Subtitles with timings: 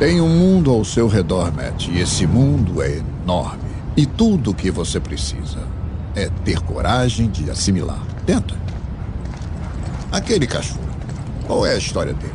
[0.00, 3.60] Tem um mundo ao seu redor, Matt, e esse mundo é enorme.
[3.94, 5.58] E tudo o que você precisa
[6.16, 8.02] é ter coragem de assimilar.
[8.24, 8.54] Tenta.
[10.10, 10.80] Aquele cachorro.
[11.46, 12.32] Qual é a história dele?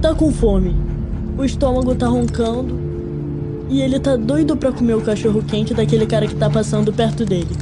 [0.00, 0.76] Tá com fome.
[1.36, 2.78] O estômago tá roncando.
[3.68, 7.24] E ele tá doido pra comer o cachorro quente daquele cara que tá passando perto
[7.24, 7.56] dele.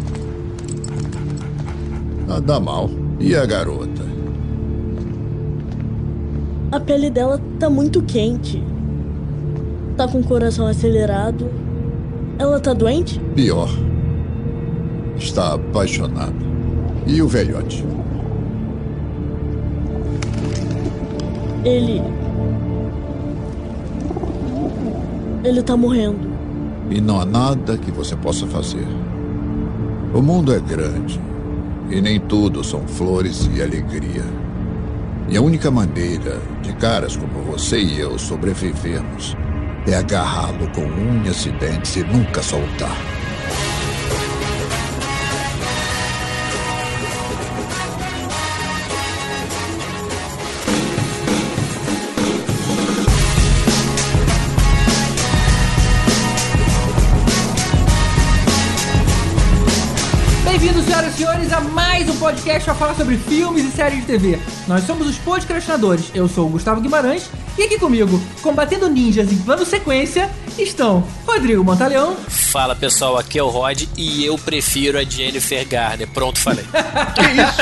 [2.28, 2.90] Nada mal.
[3.18, 3.89] E a garota?
[6.72, 8.62] A pele dela tá muito quente.
[9.96, 11.50] Tá com o coração acelerado.
[12.38, 13.18] Ela tá doente?
[13.34, 13.68] Pior.
[15.16, 16.32] Está apaixonada.
[17.08, 17.84] E o velhote?
[21.64, 22.00] Ele.
[25.42, 26.30] Ele tá morrendo.
[26.88, 28.86] E não há nada que você possa fazer.
[30.14, 31.20] O mundo é grande.
[31.90, 34.39] E nem tudo são flores e alegria.
[35.30, 39.36] E a única maneira de caras como você e eu sobrevivermos
[39.86, 42.96] é agarrá-lo com unhas e dentes e nunca soltar.
[60.42, 64.06] Bem-vindos, senhoras e senhores, a mais um podcast a falar sobre filmes e séries de
[64.06, 64.39] TV.
[64.70, 66.12] Nós somos os podcastinadores.
[66.14, 71.62] Eu sou o Gustavo Guimarães e aqui comigo, combatendo ninjas em plano sequência, estão Rodrigo
[71.64, 72.16] Montaleão.
[72.28, 76.08] Fala pessoal, aqui é o Rod e eu prefiro a Jennifer Garner.
[76.08, 76.64] Pronto, falei.
[77.14, 77.60] Que isso?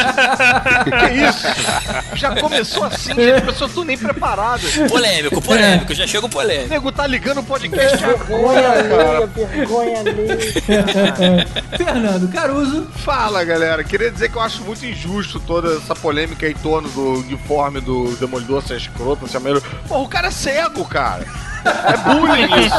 [1.08, 2.16] que isso?
[2.16, 4.62] Já começou assim, já começou tudo nem preparado.
[4.88, 6.68] Polêmico, polêmico, já chega o O polêmico.
[6.68, 9.16] nego tá ligando o podcast Vergonha agora, cara.
[9.18, 11.46] alheia, vergonha alheia.
[11.76, 12.86] Fernando Caruso.
[12.96, 13.82] Fala, galera.
[13.84, 18.14] Queria dizer que eu acho muito injusto toda essa polêmica em torno do uniforme do
[18.16, 19.60] Demolidor ser escroto, ser melhor.
[19.88, 21.26] Porra, o cara é cego, cara.
[21.64, 22.76] É bullying isso.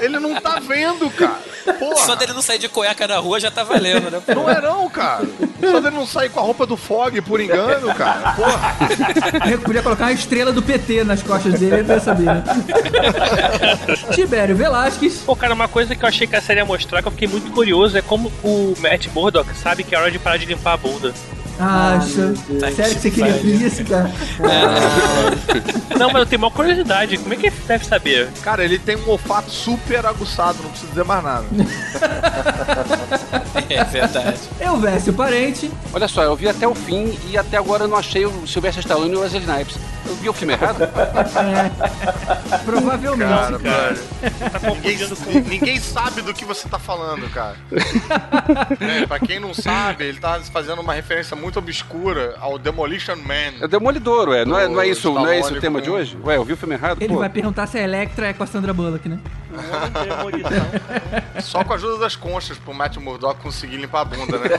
[0.00, 1.38] Ele não tá vendo, cara.
[1.78, 1.96] Porra.
[2.06, 4.22] Só dele não sair de cueca na rua já tá valendo, né?
[4.34, 5.26] Não é não, cara.
[5.60, 8.32] Só dele não sair com a roupa do Fog por engano, cara.
[8.32, 8.76] Porra.
[9.50, 12.44] Eu podia colocar uma estrela do PT nas costas dele, ele ia saber, né?
[14.12, 15.18] Tibério Velasquez.
[15.24, 17.28] Pô, cara, uma coisa que eu achei que a série ia mostrar, que eu fiquei
[17.28, 20.74] muito curioso, é como o Matt Murdock sabe que é hora de parar de limpar
[20.74, 21.12] a bunda.
[21.58, 22.34] Acha.
[22.74, 23.36] Sério que você queria
[23.66, 24.10] isso, cara?
[25.98, 28.28] Não, mas eu tenho uma curiosidade, como é que ele deve saber?
[28.42, 31.46] Cara, ele tem um olfato super aguçado, não preciso dizer mais nada.
[33.68, 34.38] É verdade.
[34.60, 35.70] Eu, Vécio Parente.
[35.92, 38.80] Olha só, eu vi até o fim e até agora eu não achei o Sylvester
[38.80, 39.76] Stallone e o Wesley Snipes.
[40.06, 40.88] Eu vi o filme errado?
[42.64, 43.28] Provavelmente.
[43.28, 43.94] Cara, cara.
[44.50, 45.48] Tá Ninguém, com.
[45.48, 47.56] ninguém sabe do que você tá falando, cara.
[48.80, 53.54] é, pra quem não sabe, ele tá fazendo uma referência muito obscura ao Demolition Man.
[53.60, 54.44] É o Demolidor, ué.
[54.44, 56.18] Não é, não é isso, não é esse o tema com- de hoje?
[56.24, 56.98] Ué, eu vi o filme errado?
[57.00, 57.18] Ele Pô.
[57.20, 59.18] vai perguntar se a Electra é com a Sandra Bullock, né?
[61.40, 64.48] Só com a ajuda das conchas pro Matt Murdock conseguir limpar a bunda, né?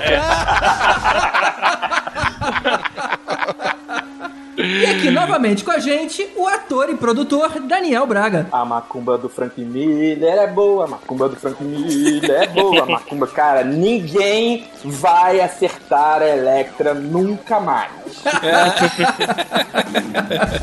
[4.59, 8.47] E aqui novamente com a gente, o ator e produtor Daniel Braga.
[8.51, 12.85] A macumba do Frank Miller é boa, a macumba do Frank Miller é boa, a
[12.85, 17.89] macumba, cara, ninguém vai acertar a Electra nunca mais.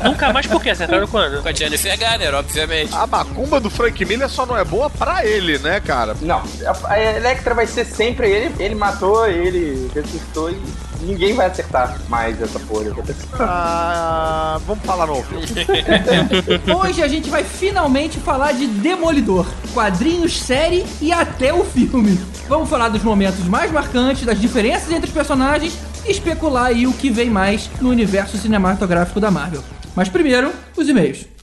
[0.03, 0.71] Nunca mais por quê?
[0.71, 1.41] Acertaram quando?
[1.41, 2.93] Com a Jennifer Garner, obviamente.
[2.93, 6.15] A macumba do Frank Miller só não é boa pra ele, né, cara?
[6.21, 10.61] Não, a a Electra vai ser sempre ele, ele matou, ele ressuscitou e
[11.01, 12.91] ninguém vai acertar mais essa porra.
[13.39, 15.45] Ah, vamos falar no filme.
[16.73, 22.19] Hoje a gente vai finalmente falar de Demolidor, quadrinhos, série e até o filme.
[22.47, 26.93] Vamos falar dos momentos mais marcantes, das diferenças entre os personagens e especular aí o
[26.93, 29.63] que vem mais no universo cinematográfico da Marvel.
[29.95, 31.36] Mas primeiro, os e-mails.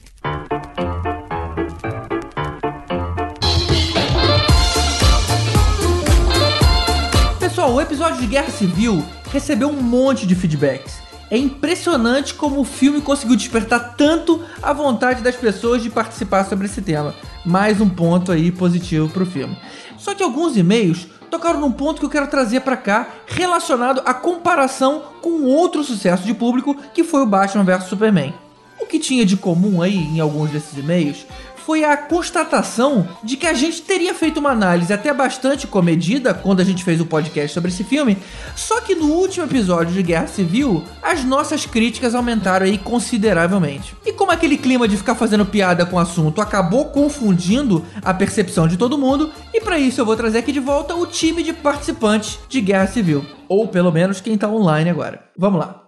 [7.85, 10.95] Episódio de Guerra Civil recebeu um monte de feedbacks.
[11.29, 16.65] É impressionante como o filme conseguiu despertar tanto a vontade das pessoas de participar sobre
[16.65, 17.13] esse tema.
[17.45, 19.55] Mais um ponto aí positivo pro filme.
[19.99, 24.15] Só que alguns e-mails tocaram num ponto que eu quero trazer pra cá, relacionado à
[24.15, 28.33] comparação com outro sucesso de público que foi o Batman vs Superman.
[28.81, 31.25] O que tinha de comum aí em alguns desses e-mails
[31.65, 36.59] foi a constatação de que a gente teria feito uma análise até bastante comedida quando
[36.59, 38.17] a gente fez o podcast sobre esse filme,
[38.55, 43.95] só que no último episódio de Guerra Civil, as nossas críticas aumentaram aí consideravelmente.
[44.05, 48.67] E como aquele clima de ficar fazendo piada com o assunto acabou confundindo a percepção
[48.67, 51.51] de todo mundo, e para isso eu vou trazer aqui de volta o time de
[51.51, 55.23] participantes de Guerra Civil, ou pelo menos quem tá online agora.
[55.35, 55.83] Vamos lá.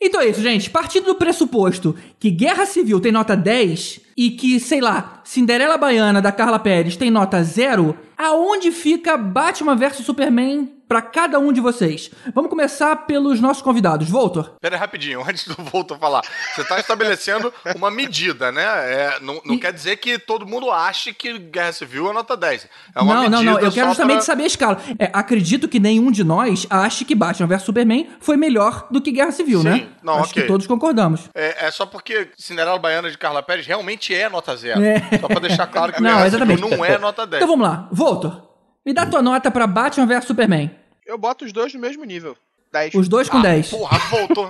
[0.00, 0.70] Então é isso, gente.
[0.70, 6.22] Partindo do pressuposto que Guerra Civil tem nota 10 e que, sei lá, Cinderela Baiana
[6.22, 11.60] da Carla Pérez tem nota 0, aonde fica Batman vs Superman pra cada um de
[11.60, 12.10] vocês?
[12.34, 14.08] Vamos começar pelos nossos convidados.
[14.10, 14.56] Voltor.
[14.60, 16.22] Pera aí, rapidinho, antes do Volto falar.
[16.56, 18.64] Você tá estabelecendo uma medida, né?
[18.64, 22.36] É, não não E- quer dizer que todo mundo ache que Guerra Civil é nota
[22.36, 22.66] 10.
[22.92, 23.60] É uma não, não, medida não.
[23.60, 24.78] Eu quero justamente pra- saber a escala.
[24.98, 29.12] É, acredito que nenhum de nós ache que Batman vs Superman foi melhor do que
[29.12, 29.68] Guerra Civil, Sim.
[29.68, 29.88] né?
[30.02, 30.42] Não, Acho ok.
[30.42, 31.28] que todos concordamos.
[31.36, 34.82] É, é só porque Cinderela Baiana de Carla Pérez realmente é nota zero.
[34.82, 34.98] É.
[35.20, 36.60] Só pra deixar claro que Não, Guerra exatamente.
[36.62, 37.42] Civil não é nota 10.
[37.44, 37.88] Então vamos lá.
[37.92, 38.48] Voltor.
[38.84, 40.70] Me dá tua nota pra Batman vs Superman.
[41.10, 42.36] Eu boto os dois no mesmo nível.
[42.72, 42.94] 10.
[42.94, 43.70] Os dois com Ah, 10.
[43.70, 44.48] Porra, voltou.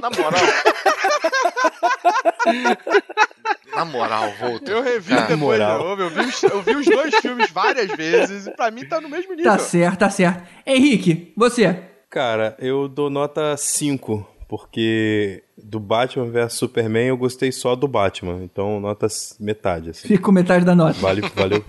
[0.00, 0.42] Na moral.
[3.74, 4.74] Na moral, voltou.
[4.74, 5.78] Eu revi Cara, depois moral.
[5.82, 9.00] novo, eu vi, os, eu vi os dois filmes várias vezes e pra mim tá
[9.00, 9.50] no mesmo nível.
[9.50, 10.46] Tá certo, tá certo.
[10.66, 11.82] Henrique, você.
[12.10, 18.40] Cara, eu dou nota 5, porque do Batman vs Superman eu gostei só do Batman.
[18.44, 19.06] Então, nota
[19.40, 20.08] metade, assim.
[20.08, 20.98] Fica com metade da nota.
[21.00, 21.64] Vale, valeu.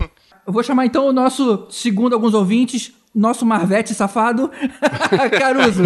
[0.46, 4.50] Eu vou chamar então o nosso, segundo alguns ouvintes, nosso Marvete safado,
[5.38, 5.84] Caruso.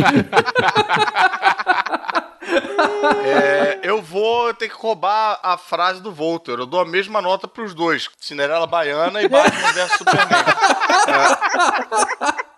[3.24, 6.58] É, eu vou ter que roubar a frase do Volter.
[6.58, 10.44] Eu dou a mesma nota pros dois: Cinderela Baiana e Batman vs Superman.
[12.44, 12.48] É.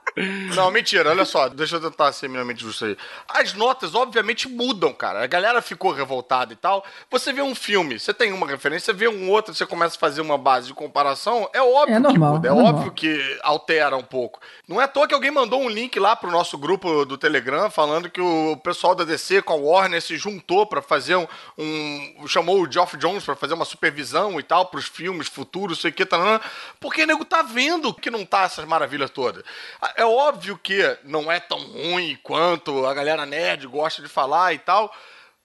[0.55, 2.97] Não, mentira, olha só, deixa eu tentar ser minimamente justo aí.
[3.29, 5.23] As notas, obviamente, mudam, cara.
[5.23, 6.85] A galera ficou revoltada e tal.
[7.11, 10.21] Você vê um filme, você tem uma referência, vê um outro, você começa a fazer
[10.21, 12.75] uma base de comparação, é óbvio É normal, que muda, é é normal.
[12.75, 14.41] óbvio que altera um pouco.
[14.69, 17.71] Não é à toa que alguém mandou um link lá pro nosso grupo do Telegram
[17.71, 21.27] falando que o pessoal da DC com a Warner se juntou pra fazer um,
[21.59, 25.91] um- chamou o Geoff Jones pra fazer uma supervisão e tal pros filmes futuros, sei
[25.91, 26.41] o que, tá,
[26.79, 29.43] porque o nego tá vendo que não tá essas maravilhas todas.
[30.00, 34.58] É óbvio que não é tão ruim quanto a galera nerd gosta de falar e
[34.58, 34.91] tal.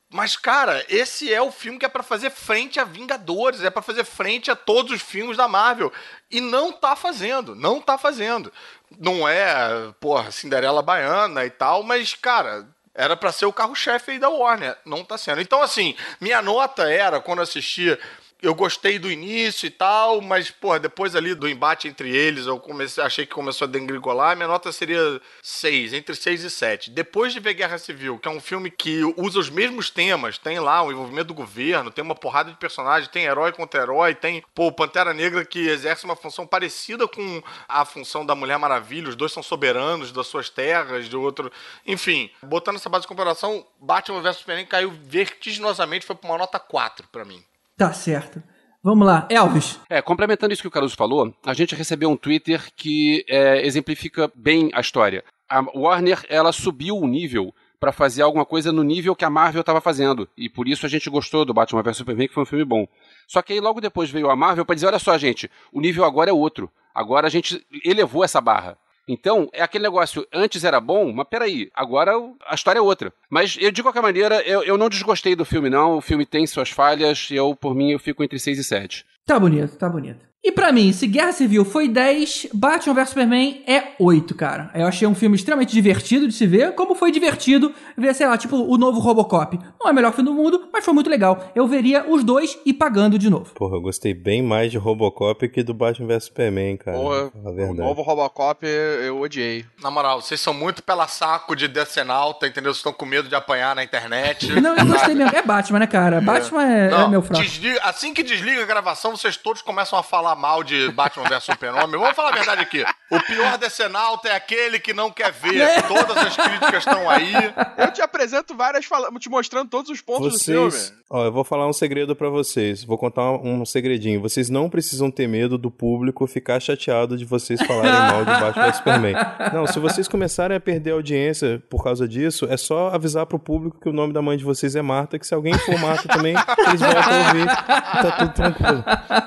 [0.09, 3.81] Mas, cara, esse é o filme que é pra fazer frente a Vingadores, é pra
[3.81, 5.91] fazer frente a todos os filmes da Marvel.
[6.31, 8.49] E não tá fazendo, não tá fazendo.
[8.97, 14.19] Não é, porra, Cinderela Baiana e tal, mas, cara, era pra ser o carro-chefe aí
[14.19, 14.77] da Warner.
[14.85, 15.41] Não tá sendo.
[15.41, 17.99] Então, assim, minha nota era, quando assisti,
[18.45, 22.59] eu gostei do início e tal, mas, porra, depois ali do embate entre eles, eu
[22.59, 26.91] comecei, achei que começou a dengringolar, minha nota seria 6, entre 6 e 7.
[26.91, 30.59] Depois de ver Guerra Civil, que é um filme que usa os mesmos temas, tem
[30.59, 34.43] lá o envolvimento do governo, tem uma porrada de personagens, tem herói contra herói, tem,
[34.53, 39.15] pô, Pantera Negra que exerce uma função parecida com a função da Mulher Maravilha, os
[39.15, 41.51] dois são soberanos das suas terras, de outro...
[41.83, 46.59] Enfim, botando essa base de comparação, Batman vs Superman caiu vertiginosamente, foi pra uma nota
[46.59, 47.43] 4 pra mim.
[47.77, 48.41] Tá certo.
[48.81, 49.79] Vamos lá, Elvis.
[49.89, 54.31] É, complementando isso que o Caruso falou, a gente recebeu um Twitter que é, exemplifica
[54.35, 55.23] bem a história.
[55.49, 59.61] A Warner, ela subiu o nível pra fazer alguma coisa no nível que a Marvel
[59.61, 60.29] estava fazendo.
[60.37, 62.87] E por isso a gente gostou do Batman vs Superman, que foi um filme bom.
[63.27, 66.05] Só que aí logo depois veio a Marvel pra dizer, olha só, gente, o nível
[66.05, 66.71] agora é outro.
[66.93, 68.77] Agora a gente elevou essa barra.
[69.07, 72.13] Então, é aquele negócio, antes era bom, mas peraí, agora
[72.47, 73.13] a história é outra.
[73.29, 75.97] Mas eu, de qualquer maneira, eu, eu não desgostei do filme, não.
[75.97, 79.05] O filme tem suas falhas, e eu, por mim, eu fico entre 6 e 7.
[79.25, 80.24] Tá bonito, tá bonito.
[80.47, 84.69] E pra mim, se Guerra Civil foi 10, Batman vs Superman é 8, cara.
[84.75, 88.37] Eu achei um filme extremamente divertido de se ver, como foi divertido ver, sei lá,
[88.37, 89.57] tipo, o novo Robocop.
[89.79, 91.51] Não é o melhor filme do mundo, mas foi muito legal.
[91.55, 93.53] Eu veria os dois e pagando de novo.
[93.55, 96.95] Porra, eu gostei bem mais de Robocop que do Batman vs Superman, cara.
[96.95, 99.65] Porra, o novo Robocop eu, odiei.
[99.81, 102.71] Na moral, vocês são muito pela saco de decenalta, entendeu?
[102.71, 104.51] Vocês estão com medo de apanhar na internet.
[104.61, 105.35] Não, eu gostei mesmo.
[105.35, 106.21] É Batman, né, cara?
[106.21, 107.41] Batman é, é Não, meu fraco.
[107.43, 111.43] desliga- assim que desliga a gravação, vocês todos começam a falar mal de Batman vs
[111.43, 111.99] Super-Homem.
[111.99, 112.83] Vamos falar a verdade aqui.
[113.09, 115.61] O pior decenalta é aquele que não quer ver.
[115.61, 115.81] É.
[115.83, 117.33] Todas as críticas estão aí.
[117.77, 118.85] Eu te apresento várias,
[119.19, 120.71] te mostrando todos os pontos do filme.
[120.71, 122.83] Vocês, ó, eu vou falar um segredo pra vocês.
[122.83, 124.21] Vou contar um, segredinho.
[124.21, 128.65] Vocês não precisam ter medo do público ficar chateado de vocês falarem mal de Batman
[128.65, 129.15] vs Superman.
[129.53, 133.79] Não, se vocês começarem a perder audiência por causa disso, é só avisar pro público
[133.79, 136.35] que o nome da mãe de vocês é Marta, que se alguém for Marta também,
[136.67, 137.45] eles voltam a ouvir.
[137.45, 138.83] Tá tudo tranquilo.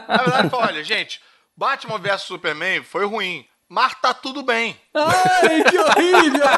[0.09, 0.98] Na verdade, foi, olha, gente,
[1.57, 3.45] Batman vs Superman foi ruim.
[3.69, 4.75] Mas tá tudo bem.
[4.95, 6.41] Ai, que horrível!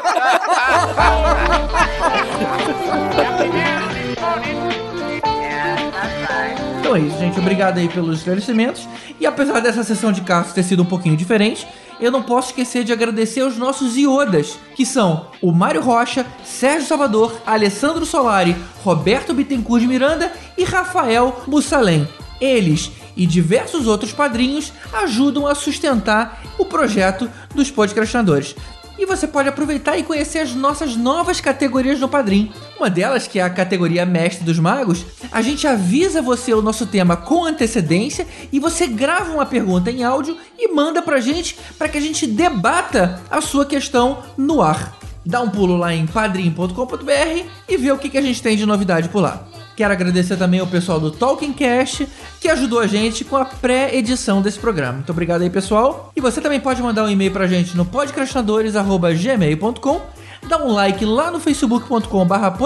[6.79, 7.39] Então é isso, gente.
[7.39, 8.87] Obrigado aí pelos esclarecimentos.
[9.19, 11.65] E apesar dessa sessão de casos ter sido um pouquinho diferente,
[12.01, 16.87] eu não posso esquecer de agradecer aos nossos iodas, que são o Mário Rocha, Sérgio
[16.87, 22.07] Salvador, Alessandro Solari, Roberto Bittencourt de Miranda e Rafael Bussalem.
[22.41, 28.55] Eles e diversos outros padrinhos ajudam a sustentar o projeto dos podcastinadores.
[28.97, 32.51] E você pode aproveitar e conhecer as nossas novas categorias no Padrim.
[32.77, 36.87] Uma delas, que é a categoria Mestre dos Magos, a gente avisa você o nosso
[36.87, 41.89] tema com antecedência e você grava uma pergunta em áudio e manda pra gente para
[41.89, 44.97] que a gente debata a sua questão no ar.
[45.23, 48.65] Dá um pulo lá em padrim.com.br e vê o que, que a gente tem de
[48.65, 49.47] novidade por lá.
[49.75, 52.03] Quero agradecer também ao pessoal do Talking Cash
[52.39, 54.93] que ajudou a gente com a pré-edição desse programa.
[54.93, 56.11] Muito obrigado aí, pessoal.
[56.15, 60.01] E você também pode mandar um e-mail pra gente no podcastinadores.gmail.com
[60.47, 62.57] dá um like lá no facebook.com barra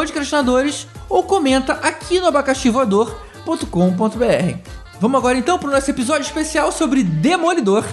[1.10, 4.58] ou comenta aqui no abacaxivoador.com.br.
[5.00, 7.86] Vamos agora então para o nosso episódio especial sobre Demolidor.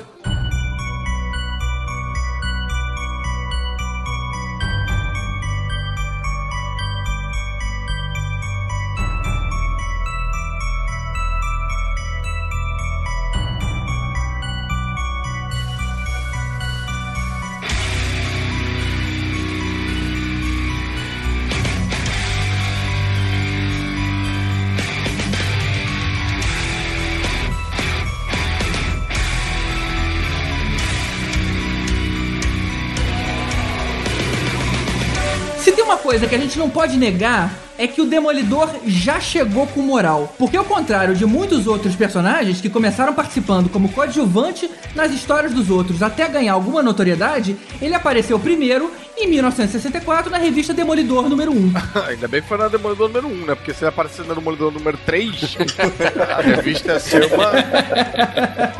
[36.22, 40.32] Coisa que a gente não pode negar é que o Demolidor já chegou com moral.
[40.38, 45.68] Porque ao contrário de muitos outros personagens que começaram participando como coadjuvante nas histórias dos
[45.68, 51.72] outros até ganhar alguma notoriedade, ele apareceu primeiro em 1964 na revista Demolidor número 1.
[52.08, 53.54] Ainda bem que foi na Demolidor número 1, né?
[53.54, 55.56] Porque se ele aparecer na Demolidor número 3,
[56.36, 57.52] a revista ia ser uma,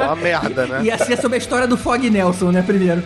[0.05, 0.83] uma merda, né?
[0.85, 3.03] Ia ser sobre a história do Fog Nelson, né, primeiro.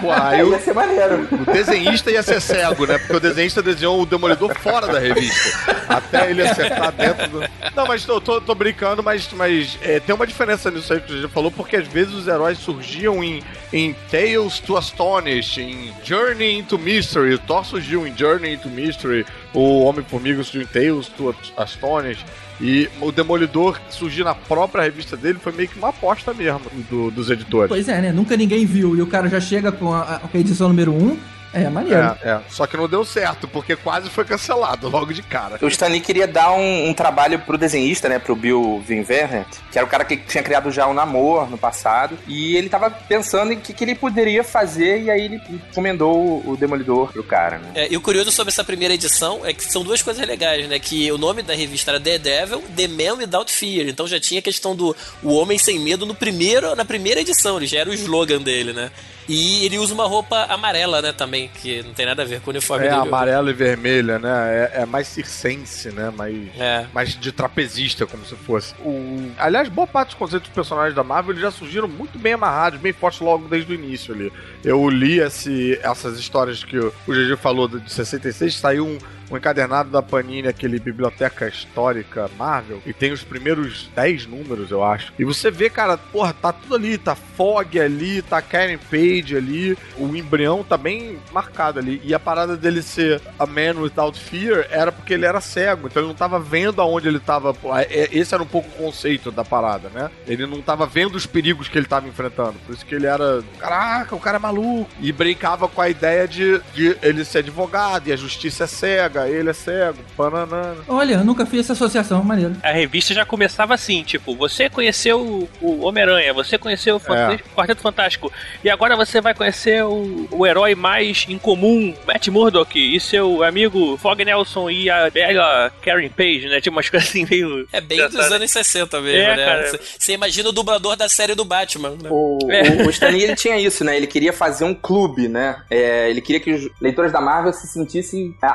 [0.00, 1.28] Pô, aí o, Ia ser maneiro.
[1.30, 2.98] o desenhista ia ser cego, né?
[2.98, 5.76] Porque o desenhista desenhou o Demolidor fora da revista.
[5.88, 7.40] Até ele acertar dentro do...
[7.74, 11.12] Não, mas tô, tô, tô brincando, mas, mas é, tem uma diferença nisso aí que
[11.12, 13.42] você já falou, porque às vezes os heróis surgiam em,
[13.72, 17.34] em Tales to Astonish, em Journey into Mystery.
[17.34, 22.24] O Thor surgiu em Journey into Mystery, o Homem-Formiga surgiu em Tales to Astonish.
[22.60, 27.10] E o Demolidor surgir na própria revista dele foi meio que uma aposta mesmo do-
[27.10, 27.68] dos editores.
[27.68, 28.12] Pois é, né?
[28.12, 31.18] Nunca ninguém viu e o cara já chega com a, a edição número 1.
[31.56, 32.16] É, maneiro.
[32.22, 32.40] É, é.
[32.50, 35.58] Só que não deu certo, porque quase foi cancelado logo de cara.
[35.62, 38.18] O Stanley queria dar um, um trabalho pro desenhista, né?
[38.18, 42.18] Pro Bill Vinverhent, que era o cara que tinha criado já o Namor no passado.
[42.26, 46.16] E ele tava pensando em o que, que ele poderia fazer, e aí ele encomendou
[46.16, 47.70] o, o Demolidor pro cara, né?
[47.74, 50.78] É, e o curioso sobre essa primeira edição é que são duas coisas legais, né?
[50.78, 53.88] Que o nome da revista era The Devil, The Man Without Fear.
[53.88, 57.56] Então já tinha a questão do o homem sem medo no primeiro, na primeira edição,
[57.56, 58.90] ele já era o slogan dele, né?
[59.28, 62.50] E ele usa uma roupa amarela, né, também, que não tem nada a ver com
[62.50, 63.02] o uniforme É dele.
[63.02, 64.70] amarela e vermelha, né?
[64.74, 66.10] É, é mais circense, né?
[66.16, 66.86] Mais, É.
[66.94, 68.74] mais de trapezista, como se fosse.
[68.80, 69.30] O...
[69.38, 72.80] Aliás, boa parte dos conceitos dos personagens da Marvel eles já surgiram muito bem amarrados,
[72.80, 74.32] bem fortes logo desde o início ali.
[74.64, 78.98] Eu li esse, essas histórias que o o GG falou de 66, saiu um,
[79.30, 84.82] um encadernado da Panini, aquele Biblioteca Histórica Marvel, e tem os primeiros 10 números, eu
[84.84, 85.12] acho.
[85.18, 89.76] E você vê, cara, porra, tá tudo ali, tá Fog ali, tá Karen Page ali,
[89.96, 92.00] o embrião tá bem marcado ali.
[92.04, 96.02] E a parada dele ser a Man Without Fear era porque ele era cego, então
[96.02, 97.54] ele não tava vendo aonde ele tava.
[97.80, 100.10] é- é- Esse era um pouco o conceito da parada, né?
[100.26, 102.54] Ele não tava vendo os perigos que ele tava enfrentando.
[102.64, 103.42] Por isso que ele era.
[103.58, 104.90] Caraca, o cara é maluco.
[105.00, 109.15] E brincava com a ideia de, de ele ser advogado e a justiça é cega,
[109.28, 110.76] ele é cego, pananana.
[110.88, 112.56] Olha, eu nunca fiz essa associação, maneiro.
[112.62, 117.80] A revista já começava assim, tipo, você conheceu o, Homem-Aranha, você conheceu o Fant- Quarteto
[117.80, 118.32] Fantástico,
[118.64, 123.96] e agora você vai conhecer o, o herói mais incomum, Matt Murdock, e seu amigo
[123.98, 126.60] Fog Nelson e a bela Karen Page, né?
[126.60, 127.66] Tipo umas coisas assim meio...
[127.72, 129.44] É bem dos anos 60 mesmo, É, né?
[129.44, 129.66] cara.
[129.68, 132.08] Você- Você imagina o dublador da série do Batman, né?
[132.10, 132.82] O, É.
[132.82, 133.96] o, o Stan Lee, ele tinha isso, né?
[133.96, 135.62] Ele queria fazer um clube, né?
[135.70, 138.46] É, ele queria que os leitores da Marvel se sentissem é,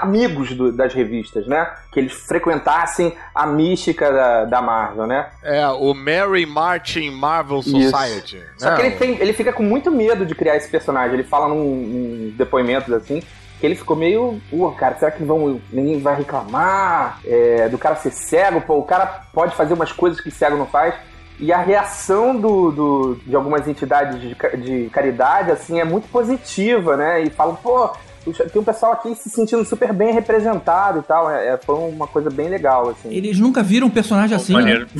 [0.55, 1.70] do- das revistas, né?
[1.91, 5.27] Que eles frequentassem a mística da, da Marvel, né?
[5.43, 7.62] É, o Mary Martin Marvel.
[7.62, 8.41] Society.
[8.58, 8.75] Só né?
[8.75, 11.13] que ele, tem, ele fica com muito medo de criar esse personagem.
[11.13, 13.22] Ele fala num, num depoimentos assim.
[13.60, 14.41] Que ele ficou meio.
[14.50, 18.62] Pô, cara, será que vão, ninguém vai reclamar é, do cara ser cego?
[18.62, 20.96] Pô, o cara pode fazer umas coisas que cego não faz.
[21.39, 26.96] E a reação do, do- de algumas entidades de, de caridade, assim, é muito positiva,
[26.98, 27.24] né?
[27.24, 27.89] E falam, pô,
[28.24, 31.30] tem um pessoal aqui se sentindo super bem representado e tal.
[31.30, 33.13] É, é- foi uma coisa bem legal, assim.
[33.13, 34.60] Eles nunca viram um personagem assim, né?
[34.60, 34.88] Maneiro.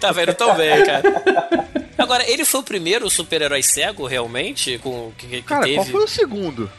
[0.00, 1.02] Tá vendo tão bem, cara.
[1.96, 4.78] Agora, ele foi o primeiro super-herói cego, realmente?
[4.78, 5.76] Com, que, que Cara, teve.
[5.76, 6.70] qual foi o segundo?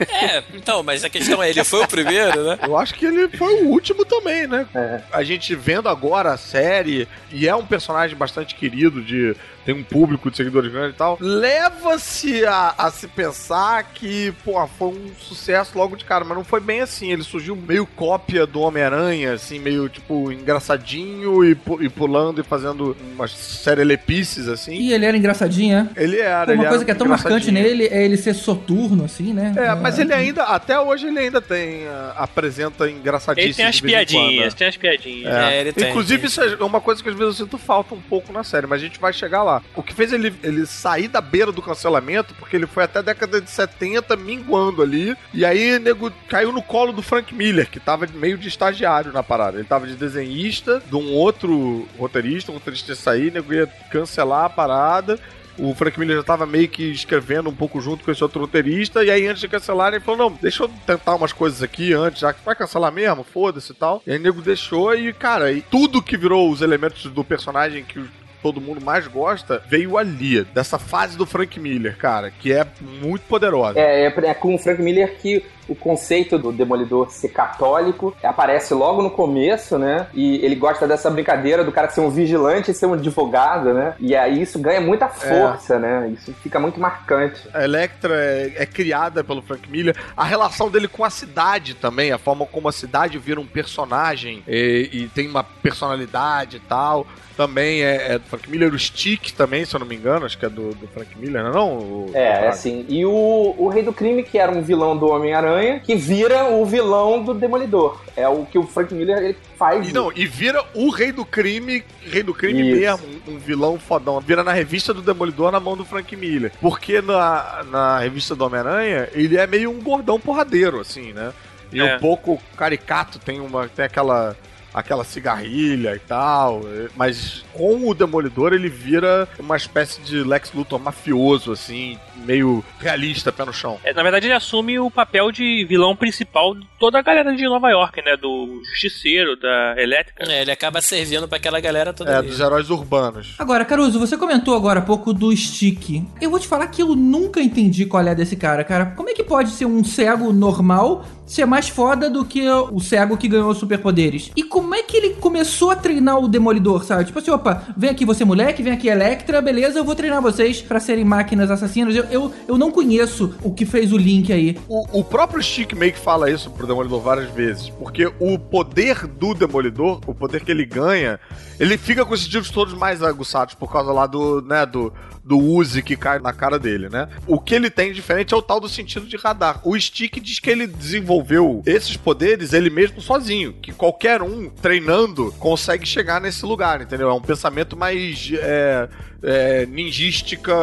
[0.00, 2.58] É, então, mas a questão é, ele foi o primeiro, né?
[2.62, 4.66] Eu acho que ele foi o último também, né?
[4.74, 5.00] É.
[5.12, 9.82] A gente vendo agora a série, e é um personagem bastante querido de, tem um
[9.82, 15.10] público de seguidores grande e tal, leva-se a, a se pensar que, pô, foi um
[15.18, 17.10] sucesso logo de cara, mas não foi bem assim.
[17.12, 22.44] Ele surgiu meio cópia do Homem-Aranha, assim, meio, tipo, engraçadinho e, pu- e pulando e
[22.44, 24.74] fazendo umas serelepices, assim.
[24.74, 26.02] E ele era engraçadinho, é?
[26.02, 28.34] Ele era, Pô, ele Uma era coisa que é tão marcante nele é ele ser
[28.34, 29.54] soturno, assim, né?
[29.56, 31.82] É, mas ele ainda, até hoje, ele ainda tem,
[32.16, 33.48] apresenta engraçadíssimo.
[33.48, 34.58] Ele tem as piadinhas, né?
[34.58, 35.34] tem as piadinhas.
[35.34, 35.54] É.
[35.54, 36.28] É, ele tem, Inclusive, tem.
[36.28, 38.80] isso é uma coisa que às vezes eu sinto falta um pouco na série, mas
[38.80, 39.53] a gente vai chegar lá.
[39.74, 43.02] O que fez ele, ele sair da beira do cancelamento, porque ele foi até a
[43.02, 47.80] década de 70 minguando ali, e aí nego caiu no colo do Frank Miller, que
[47.80, 49.58] tava meio de estagiário na parada.
[49.58, 54.44] Ele tava de desenhista, de um outro roteirista, o roteirista ia sair, nego ia cancelar
[54.44, 55.18] a parada.
[55.56, 59.04] O Frank Miller já tava meio que escrevendo um pouco junto com esse outro roteirista,
[59.04, 62.20] e aí antes de cancelar, ele falou: Não, deixa eu tentar umas coisas aqui antes,
[62.20, 64.02] já que vai cancelar mesmo, foda-se e tal.
[64.04, 67.84] E aí o nego deixou, e cara, e tudo que virou os elementos do personagem
[67.84, 68.04] que
[68.44, 72.66] todo mundo mais gosta veio ali, dessa fase do Frank Miller, cara, que é
[73.00, 73.80] muito poderosa.
[73.80, 78.74] É, é, é com o Frank Miller que o conceito do Demolidor ser católico aparece
[78.74, 80.06] logo no começo, né?
[80.14, 83.94] E ele gosta dessa brincadeira do cara ser um vigilante e ser um advogado, né?
[83.98, 86.08] E aí isso ganha muita força, né?
[86.14, 87.40] Isso fica muito marcante.
[87.52, 89.96] A Electra é, é criada pelo Frank Miller.
[90.16, 94.42] A relação dele com a cidade também, a forma como a cidade vira um personagem
[94.46, 97.06] e, e tem uma personalidade e tal.
[97.36, 98.72] Também é, é do Frank Miller.
[98.72, 101.42] O Stick também, se eu não me engano, acho que é do, do Frank Miller,
[101.42, 101.68] não é não?
[101.78, 102.86] O- É, é assim.
[102.88, 105.44] E o, o Rei do Crime, que era um vilão do Homem-Aranha,
[105.84, 108.00] que vira o vilão do Demolidor.
[108.16, 109.88] É o que o Frank Miller ele faz.
[109.88, 112.80] E, não, e vira o rei do crime, rei do crime Isso.
[112.80, 114.20] mesmo, um, um vilão fodão.
[114.20, 116.52] Vira na revista do Demolidor na mão do Frank Miller.
[116.60, 121.32] Porque na, na revista do Homem-Aranha, ele é meio um gordão porradeiro, assim, né?
[121.72, 121.96] E É.
[121.96, 124.36] um pouco caricato, tem uma tem aquela
[124.74, 130.52] aquela cigarrilha e tal, eh, mas com o Demolidor ele vira uma espécie de Lex
[130.52, 133.78] Luthor mafioso, assim, meio realista, pé no chão.
[133.84, 137.44] É, na verdade, ele assume o papel de vilão principal de toda a galera de
[137.44, 138.16] Nova York, né?
[138.16, 140.24] Do Justiceiro, da Elétrica.
[140.30, 142.28] É, ele acaba servindo pra aquela galera toda É, ali.
[142.28, 143.34] dos heróis urbanos.
[143.38, 146.02] Agora, Caruso, você comentou agora há pouco do Stick.
[146.20, 148.86] Eu vou te falar que eu nunca entendi qual é desse cara, cara.
[148.96, 153.16] Como é que pode ser um cego normal ser mais foda do que o cego
[153.16, 154.30] que ganhou superpoderes?
[154.36, 157.04] E como é que ele começou a treinar o Demolidor, sabe?
[157.04, 160.60] Tipo assim, opa, vem aqui você moleque, vem aqui Electra, beleza, eu vou treinar vocês
[160.60, 161.94] pra serem máquinas assassinas.
[161.94, 164.58] Eu, eu, eu não conheço o que fez o link aí.
[164.68, 165.42] O, o próprio
[165.76, 170.44] meio que fala isso pro Demolidor várias vezes, porque o poder do Demolidor, o poder
[170.44, 171.18] que ele ganha,
[171.58, 174.92] ele fica com os sentidos todos mais aguçados por causa lá do, né, do,
[175.24, 177.08] do Uzi que cai na cara dele, né?
[177.26, 179.60] O que ele tem diferente é o tal do sentido de radar.
[179.64, 185.32] O Stick diz que ele desenvolveu esses poderes ele mesmo sozinho, que qualquer um treinando
[185.38, 187.08] consegue chegar nesse lugar, entendeu?
[187.08, 188.88] É um pensamento mais é,
[189.24, 190.54] é, ninjística,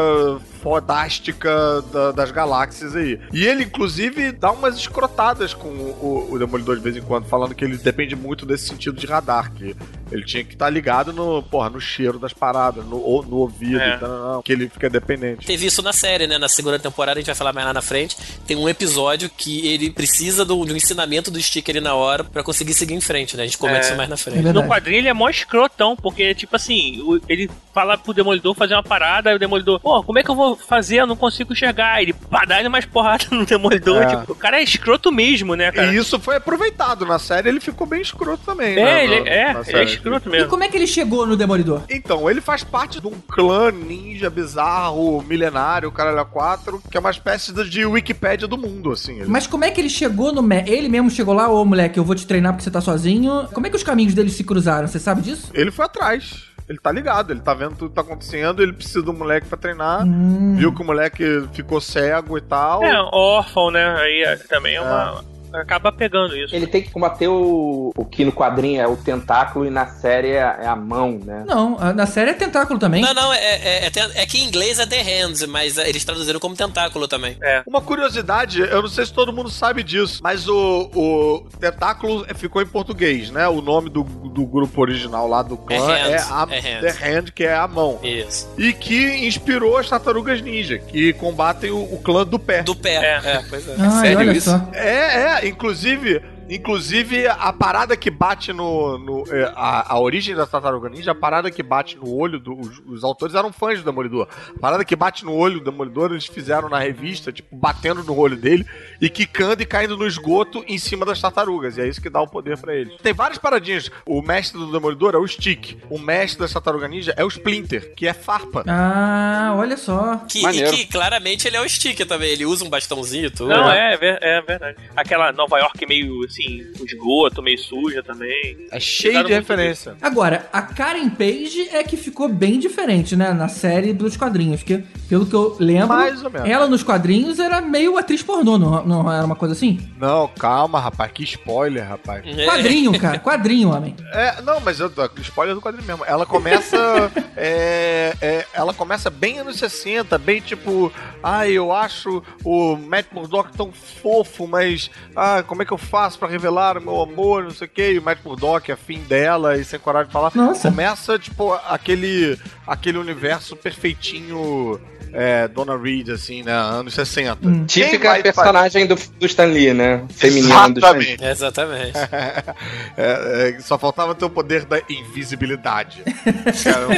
[0.62, 3.20] fodástica da- das galáxias aí.
[3.34, 7.54] E ele, inclusive, dá umas escrotadas com o, o Demolidor de vez em quando, falando
[7.56, 9.76] que ele depende muito desse sentido de radar, que
[10.12, 13.80] ele tinha que estar ligado no, porra, no cheiro das paradas, no, ou no ouvido,
[13.80, 13.96] É.
[13.96, 15.46] e tal, que ele fica dependente.
[15.46, 16.38] Teve isso na série, né?
[16.38, 18.16] Na segunda temporada, a gente vai falar mais lá na frente.
[18.46, 22.24] Tem um episódio que ele precisa do, de um ensinamento do sticker ali na hora
[22.24, 23.44] pra conseguir seguir em frente, né?
[23.44, 23.82] A gente comenta É.
[23.88, 24.48] isso mais na frente.
[24.48, 24.54] É.
[24.54, 28.84] No quadrinho ele é mó escrotão, porque, tipo assim, ele fala pro Demolidor fazer uma
[28.84, 30.98] parada, aí o Demolidor, pô, como é que eu vou fazer?
[30.98, 32.02] Eu não consigo enxergar.
[32.02, 34.02] Ele pá, dá mais porrada no Demolidor.
[34.04, 34.06] É.
[34.16, 35.92] Tipo, o cara é escroto mesmo, né, cara?
[35.94, 38.78] E isso foi aproveitado na série, ele ficou bem escroto também.
[38.78, 40.50] É, né, ele, na- é, ele é escroto E mesmo.
[40.50, 41.82] como é que ele chegou no Demolidor?
[41.90, 47.00] Então, ele faz parte de um clã ninja bizarro, milenário, caralho a quatro, que é
[47.00, 49.20] uma espécie de- Wikipédia do mundo, assim.
[49.20, 50.42] Ele- Mas como é que ele chegou no...
[50.66, 53.48] Ele mesmo chegou lá, ô moleque, eu vou te treinar porque você tá sozinho.
[53.54, 54.88] Como é que os caminhos dele se cruzaram?
[54.88, 55.50] Você sabe disso?
[55.54, 56.44] Ele foi atrás.
[56.72, 59.58] Ele tá ligado, ele tá vendo tudo que tá acontecendo, ele precisa do moleque pra
[59.58, 60.06] treinar.
[60.06, 60.56] Hum.
[60.56, 62.82] Viu que o moleque ficou cego e tal.
[62.82, 63.94] É, órfão, né?
[63.98, 65.22] Aí é, também é uma.
[65.54, 66.56] Acaba pegando isso.
[66.56, 70.32] Ele tem que combater o, o que no quadrinho é o tentáculo e na série
[70.32, 71.44] é, é a mão, né?
[71.46, 73.02] Não, na série é tentáculo também.
[73.02, 76.04] Não, não, é, é, é, é que em inglês é The Hands, mas é, eles
[76.04, 77.38] traduziram como tentáculo também.
[77.66, 82.62] Uma curiosidade, eu não sei se todo mundo sabe disso, mas o, o Tentáculo ficou
[82.62, 83.48] em português, né?
[83.48, 86.80] O nome do, do grupo original lá do clã É é, a é.
[86.80, 88.00] The Hand, que é a mão.
[88.04, 88.50] Isso.
[88.58, 92.64] E que inspirou as tartarugas ninja, que combatem o, o clã do pé.
[92.64, 92.96] Do pé.
[92.96, 93.76] É, pois é.
[93.80, 94.50] Ai, sério isso?
[94.50, 94.70] só.
[94.74, 98.98] É, é, inclusive, Inclusive, a parada que bate no.
[98.98, 102.58] no é, a, a origem da Tartaruga Ninja, a parada que bate no olho do.
[102.60, 104.28] Os, os autores eram fãs do Demolidor.
[104.56, 108.18] A parada que bate no olho do Demolidor, eles fizeram na revista, tipo, batendo no
[108.18, 108.66] olho dele
[109.00, 111.78] e quicando e caindo no esgoto em cima das tartarugas.
[111.78, 112.98] E é isso que dá o poder pra eles.
[113.02, 113.92] Tem várias paradinhas.
[114.06, 115.78] O mestre do Demolidor é o Stick.
[115.90, 118.64] O mestre da Tartaruga Ninja é o Splinter, que é farpa.
[118.68, 120.18] Ah, olha só.
[120.28, 122.30] Que, e que claramente ele é o Stick também.
[122.30, 123.50] Ele usa um bastãozinho e tudo.
[123.50, 124.78] Não, é, é é verdade.
[124.96, 126.41] Aquela Nova York meio assim,
[126.78, 128.68] com esgoto, meio suja também.
[128.72, 129.96] É cheio de referência.
[130.02, 133.32] Agora, a Karen Page é que ficou bem diferente, né?
[133.34, 134.64] Na série dos quadrinhos.
[134.64, 136.50] Que, pelo que eu lembro, Mais ou menos.
[136.50, 139.80] ela nos quadrinhos era meio atriz pornô, não, não era uma coisa assim?
[139.98, 141.12] Não, calma, rapaz.
[141.12, 142.24] Que spoiler, rapaz.
[142.26, 142.46] É.
[142.46, 143.20] Quadrinho, cara.
[143.20, 143.96] Quadrinho, homem.
[144.14, 146.04] É, não, mas eu tô- spoiler do quadrinho mesmo.
[146.06, 147.12] Ela começa.
[147.36, 150.92] é, é, ela começa bem anos 60, bem tipo.
[151.24, 154.90] Ai, eu acho o Matt Murdock tão fofo, mas.
[155.16, 157.94] Ah, como é que eu faço pra revelar o meu amor, não sei o que.
[157.94, 160.32] E o Matt Murdock, afim dela e sem coragem de falar.
[160.36, 160.70] Nossa.
[160.70, 164.80] Começa, tipo, aquele, aquele universo perfeitinho.
[165.14, 166.54] É, Donna Reed, assim, né?
[166.54, 167.42] Anos 60.
[167.42, 170.06] Quem Típica vai personagem do, do Stan Lee, né?
[170.10, 171.18] Feminina do Stan Lee.
[171.20, 171.26] Exatamente.
[171.26, 171.98] Exatamente.
[172.98, 176.04] É, é, só faltava ter o poder da invisibilidade.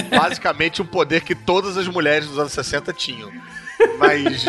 [0.09, 3.31] Basicamente o poder que todas as mulheres dos anos 60 tinham.
[3.97, 4.45] Mas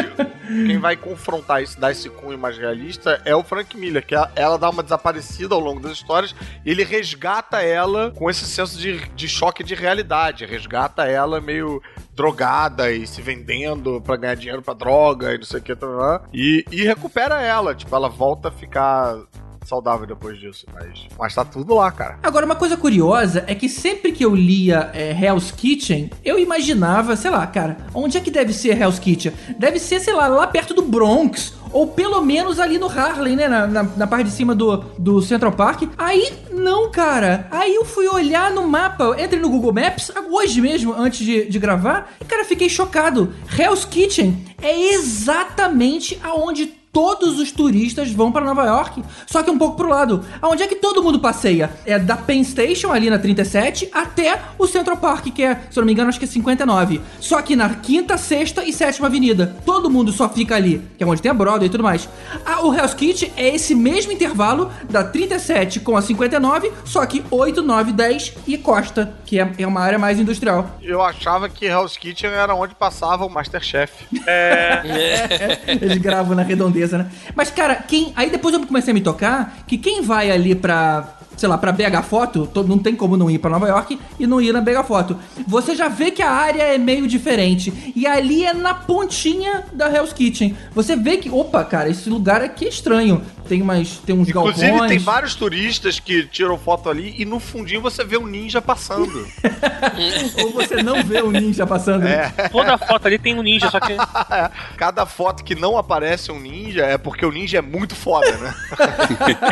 [0.47, 4.31] quem vai confrontar isso, dar esse cunho mais realista, é o Frank Miller, que ela,
[4.35, 8.79] ela dá uma desaparecida ao longo das histórias e ele resgata ela com esse senso
[8.79, 10.45] de, de choque de realidade.
[10.45, 11.83] Resgata ela meio
[12.15, 15.75] drogada e se vendendo pra ganhar dinheiro pra droga e não sei o que.
[15.75, 16.25] tá, tá, tá.
[16.33, 17.75] E, e recupera ela.
[17.75, 19.17] Tipo, ela volta a ficar
[19.65, 20.67] saudável depois disso.
[20.73, 22.19] Mas, mas tá tudo lá, cara.
[22.23, 27.17] Agora, uma coisa curiosa é que sempre que eu lia é, Hell's Kitchen, eu imaginava,
[27.17, 29.33] sei lá, cara, onde é que deve ser Hell's Kitchen?
[29.59, 31.55] Deve ser, sei lá, lá perto do Bronx.
[31.73, 33.49] Ou pelo menos ali no Harlem, né?
[33.49, 35.83] Na, na, na parte de cima do, do Central Park.
[35.99, 37.49] Aí, não, cara.
[37.51, 41.59] Aí eu fui olhar no mapa, entrei no Google Maps, hoje mesmo, antes de, de
[41.59, 43.35] gravar, e, cara, fiquei chocado.
[43.59, 49.59] Hell's Kitchen é exatamente aonde todos os turistas vão para Nova York, só que um
[49.59, 50.25] pouco pro lado.
[50.41, 51.69] Aonde é que todo mundo passeia?
[51.85, 55.81] É da Penn Station, ali na 37, até o Central Park, que é, se eu
[55.81, 57.01] não me engano, acho que é 59.
[57.19, 59.57] Só que na quinta, sexta e sétima avenida.
[59.67, 62.09] Todo mundo só fica ali, que é onde tem a Broadway e tudo mais.
[62.47, 67.25] Ah, o Hell's Kitchen é esse mesmo intervalo da 37 com a 59, só que
[67.31, 70.71] 8, 9, 10 e Costa, que é, é uma área mais industrial.
[70.81, 73.93] Eu achava que Hell's Kitchen era onde passava o Masterchef.
[75.67, 77.07] Eles gravam na redondeza, né?
[77.35, 78.13] Mas, cara, quem.
[78.17, 81.09] Aí depois eu comecei a me tocar que quem vai ali pra.
[81.37, 84.25] Sei lá, pra BH Foto, to- não tem como não ir pra Nova York e
[84.27, 85.17] não ir na BH Foto.
[85.49, 87.93] Você já vê que a área é meio diferente.
[87.97, 90.57] E ali é na pontinha da Hell's Kitchen.
[90.77, 93.21] Você vê que, opa, cara, esse lugar aqui é estranho.
[93.49, 93.99] Tem umas.
[93.99, 94.91] Tem uns Inclusive, galpões.
[94.91, 99.27] tem vários turistas que tiram foto ali e no fundinho você vê um ninja passando.
[100.43, 102.07] Ou você não vê o ninja passando.
[102.07, 102.31] É.
[102.51, 103.95] Toda foto ali tem um ninja, só que.
[104.77, 108.55] Cada foto que não aparece um ninja é porque o ninja é muito foda, né?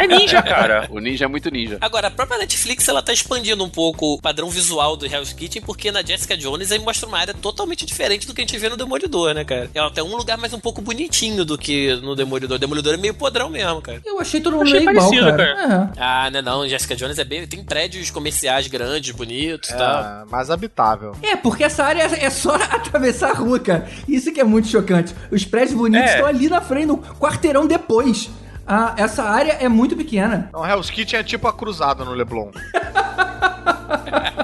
[0.01, 0.87] É ninja, cara.
[0.91, 1.79] O ninja é muito ninja.
[1.81, 5.63] Agora, a própria Netflix ela tá expandindo um pouco o padrão visual do Hell's Kitchen,
[5.63, 8.69] porque na Jessica Jones aí mostra uma área totalmente diferente do que a gente vê
[8.69, 9.71] no Demolidor, né, cara?
[9.75, 12.57] Ela tem um lugar mais um pouco bonitinho do que no Demolidor.
[12.57, 14.01] O Demolidor é meio podrão mesmo, cara.
[14.05, 15.91] Eu achei todo mundo Achei meio igual, parecido, cara.
[15.97, 16.01] É.
[16.01, 16.69] Ah, não, não.
[16.69, 17.47] Jessica Jones é bem.
[17.47, 20.23] Tem prédios comerciais grandes, bonitos e tal.
[20.23, 21.15] É, mais habitável.
[21.23, 23.89] É, porque essa área é só atravessar a rua, cara.
[24.09, 25.15] Isso que é muito chocante.
[25.31, 26.15] Os prédios bonitos É.
[26.15, 28.31] estão ali na frente, no quarteirão depois.
[28.67, 30.47] Ah, essa área é muito pequena.
[30.49, 32.51] Então, Hell's Kitchen é tipo a cruzada no Leblon.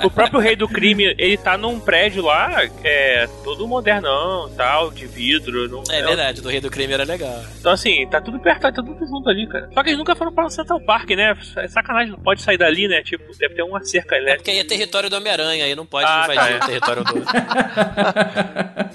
[0.04, 5.06] O próprio rei do crime, ele tá num prédio lá, é todo modernão, tal, de
[5.06, 5.68] vidro.
[5.68, 7.42] Não, É verdade, do Rei do Crime era legal.
[7.58, 9.68] Então, assim, tá tudo perto, tá tudo junto ali, cara.
[9.74, 11.36] Só que eles nunca foram para o Central Park, né?
[11.56, 13.02] É sacanagem, não pode sair dali, né?
[13.02, 14.38] Tipo, deve ter uma cerca É elétrica.
[14.38, 16.56] porque aí é território do Homem-Aranha, aí não pode Ah, invadir tá, é.
[16.58, 17.14] o território do.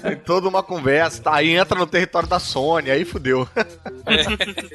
[0.02, 1.34] Tem toda uma conversa, tá?
[1.36, 3.46] Aí entra no território da Sony, aí fudeu.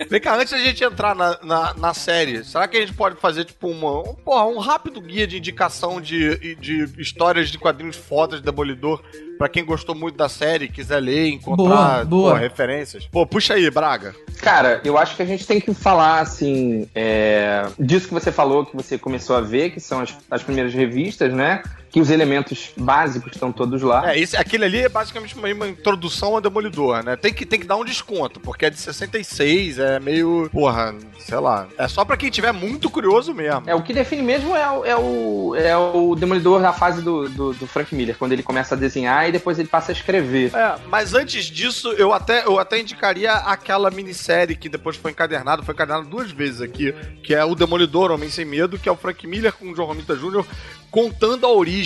[0.09, 3.15] Vem cá, antes da gente entrar na, na, na série, será que a gente pode
[3.17, 7.95] fazer, tipo, uma, um, porra, um rápido guia de indicação de, de histórias de quadrinhos
[7.95, 9.01] fodas de Demolidor
[9.38, 12.34] pra quem gostou muito da série, quiser ler, encontrar Boa, boa.
[12.34, 13.08] pô, referências?
[13.08, 14.13] Pô, puxa aí, Braga.
[14.41, 18.65] Cara, eu acho que a gente tem que falar, assim, é, disso que você falou,
[18.65, 21.63] que você começou a ver, que são as, as primeiras revistas, né?
[21.91, 24.12] Que os elementos básicos estão todos lá.
[24.13, 27.15] É, esse, aquele ali é basicamente uma, uma introdução ao Demolidor, né?
[27.15, 31.39] Tem que, tem que dar um desconto, porque é de 66, é meio, porra, sei
[31.39, 31.67] lá.
[31.80, 33.63] É só pra quem tiver muito curioso mesmo.
[33.65, 37.28] É, o que define mesmo é, o- é, o, é o Demolidor da fase do,
[37.28, 40.52] do, do Frank Miller, quando ele começa a desenhar e depois ele passa a escrever.
[40.56, 45.63] É, mas antes disso, eu até, eu até indicaria aquela minissérie que depois foi encadernado,
[45.63, 48.95] foi encadernado duas vezes aqui, que é o Demolidor Homem Sem Medo, que é o
[48.95, 50.45] Frank Miller com o John Romita Jr.
[50.91, 51.78] contando a origem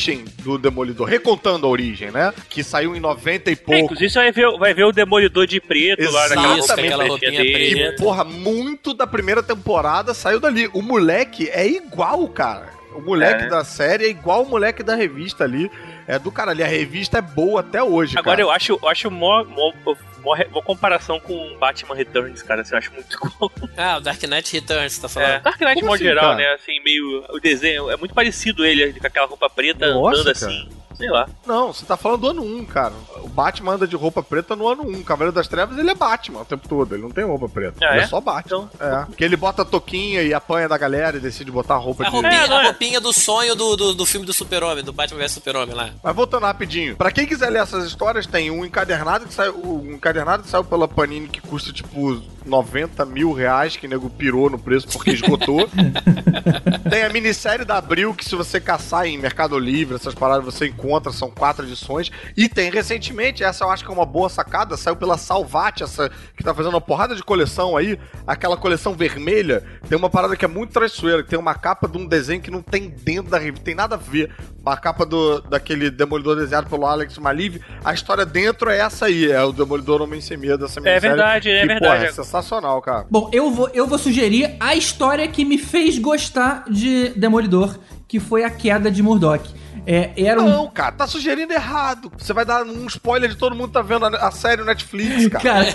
[0.43, 2.34] do Demolidor, recontando a origem, né?
[2.49, 3.79] Que saiu em 90 e É, pouco.
[3.79, 6.73] inclusive você vai ver, vai ver o Demolidor de preto lá naquela Isso,
[7.08, 7.91] roupinha preta.
[7.91, 10.69] Que, porra, muito da primeira temporada saiu dali.
[10.73, 12.73] O moleque é igual, cara.
[12.95, 13.47] O moleque É.
[13.47, 15.69] da série é igual o moleque da revista ali.
[16.08, 16.63] É do caralho.
[16.63, 18.41] A revista é boa até hoje, Agora cara.
[18.41, 22.62] eu acho, eu acho mó, mó, mó, mó comparação com Batman Returns, cara.
[22.62, 23.51] Assim, eu acho muito igual.
[23.77, 25.43] Ah, o Dark Knight Returns, você tá É, falando?
[25.43, 26.36] Dark Knight, de Como modo assim, geral, cara?
[26.38, 26.53] né?
[26.56, 27.25] Assim, meio.
[27.29, 30.51] O desenho é muito parecido ele, com aquela roupa preta, Nossa, andando cara.
[30.51, 30.69] assim.
[30.95, 31.27] Sei lá.
[31.45, 32.93] Não, você tá falando do ano 1, cara.
[33.23, 34.99] O Batman anda de roupa preta no ano 1.
[34.99, 36.93] O Cavaleiro das Trevas, ele é Batman o tempo todo.
[36.93, 37.77] Ele não tem roupa preta.
[37.86, 38.03] Ah, ele é?
[38.03, 38.08] é?
[38.08, 38.43] só Batman.
[38.45, 39.06] Então- É.
[39.06, 42.06] Porque ele bota a toquinha e apanha da galera e decide botar a roupa A
[42.08, 42.12] de...
[42.12, 45.32] roupinha, É, a roupinha do sonho do, do, do filme do Super-Homem, do Batman vs
[45.32, 45.89] Super-Homem lá.
[46.03, 49.93] Mas voltando rapidinho, pra quem quiser ler essas histórias, tem um encadernado que saiu, um
[49.93, 54.49] encadernado que saiu pela Panini que custa tipo 90 mil reais, que o nego pirou
[54.49, 55.69] no preço porque esgotou.
[56.89, 60.67] tem a minissérie da Abril, que se você caçar em Mercado Livre, essas paradas você
[60.67, 62.12] encontra, são quatro edições.
[62.36, 66.10] E tem recentemente, essa eu acho que é uma boa sacada, saiu pela Salvati, essa
[66.36, 70.45] que tá fazendo uma porrada de coleção aí, aquela coleção vermelha, tem uma parada que
[70.45, 73.38] é muito traiçoeira, que tem uma capa de um desenho que não tem dentro da
[73.38, 74.32] revista, tem nada a ver.
[74.65, 79.30] A capa do, daquele Demolidor desenhado pelo Alex Maliv, a história dentro é essa aí,
[79.30, 81.10] é o Demolidor Homem Sem Medo, essa minissérie.
[81.10, 82.02] verdade, é que, verdade.
[82.04, 83.06] Pô, é sensacional, cara.
[83.12, 88.19] Bom, eu vou, eu vou sugerir a história que me fez gostar de Demolidor, que
[88.21, 89.43] foi a queda de Murdoch.
[89.86, 90.47] É, era um.
[90.49, 92.10] Não, cara, tá sugerindo errado.
[92.17, 94.65] Você vai dar um spoiler de todo mundo que tá vendo a, a série no
[94.67, 95.43] Netflix, cara.
[95.43, 95.69] Cara,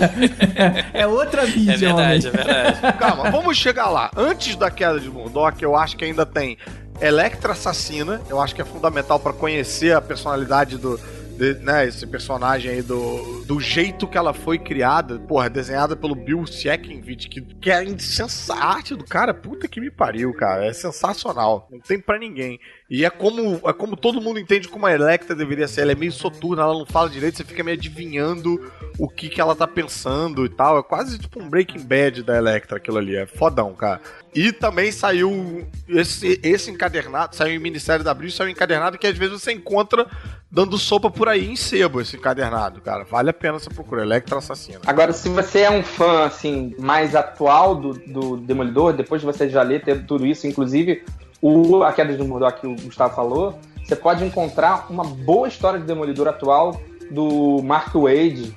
[0.94, 2.44] é, é outra mídia, É verdade, é homem.
[2.44, 2.98] verdade.
[2.98, 4.10] Calma, vamos chegar lá.
[4.16, 6.56] Antes da queda de Murdoch, eu acho que ainda tem
[7.00, 8.20] Electra Assassina.
[8.28, 10.98] Eu acho que é fundamental pra conhecer a personalidade do.
[10.98, 16.16] de- né, esse personagem aí do, do jeito que ela foi criada, porra, desenhada pelo
[16.16, 20.66] Bill Sienkiewicz, que, que é insensa a arte do cara, puta que me pariu, cara,
[20.66, 22.58] é sensacional, não tem pra ninguém.
[22.90, 25.94] E é como, é como todo mundo entende como a Electra deveria ser, ela é
[25.94, 29.68] meio soturna, ela não fala direito, você fica meio adivinhando o que que ela tá
[29.68, 33.74] pensando e tal, é quase tipo um Breaking Bad da Electra aquilo ali, é fodão,
[33.74, 34.00] cara.
[34.34, 39.16] E também saiu esse, esse encadernado, saiu em Ministério da Abril, saiu encadernado que às
[39.16, 40.06] vezes você encontra
[40.50, 43.04] dando sopa por aí em sebo esse encadernado, cara.
[43.04, 44.80] Vale a pena você procurar, Electra Assassina.
[44.86, 49.48] Agora, se você é um fã, assim, mais atual do, do Demolidor, depois de você
[49.48, 51.04] já ler tudo isso, inclusive
[51.40, 55.78] o A Queda de Murdoch que o Gustavo falou, você pode encontrar uma boa história
[55.78, 58.54] de Demolidor atual do Mark Wade,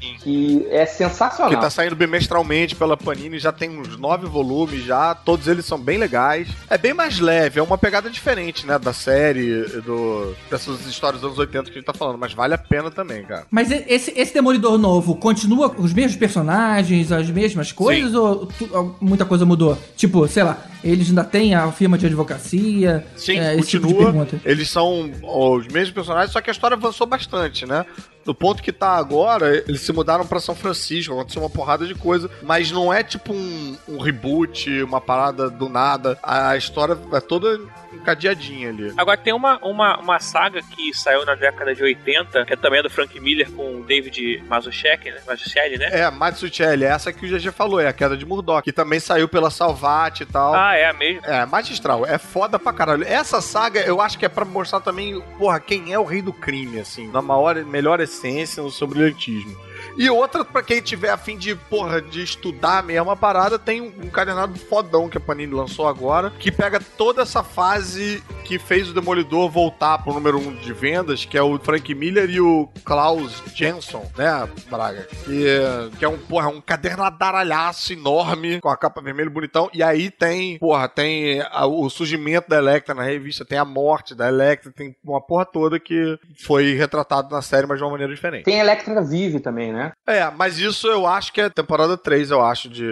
[0.00, 1.50] que é sensacional.
[1.54, 5.78] Que tá saindo bimestralmente pela Panini, já tem uns nove volumes já, todos eles são
[5.78, 6.48] bem legais.
[6.70, 11.28] É bem mais leve, é uma pegada diferente, né, da série, do, dessas histórias dos
[11.28, 13.46] anos 80 que a gente tá falando, mas vale a pena também, cara.
[13.50, 18.96] Mas esse, esse Demolidor novo continua com os mesmos personagens, as mesmas coisas, ou tu-
[19.00, 19.76] muita coisa mudou?
[19.96, 23.04] Tipo, sei lá, eles ainda têm a firma de advocacia?
[23.16, 24.12] Sim, é, esse tipo de continua.
[24.26, 24.40] pergunta.
[24.48, 27.84] eles são os mesmos personagens, só que a história avançou bastante, né?
[28.28, 31.94] No ponto que tá agora, eles se mudaram pra São Francisco, aconteceu uma porrada de
[31.94, 36.18] coisa, mas não é tipo um, um reboot, uma parada do nada.
[36.22, 37.58] A história é toda
[37.92, 38.92] encadeadinha ali.
[38.96, 42.82] Agora tem uma, uma, uma saga que saiu na década de 80, que é também
[42.82, 45.20] do Frank Miller com o David Mazzucchelli, né?
[45.26, 45.88] Mazzucchelli, né?
[45.92, 49.28] É, Matsuchelli, essa que o GG falou, é a queda de Murdoch, que também saiu
[49.28, 50.54] pela Salvat e tal.
[50.54, 51.26] Ah, é a mesma.
[51.26, 53.04] É, magistral, é foda pra caralho.
[53.04, 56.32] Essa saga eu acho que é pra mostrar também, porra, quem é o rei do
[56.32, 58.17] crime, assim, na maior, melhor essência,
[58.62, 59.56] no seu brilhantismo.
[59.98, 63.80] E outra, pra quem tiver a fim de, porra, de estudar mesmo a parada, tem
[63.80, 68.88] um encadernado fodão que a Panini lançou agora, que pega toda essa fase que fez
[68.88, 72.68] o Demolidor voltar pro número um de vendas, que é o Frank Miller e o
[72.84, 75.06] Klaus Jensen, né, Braga?
[75.24, 80.10] Que, que é um, porra, um cadernadaralhaço enorme, com a capa vermelha bonitão, e aí
[80.10, 84.72] tem, porra, tem a- o surgimento da Electra na revista, tem a morte da Electra,
[84.72, 88.44] tem uma porra toda que foi retratado na série, mas de uma maneira diferente.
[88.44, 89.87] Tem Electra Vive também, né?
[90.06, 92.86] É, mas isso eu acho que é temporada 3, eu acho, de.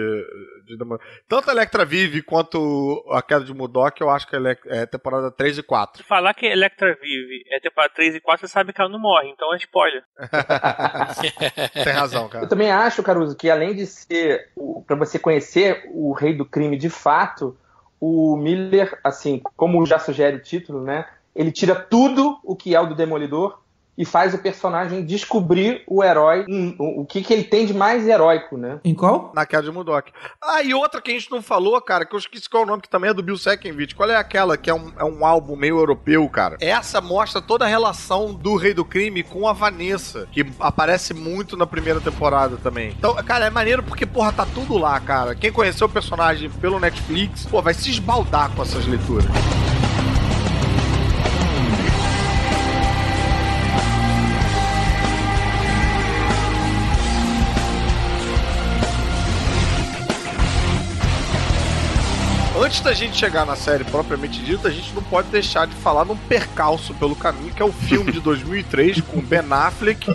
[0.65, 0.77] de
[1.27, 5.31] Tanto a Electra Vive quanto a queda de Murdoch, eu acho que é, é temporada
[5.31, 6.03] 3 e 4.
[6.03, 9.29] Falar que Electra vive é temporada 3 e 4, você sabe que ela não morre,
[9.29, 10.03] então é spoiler.
[11.83, 12.47] Tem razão, Eu cara.
[12.47, 14.49] também acho, Caruso, que além de ser
[14.85, 17.57] para você conhecer o rei do crime de fato,
[17.99, 21.07] o Miller, assim, como já sugere o título, né?
[21.35, 23.59] Ele tira tudo o que é o do Demolidor
[23.97, 26.45] e faz o personagem descobrir o herói,
[26.77, 28.79] o, o que, que ele tem de mais heróico, né?
[28.83, 29.31] Em qual?
[29.33, 30.11] Na queda de Mudok.
[30.41, 32.69] Ah, e outra que a gente não falou, cara, que eu esqueci qual é o
[32.69, 33.95] nome, que também é do Bill Seckenvich.
[33.95, 36.57] Qual é aquela que é um, é um álbum meio europeu, cara?
[36.61, 41.57] Essa mostra toda a relação do Rei do Crime com a Vanessa, que aparece muito
[41.57, 42.93] na primeira temporada também.
[42.97, 45.35] Então, cara, é maneiro porque, porra, tá tudo lá, cara.
[45.35, 49.27] Quem conheceu o personagem pelo Netflix, pô, vai se esbaldar com essas leituras.
[62.67, 66.03] Antes da gente chegar na série propriamente dita, a gente não pode deixar de falar
[66.03, 70.13] num percalço pelo caminho, que é o filme de 2003 com Ben Affleck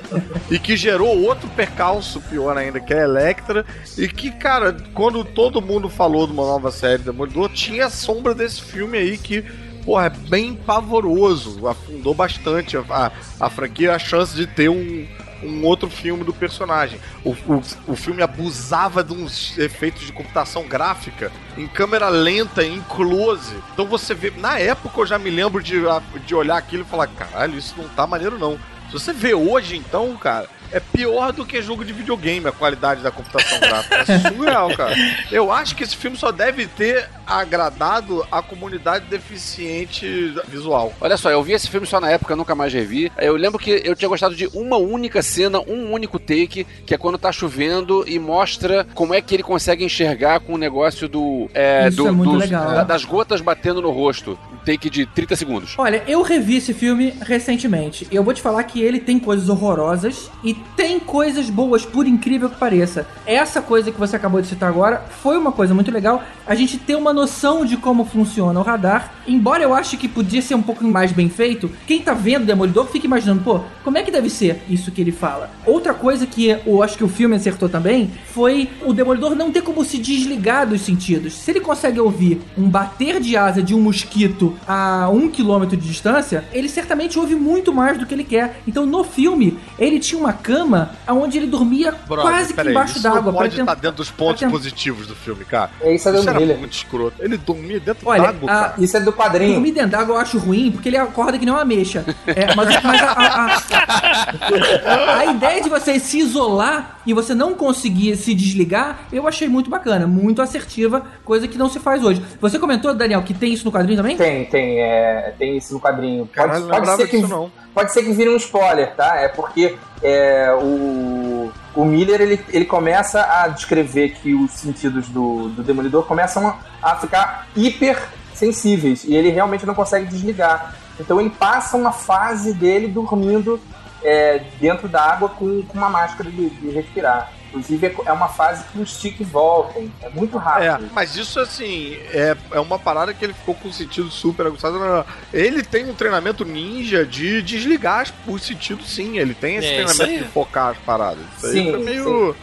[0.50, 3.64] e que gerou outro percalço pior ainda, que é Electra.
[3.96, 8.34] E que, cara, quando todo mundo falou de uma nova série Demolidor, tinha a sombra
[8.34, 9.42] desse filme aí que
[9.82, 11.66] porra, é bem pavoroso.
[11.66, 15.06] Afundou bastante a, a, a franquia, a chance de ter um,
[15.42, 17.00] um outro filme do personagem.
[17.24, 22.80] O, o, o filme abusava de uns efeitos de computação gráfica em câmera lenta, em
[22.82, 23.54] close.
[23.72, 24.30] Então você vê.
[24.30, 25.80] Na época eu já me lembro de,
[26.26, 28.58] de olhar aquilo e falar: caralho, isso não tá maneiro não.
[28.86, 33.02] Se você vê hoje, então, cara, é pior do que jogo de videogame a qualidade
[33.02, 34.04] da computação gráfica.
[34.12, 34.94] É surreal, cara.
[35.30, 40.92] Eu acho que esse filme só deve ter agradado a comunidade deficiente visual.
[41.00, 43.10] Olha só, eu vi esse filme só na época, nunca mais revi.
[43.18, 46.98] Eu lembro que eu tinha gostado de uma única cena, um único take, que é
[46.98, 51.48] quando tá chovendo e mostra como é que ele consegue enxergar com o negócio do.
[51.54, 52.64] É, Isso do- é muito dos- legal.
[52.66, 54.38] da- das gotas batendo no rosto.
[54.52, 55.74] Um take de 30 segundos.
[55.78, 58.06] Olha, eu revi esse filme recentemente.
[58.10, 62.06] E eu vou te falar que ele tem coisas horrorosas e tem coisas boas, por
[62.06, 63.06] incrível que pareça.
[63.26, 66.22] Essa coisa que você acabou de citar agora foi uma coisa muito legal.
[66.46, 69.12] A gente ter uma noção de como funciona o radar.
[69.26, 72.86] Embora eu ache que podia ser um pouco mais bem feito, quem tá vendo Demolidor
[72.86, 75.50] fica imaginando, pô, como é que deve ser isso que ele fala?
[75.64, 79.62] Outra coisa que eu acho que o filme acertou também foi o Demolidor não ter
[79.62, 81.34] como se desligar dos sentidos.
[81.34, 85.86] Se ele consegue ouvir um bater de asa de um mosquito a um quilômetro de
[85.86, 88.60] distância, ele certamente ouve muito mais do que ele quer.
[88.66, 93.02] Então no filme, ele tinha uma cama onde ele dormia Brother, quase que embaixo isso
[93.02, 93.32] d'água.
[93.32, 95.70] Pode estar dentro dos pontos positivos do filme, cara.
[95.80, 96.58] É isso, é Isso do era Miller.
[96.58, 97.16] muito escroto.
[97.20, 98.74] Ele dormia dentro d'água, cara.
[98.78, 99.54] Isso é do quadrinho.
[99.54, 102.04] Dormir dentro d'água eu acho ruim, porque ele acorda que nem uma mexa.
[102.26, 107.54] É, mas mas a, a- a- a ideia de você se isolar e você não
[107.54, 112.22] conseguir se desligar, eu achei muito bacana, muito assertiva, coisa que não se faz hoje.
[112.40, 114.16] Você comentou, Daniel, que tem isso no quadrinho também?
[114.16, 116.26] Tem, tem, é, tem isso no quadrinho.
[116.26, 117.50] Pode, Caralho, não pode ser que, disso, não.
[117.74, 119.16] Pode ser que vire um spoiler, tá?
[119.16, 125.48] É porque é, o, o Miller ele, ele começa a descrever que os sentidos do,
[125.48, 130.74] do Demolidor começam a, ficar hiper sensíveis e ele realmente não consegue desligar.
[130.98, 133.60] Então ele passa uma fase dele dormindo
[134.02, 137.32] é, dentro da água com, com uma máscara de, de respirar.
[137.52, 139.86] Inclusive é- é uma fase que os tiques voltam.
[140.00, 140.88] É muito É, rápido.
[140.92, 144.78] mas isso assim, é, é uma parada que ele ficou com o sentido super aguçado.
[144.78, 145.04] Não, não.
[145.32, 149.18] Ele tem um treinamento ninja de desligar os sentidos, sim.
[149.18, 150.18] Ele tem esse É, treinamento aí.
[150.20, 151.24] de focar as paradas.
[151.36, 152.36] Isso aí Sim, foi meio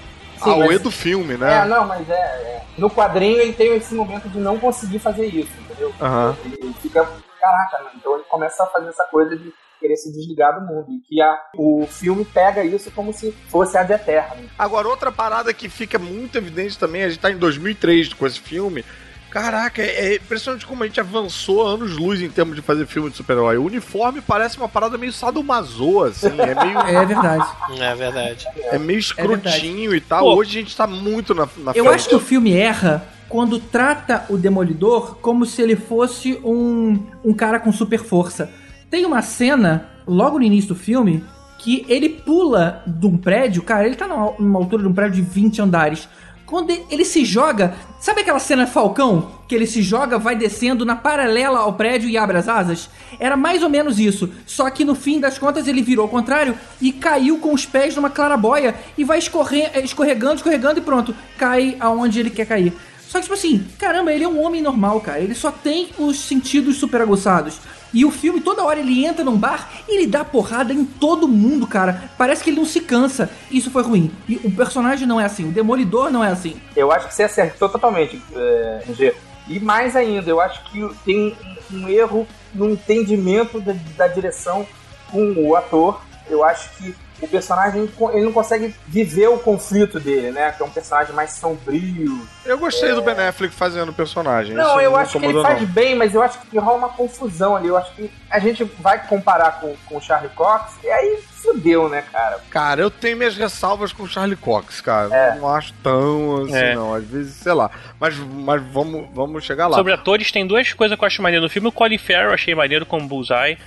[0.44, 1.66] Sim, a mas- do filme, É, né?
[1.66, 2.64] não, mas é, é.
[2.78, 5.92] No quadrinho ele tem esse momento de não conseguir fazer isso, entendeu?
[6.00, 6.38] Aham.
[6.46, 7.04] Ele, ele fica,
[7.42, 7.90] caraca, né?
[7.96, 10.88] então ele começa a fazer essa coisa de querer se desligar do mundo.
[10.92, 14.50] E que a, o filme pega isso como se fosse ad eterno.
[14.58, 18.40] Agora, outra parada que fica muito evidente também, a gente tá em 2003 com esse
[18.40, 18.84] filme.
[19.30, 23.18] Caraca, é é impressionante como a gente avançou anos-luz em termos de fazer filme de
[23.18, 23.58] super-herói.
[23.58, 26.28] O uniforme parece uma parada meio sadomaso, assim.
[26.40, 27.48] É meio, É verdade.
[27.80, 28.48] É verdade.
[28.72, 30.22] é meio escrotinho e tal.
[30.22, 30.36] Pô.
[30.36, 31.96] Hoje a gente tá muito na, na Eu frente.
[31.96, 37.32] acho que o filme erra quando trata o Demolidor como se ele fosse um, um
[37.32, 38.52] cara com super força.
[38.90, 41.24] Tem uma cena, logo no início do filme,
[41.60, 45.30] que ele pula de um prédio, cara, ele tá numa, altura de um prédio de
[45.30, 46.08] 20 andares.
[46.46, 49.30] Quando ele- se joga, sabe aquela cena Falcão?
[49.48, 52.90] Que ele se joga, vai descendo na paralela ao prédio e abre as asas?
[53.20, 54.28] Era mais ou menos isso.
[54.48, 57.96] Só que no fim das contas ele virou ao contrário e caiu com os pés
[57.96, 61.14] numa clarabóia e vai escorre- escorregando, escorregando e pronto.
[61.38, 62.74] Cai aonde ele quer cair.
[63.10, 65.20] Só que, tipo assim, caramba, ele é um homem normal, cara.
[65.20, 67.60] Ele só tem os sentidos super aguçados.
[67.92, 71.28] E o filme, toda hora ele entra num bar e ele dá porrada em todo
[71.28, 72.04] mundo, cara.
[72.20, 73.28] Parece que ele não se cansa.
[73.50, 74.12] Isso foi ruim.
[74.28, 75.50] E o personagem não é assim.
[75.50, 76.62] O Demolidor não é assim.
[76.76, 79.16] Eu acho que você acertou totalmente, é, G.
[79.48, 81.36] E mais ainda, eu acho que tem
[81.74, 84.68] um, erro no entendimento da, da direção
[85.12, 86.00] com o ator.
[86.30, 86.94] eu acho que
[87.26, 90.52] o personagem ele não consegue viver o conflito dele, né?
[90.52, 92.28] Que é um personagem mais sombrio.
[92.46, 94.54] Eu gostei do Ben Affleck fazendo o personagem.
[94.56, 95.68] Não, Isso eu não acho que ele faz não.
[95.68, 97.68] bem, mas eu acho que rola uma confusão ali.
[97.68, 101.88] Eu acho que a gente vai comparar com, com o Charlie Cox e aí fudeu,
[101.88, 102.40] né, cara?
[102.50, 105.16] Cara, eu tenho minhas ressalvas com o Charlie Cox, cara.
[105.16, 105.36] É.
[105.36, 106.76] Não acho tão assim, É.
[106.76, 106.94] não.
[106.94, 107.70] Às vezes, sei lá.
[108.00, 109.78] Mas, mas vamos, vamos chegar lá.
[109.78, 111.68] Sobre atores, tem duas coisas que eu acho maneiro no filme.
[111.68, 113.58] O Colin Farrell eu achei maneiro como Bullseye.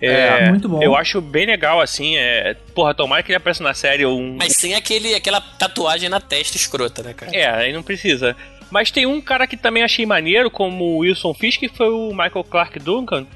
[0.00, 0.82] É, muito bom.
[0.82, 2.16] Eu acho bem legal, assim.
[2.16, 2.56] É...
[2.74, 4.36] Porra, tomara que ele apareça na série um.
[4.38, 7.34] Mas sem aquele, aquela tatuagem na testa escrota, né, cara?
[7.34, 8.36] É, aí não precisa.
[8.70, 12.08] Mas tem um cara que também achei maneiro, como o Wilson Fisk, que foi o
[12.10, 13.26] Michael Clark Duncan.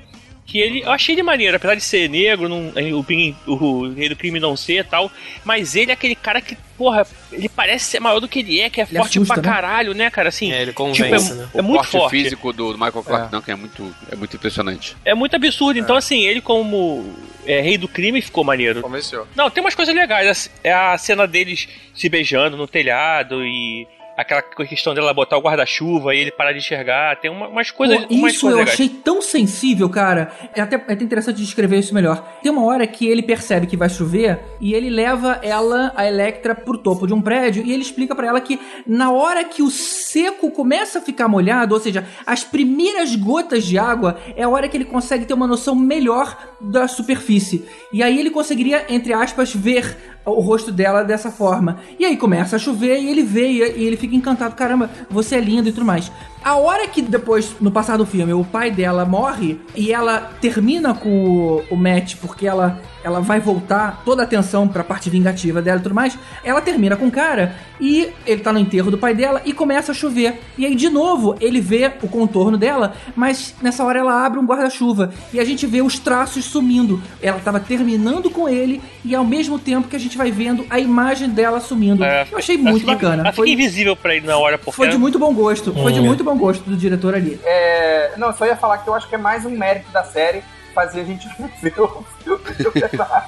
[0.51, 4.09] Que ele, eu achei ele maneiro, apesar de ser negro, não, o, pin- o rei
[4.09, 5.13] do crime não ser e tal.
[5.45, 8.71] Mas ele é aquele cara que, porra, ele parece ser maior do que ele é,
[8.71, 9.49] que é Ele forte assusta, pra né?
[9.57, 10.31] caralho, né, cara?
[10.31, 11.49] Assim, É, ele tipo, convence, é, né?
[11.55, 12.11] é o muito forte.
[12.13, 13.31] físico do, do Michael Clark É.
[13.31, 14.97] Duncan é muito, é muito impressionante.
[15.05, 15.79] É muito absurdo.
[15.79, 18.81] Então, assim, ele como é, rei do crime ficou maneiro.
[18.81, 19.29] Convenceu.
[19.37, 20.51] Não, tem umas coisas legais.
[20.65, 23.87] É a cena deles se beijando no telhado e
[24.19, 27.17] aquela questão dela botar o guarda-chuva e ele parar de enxergar.
[27.21, 28.75] Tem uma- umas coisas, Pô, umas isso coisas eu legais.
[28.75, 30.33] achei tão sensível, cara.
[30.55, 32.23] É até, é até interessante descrever isso melhor.
[32.43, 36.55] Tem uma hora que ele percebe que vai chover e ele leva ela, a Electra,
[36.55, 39.71] pro topo de um prédio e ele explica pra ela que na hora que o
[39.71, 44.69] seco começa a ficar molhado, ou seja, as primeiras gotas de água, é a hora
[44.69, 47.65] que ele consegue ter uma noção melhor da superfície.
[47.93, 51.79] E aí ele conseguiria, entre aspas, ver o rosto dela dessa forma.
[51.99, 55.41] E aí começa a chover e ele vê e ele fica encantado, caramba, você é
[55.41, 56.11] lindo e tudo mais.
[56.43, 60.95] A hora que depois, no passar do filme, o pai dela morre e ela termina
[60.95, 65.61] com o, o Matt porque ela, ela vai voltar toda a atenção pra parte vingativa
[65.61, 68.99] dela e tudo mais, ela termina com o cara e ele tá no enterro do
[68.99, 70.41] pai dela e começa a chover.
[70.57, 74.47] E aí, de novo, ele vê o contorno dela, mas nessa hora ela abre um
[74.47, 77.01] guarda-chuva e a gente vê os traços sumindo.
[77.23, 80.79] Ela tava terminando com ele e ao mesmo tempo que a gente vai vendo a
[80.79, 82.05] imagem dela sumindo.
[82.05, 83.33] É, Eu achei muito bacana.
[83.33, 85.73] Foi, invisível pra ele na hora, porque foi de muito bom gosto.
[85.73, 85.95] Foi Hum.
[85.95, 87.41] de muito bom gosto do diretor ali.
[87.45, 90.05] É, não, eu só ia falar que eu acho que é mais um mérito da
[90.05, 90.43] série
[90.79, 91.29] fazer a gente
[91.61, 93.27] ver o filme de verdade.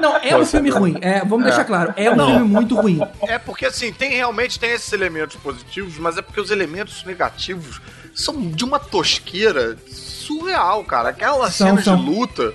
[0.00, 0.96] Não, é um filme ruim.
[1.00, 1.94] É, vamos deixar claro.
[1.96, 2.26] É um Não.
[2.30, 3.00] filme muito ruim.
[3.22, 7.80] É porque assim, tem realmente tem esses elementos positivos, mas é porque os elementos negativos
[8.14, 11.08] são de uma tosqueira surreal, cara.
[11.10, 11.96] Aquelas São, cenas são.
[11.96, 12.52] de luta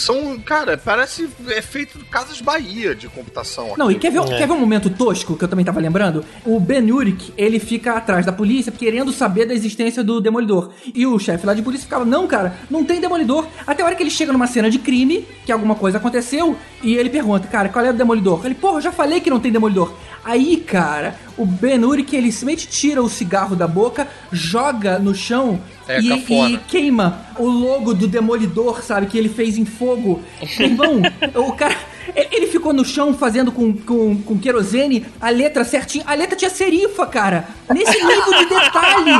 [0.00, 3.74] são, cara, parece é feito de Casas Bahia de computação.
[3.76, 4.00] Não, e aquilo.
[4.00, 4.38] quer ver, É.
[4.38, 6.24] quer ver um momento tosco que eu também tava lembrando?
[6.44, 10.70] O Ben Urich, ele fica atrás da polícia querendo saber da existência do Demolidor.
[10.94, 13.46] E o chefe lá de polícia ficava, não, cara, não tem Demolidor.
[13.66, 16.94] Até a hora que ele chega numa cena de crime, que alguma coisa aconteceu, e
[16.94, 18.44] ele pergunta, cara, qual é o Demolidor?
[18.44, 19.92] Ele, porra, eu já falei que não tem Demolidor.
[20.24, 25.60] Aí, cara, o Ben Urich, ele simplesmente tira o cigarro da boca, joga no chão
[25.88, 29.06] É, e, e queima o logo do Demolidor, sabe?
[29.06, 30.22] Que ele fez em fogo.
[30.58, 31.00] Irmão,
[31.34, 31.76] o cara.
[32.14, 36.04] Ele- Ele ficou no chão fazendo com, com, com querosene a letra certinha.
[36.06, 37.48] A letra tinha serifa, cara.
[37.72, 39.12] Nesse nível de detalhe.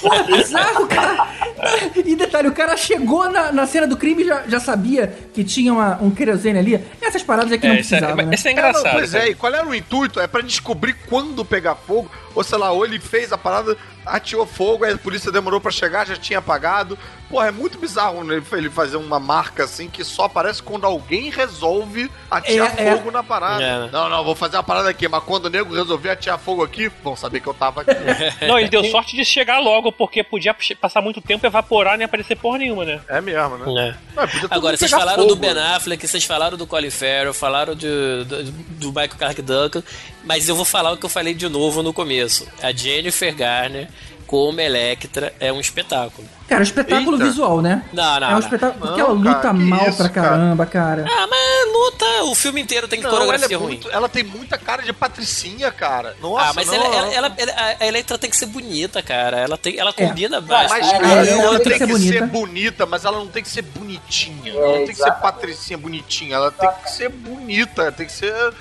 [0.00, 1.26] Porra, bizarro, cara.
[1.96, 5.42] E detalhe, o cara chegou na, na cena do crime e já, já sabia que
[5.44, 6.84] tinha uma- um querosene ali.
[7.00, 8.34] Essas paradas aqui não É, isso é, precisava, né?
[8.34, 8.92] isso é É, não, engraçado.
[8.92, 10.20] pois é, e qual era o intuito?
[10.20, 14.46] É pra descobrir quando pegar fogo, ou sei lá, ou ele fez a parada, atirou
[14.46, 16.98] fogo, aí a polícia demorou pra chegar, já tinha apagado.
[17.28, 21.30] Porra, é muito bizarro né, ele fazer uma marca assim que só aparece quando alguém
[21.30, 22.96] resolve atirar É, é.
[22.96, 23.62] fogo na parada.
[23.62, 23.90] É.
[23.90, 26.90] Não, não, vou fazer uma parada aqui, mas quando o nego resolver atirar fogo aqui,
[27.02, 27.94] vão saber que eu tava aqui.
[28.46, 32.04] Não, ele deu sorte de chegar logo, porque podia passar muito tempo, evaporar e nem
[32.04, 33.00] aparecer porra nenhuma, né?
[33.08, 33.88] é mesmo, né?
[33.88, 34.16] É.
[34.16, 35.34] Não, Agora, vocês falaram fogo.
[35.34, 37.88] do Ben Affleck, vocês falaram do Colin Farrell, falaram de,
[38.24, 39.82] do, do Michael Clark Duncan,
[40.24, 42.46] mas eu vou falar o que eu falei de novo no começo.
[42.62, 43.88] A Jennifer Garner
[44.26, 46.26] como Electra é um espetáculo.
[46.48, 47.24] Cara, espetáculo Eita.
[47.24, 47.84] visual, né?
[47.92, 48.38] Não, não, É um não.
[48.38, 48.80] espetáculo.
[48.86, 50.28] Porque Não, ela luta cara, que mal isso, pra cara.
[50.28, 51.04] caramba, cara.
[51.08, 53.66] Ah, mas luta, o filme inteiro tem Não, ela, coreografia é ruim.
[53.68, 56.14] muito, ela tem muita cara de patricinha, cara.
[56.20, 57.12] Nossa, ah, mas não, ela, ela, não.
[57.12, 59.38] ela- ela- a Electra tem que ser bonita, cara.
[59.38, 60.94] Ela, tem, ela combina Mas, bastante.
[60.94, 62.12] É, cara, ela ela, tem tem que ser que bonita.
[62.18, 64.52] ser bonita, mas ela não tem que ser bonitinha.
[64.52, 66.34] É, ela não tem que ser patricinha bonitinha.
[66.36, 68.52] Ela tem que ser bonita, tem que ser,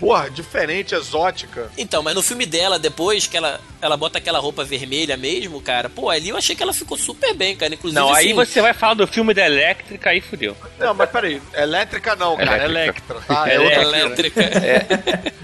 [0.00, 1.70] porra, diferente, exótica.
[1.76, 5.88] Então, mas no filme dela, depois que ela, ela bota aquela roupa vermelha mesmo, cara,
[5.88, 7.74] pô, ali eu achei que ela ficou super bem, cara.
[7.74, 10.56] Inclusive, Não, aí assim, você vai falar do filme da Elétrica, aí fudeu.
[10.78, 13.12] Não, mas peraí, elétrica não, cara, Elétrica.
[13.12, 13.48] elétrica, tá?
[13.48, 14.40] É outra elétrica.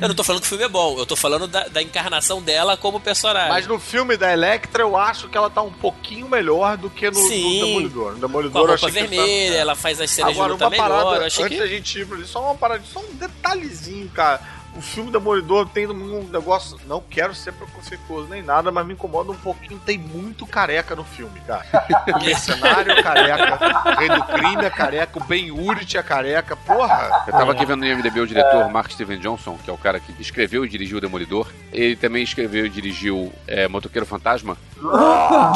[0.00, 2.42] Eu não tô falando que o filme é bom, eu tô falando da, da encarnação
[2.42, 3.50] dela como personagem.
[3.50, 7.10] Mas no filme da Electra, eu acho que ela tá um pouquinho melhor do que
[7.10, 7.60] no, no Sim.
[7.60, 8.06] Demolidor.
[8.06, 9.60] No com Demolidor, a eu roupa achei que vermelha, ele tá...
[9.60, 10.88] ela faz as cenas Agora, de luta uma melhor.
[10.88, 11.62] parada, eu achei antes que...
[11.62, 14.40] da gente ir pra ali, só uma parada, só um detalhezinho, cara.
[14.76, 16.78] O filme Demolidor tem um negócio.
[16.86, 19.80] Não quero ser preconceituoso nem nada, mas me incomoda um pouquinho.
[19.84, 21.64] Tem muito careca no filme, cara.
[22.12, 26.56] O mercenário é careca, o rei do crime é careca, o Ben Urich é careca.
[26.56, 27.24] Porra!
[27.26, 30.00] Eu tava aqui vendo no IMDB o diretor Mark Steven Johnson, que é o cara
[30.00, 31.48] que escreveu e dirigiu o Demolidor.
[31.72, 34.56] Ele também escreveu e dirigiu é, Motoqueiro Fantasma.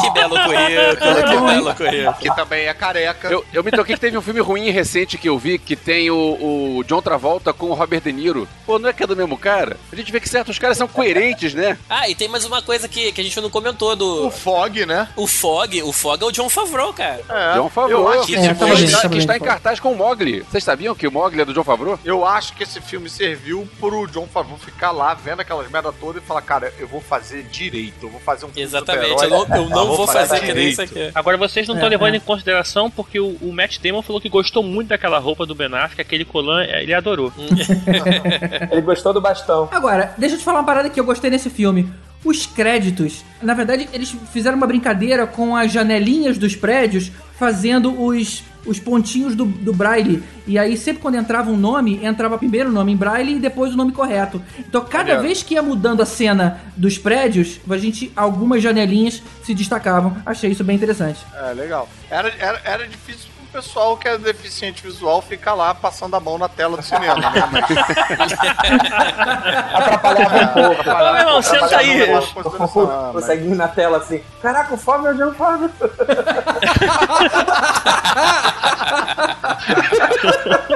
[0.01, 0.97] Que belo currículo,
[1.27, 2.14] que belo currículo.
[2.14, 3.29] Que também é careca.
[3.29, 6.11] Eu, eu me toquei que teve um filme ruim recente que eu vi, que tem
[6.11, 8.47] o, o John Travolta com o Robert De Niro.
[8.64, 9.77] Pô, não é que é do mesmo cara?
[9.93, 11.79] A gente vê que certos caras são coerentes, né?
[11.89, 14.27] Ah, e tem mais uma coisa que, que a gente não comentou do.
[14.27, 15.09] O Fog, né?
[15.17, 17.23] O Fog, o Fog é o John Favreau, cara.
[17.29, 17.55] É.
[17.55, 18.01] John Favreau.
[18.03, 19.97] Eu acho que, É, esse tá filme- bem, que, tá está em cartaz com o
[19.97, 20.41] Mogli.
[20.43, 21.99] Vocês sabiam que o Mogli é do John Favreau?
[22.05, 26.23] eu acho que esse filme serviu pro John Favreau ficar lá vendo aquelas merda todas
[26.23, 29.47] e falar, cara, eu vou fazer direito, eu vou fazer um filme Exatamente, eu não,
[29.57, 30.73] eu não Ah, vou fazer que nem direito.
[30.73, 31.11] isso aqui.
[31.15, 32.17] Agora vocês não estão É, levando é.
[32.17, 35.67] em consideração porque o, o Matt Damon falou que gostou muito daquela roupa do Ben
[35.75, 37.33] Affleck, aquele colã, eh, ele adorou.
[38.71, 39.68] Ele gostou do bastão.
[39.70, 41.92] Agora, deixa eu te falar uma parada que eu gostei nesse filme.
[42.24, 48.42] Os créditos, na verdade, eles fizeram uma brincadeira com as janelinhas dos prédios, fazendo os,
[48.64, 50.22] os pontinhos do, do braille.
[50.47, 53.74] E aí, sempre quando entrava um nome, entrava primeiro o nome em braille e depois
[53.74, 54.42] o nome correto.
[54.59, 55.22] Então, cada Olha.
[55.22, 60.16] vez que ia mudando a cena dos prédios, a gente, algumas janelinhas se destacavam.
[60.26, 61.24] Achei isso bem interessante.
[61.32, 61.88] É, legal.
[62.11, 66.47] Era, era, era difícil pessoal que é deficiente visual ficar lá passando a mão na
[66.47, 67.33] tela do cinema, né?
[69.73, 70.91] Atrapalhava um pouco.
[70.91, 72.03] Ô, meu irmão, senta aí.
[72.03, 74.23] atrapalhava Consegue ir na tela assim.
[74.43, 75.71] Caraca, o Fábio é o John Fábio.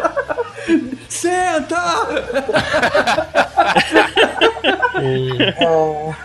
[1.09, 1.77] Senta!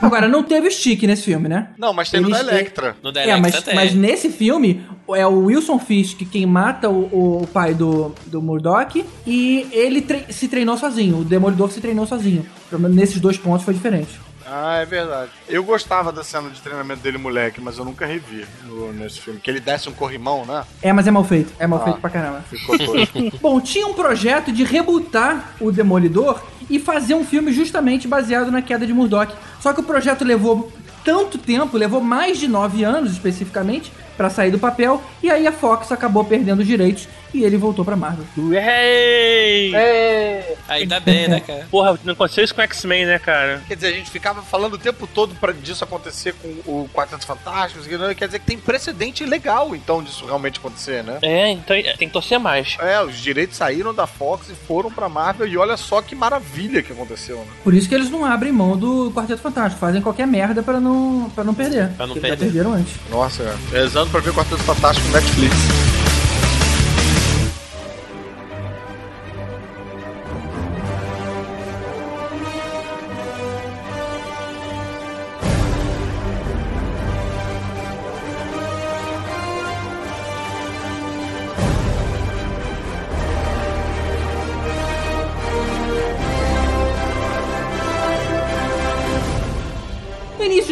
[0.02, 1.70] Agora, não teve stick nesse filme, né?
[1.78, 2.96] Não, mas tem no da Electra.
[3.02, 3.76] No da É, Electra mas, tem.
[3.76, 9.04] mas nesse filme é o Wilson Fisk quem mata o, o pai do, do Murdoch
[9.26, 11.20] e ele tre- se treinou sozinho.
[11.20, 12.46] O Demolidor se treinou sozinho.
[12.70, 14.20] Pelo menos Nesses dois pontos foi diferente.
[14.48, 15.32] Ah, é verdade.
[15.50, 19.40] Eu gostava da cena de treinamento dele, moleque, mas eu nunca revi no- nesse filme.
[19.40, 20.64] Que ele desce um corrimão, né?
[20.82, 21.52] É, mas é mal feito.
[21.58, 21.84] É mal Ah.
[21.86, 22.44] feito pra caramba.
[22.50, 22.76] Ficou.
[23.42, 28.62] Bom, tinha um projeto de rebutar o Demolidor e fazer um filme justamente baseado na
[28.62, 29.34] queda de Murdoch.
[29.60, 30.72] Só que o projeto levou
[31.04, 35.52] tanto tempo, levou mais de nove anos especificamente, pra sair do papel, e aí a
[35.52, 38.26] Fox acabou perdendo os direitos e ele voltou pra Marvel.
[38.38, 39.76] Yay!
[39.76, 40.56] É.
[40.70, 41.68] Ainda bem, né, cara?
[41.72, 43.62] Porra, não aconteceu isso com X-Men, né, cara?
[43.68, 47.26] Quer dizer, a gente ficava falando o tempo todo pra disso acontecer com o Quarteto
[47.26, 47.84] Fantástico,
[48.16, 51.20] quer dizer que tem precedente legal, então, disso realmente acontecer, né?
[51.22, 52.78] É, então é, tem que torcer mais.
[52.80, 56.82] É, os direitos saíram da Fox e foram pra Marvel, e olha só que maravilha
[56.82, 57.48] que aconteceu, né?
[57.64, 61.30] Por isso que eles não abrem mão do Quarteto Fantástico, fazem qualquer merda pra não,
[61.36, 61.90] pra não perder.
[61.90, 62.46] Pra não Porque Já perder.
[62.54, 62.96] perderam antes.
[63.10, 63.78] Nossa, é.
[64.06, 66.05] Rezando pra ver Quarteto Fantástico no Netflix.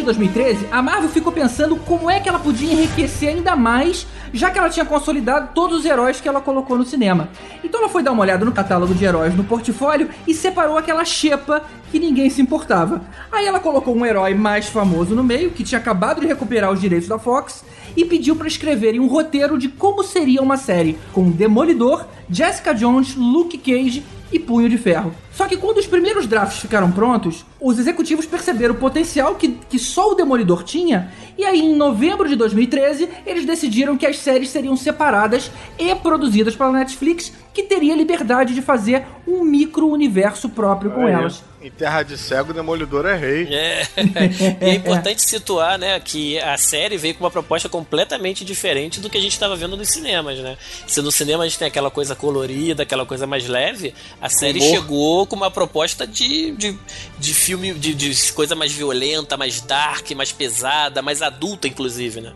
[0.04, 4.58] 2013, a Marvel ficou pensando como é que ela podia enriquecer ainda mais, já que
[4.58, 7.28] ela tinha consolidado todos os heróis que ela colocou no cinema.
[7.62, 11.04] Então ela foi dar uma olhada no catálogo de heróis no portfólio e separou aquela
[11.04, 13.02] xepa que ninguém se importava.
[13.30, 16.80] Aí ela colocou um herói mais famoso no meio, que tinha acabado de recuperar os
[16.80, 17.64] direitos da Fox,
[17.96, 23.14] e pediu para escreverem um roteiro de como seria uma série com Demolidor, Jessica Jones,
[23.14, 25.14] Luke Cage e Punho de Ferro.
[25.32, 29.78] Só que quando os primeiros drafts ficaram prontos, os executivos perceberam o potencial que, que
[29.78, 34.50] só o Demolidor tinha, e aí em novembro de 2013 eles decidiram que as séries
[34.50, 41.06] seriam separadas e produzidas pela Netflix, que teria liberdade de fazer um micro-universo próprio com
[41.06, 41.42] elas.
[41.64, 43.48] Em Terra de Cego, o Demolidor é rei.
[43.50, 43.88] É.
[44.60, 49.08] e é importante situar, né, que a série veio com uma proposta completamente diferente do
[49.08, 50.58] que a gente estava vendo nos cinemas, né?
[50.86, 54.58] Se no cinema a gente tem aquela coisa colorida, aquela coisa mais leve, a série
[54.58, 54.70] Humor.
[54.74, 56.78] chegou com uma proposta de, de,
[57.18, 62.34] de filme, de, de coisa mais violenta, mais dark, mais pesada, mais adulta, inclusive, né?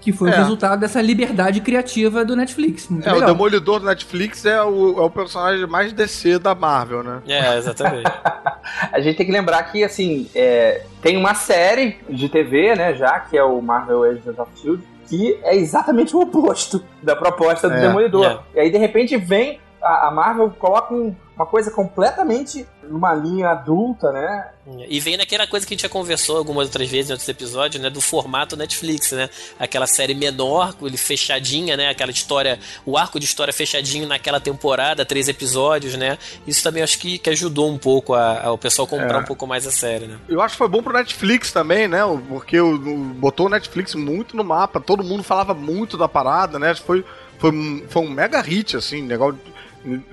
[0.00, 0.32] Que foi É.
[0.32, 2.88] o resultado dessa liberdade criativa do Netflix.
[2.88, 3.30] Muito É, o legal.
[3.32, 7.20] Demolidor do Netflix é o, é o personagem mais DC da Marvel, né?
[7.28, 8.10] É, exatamente.
[8.92, 13.20] A gente tem que lembrar que, assim, é, tem uma série de TV, né, já,
[13.20, 17.74] que é o Marvel Agents of S.H.I.E.L.D., que é exatamente o oposto da proposta do
[17.74, 18.24] É, Demolidor.
[18.24, 18.38] é.
[18.54, 23.48] E aí, de repente, vem a, a Marvel, coloca um- uma coisa completamente numa linha
[23.50, 24.48] adulta, né?
[24.88, 27.82] E vem naquela coisa que a gente já conversou algumas outras vezes em outros episódios,
[27.82, 27.88] né?
[27.88, 29.30] Do formato Netflix, né?
[29.58, 31.88] Aquela série menor, ele fechadinha, né?
[31.88, 36.18] Aquela história, o arco de história fechadinho naquela temporada, três episódios, né?
[36.46, 39.20] Isso também acho que, que ajudou um pouco a, a o pessoal comprar É.
[39.20, 40.18] um pouco mais a série, né?
[40.28, 42.00] Eu acho que foi bom pro Netflix também, né?
[42.28, 46.58] Porque o- o- botou o Netflix muito no mapa, todo mundo falava muito da parada,
[46.58, 46.74] né?
[46.74, 47.02] Foi,
[47.38, 49.32] foi, um, foi um mega hit, assim, legal.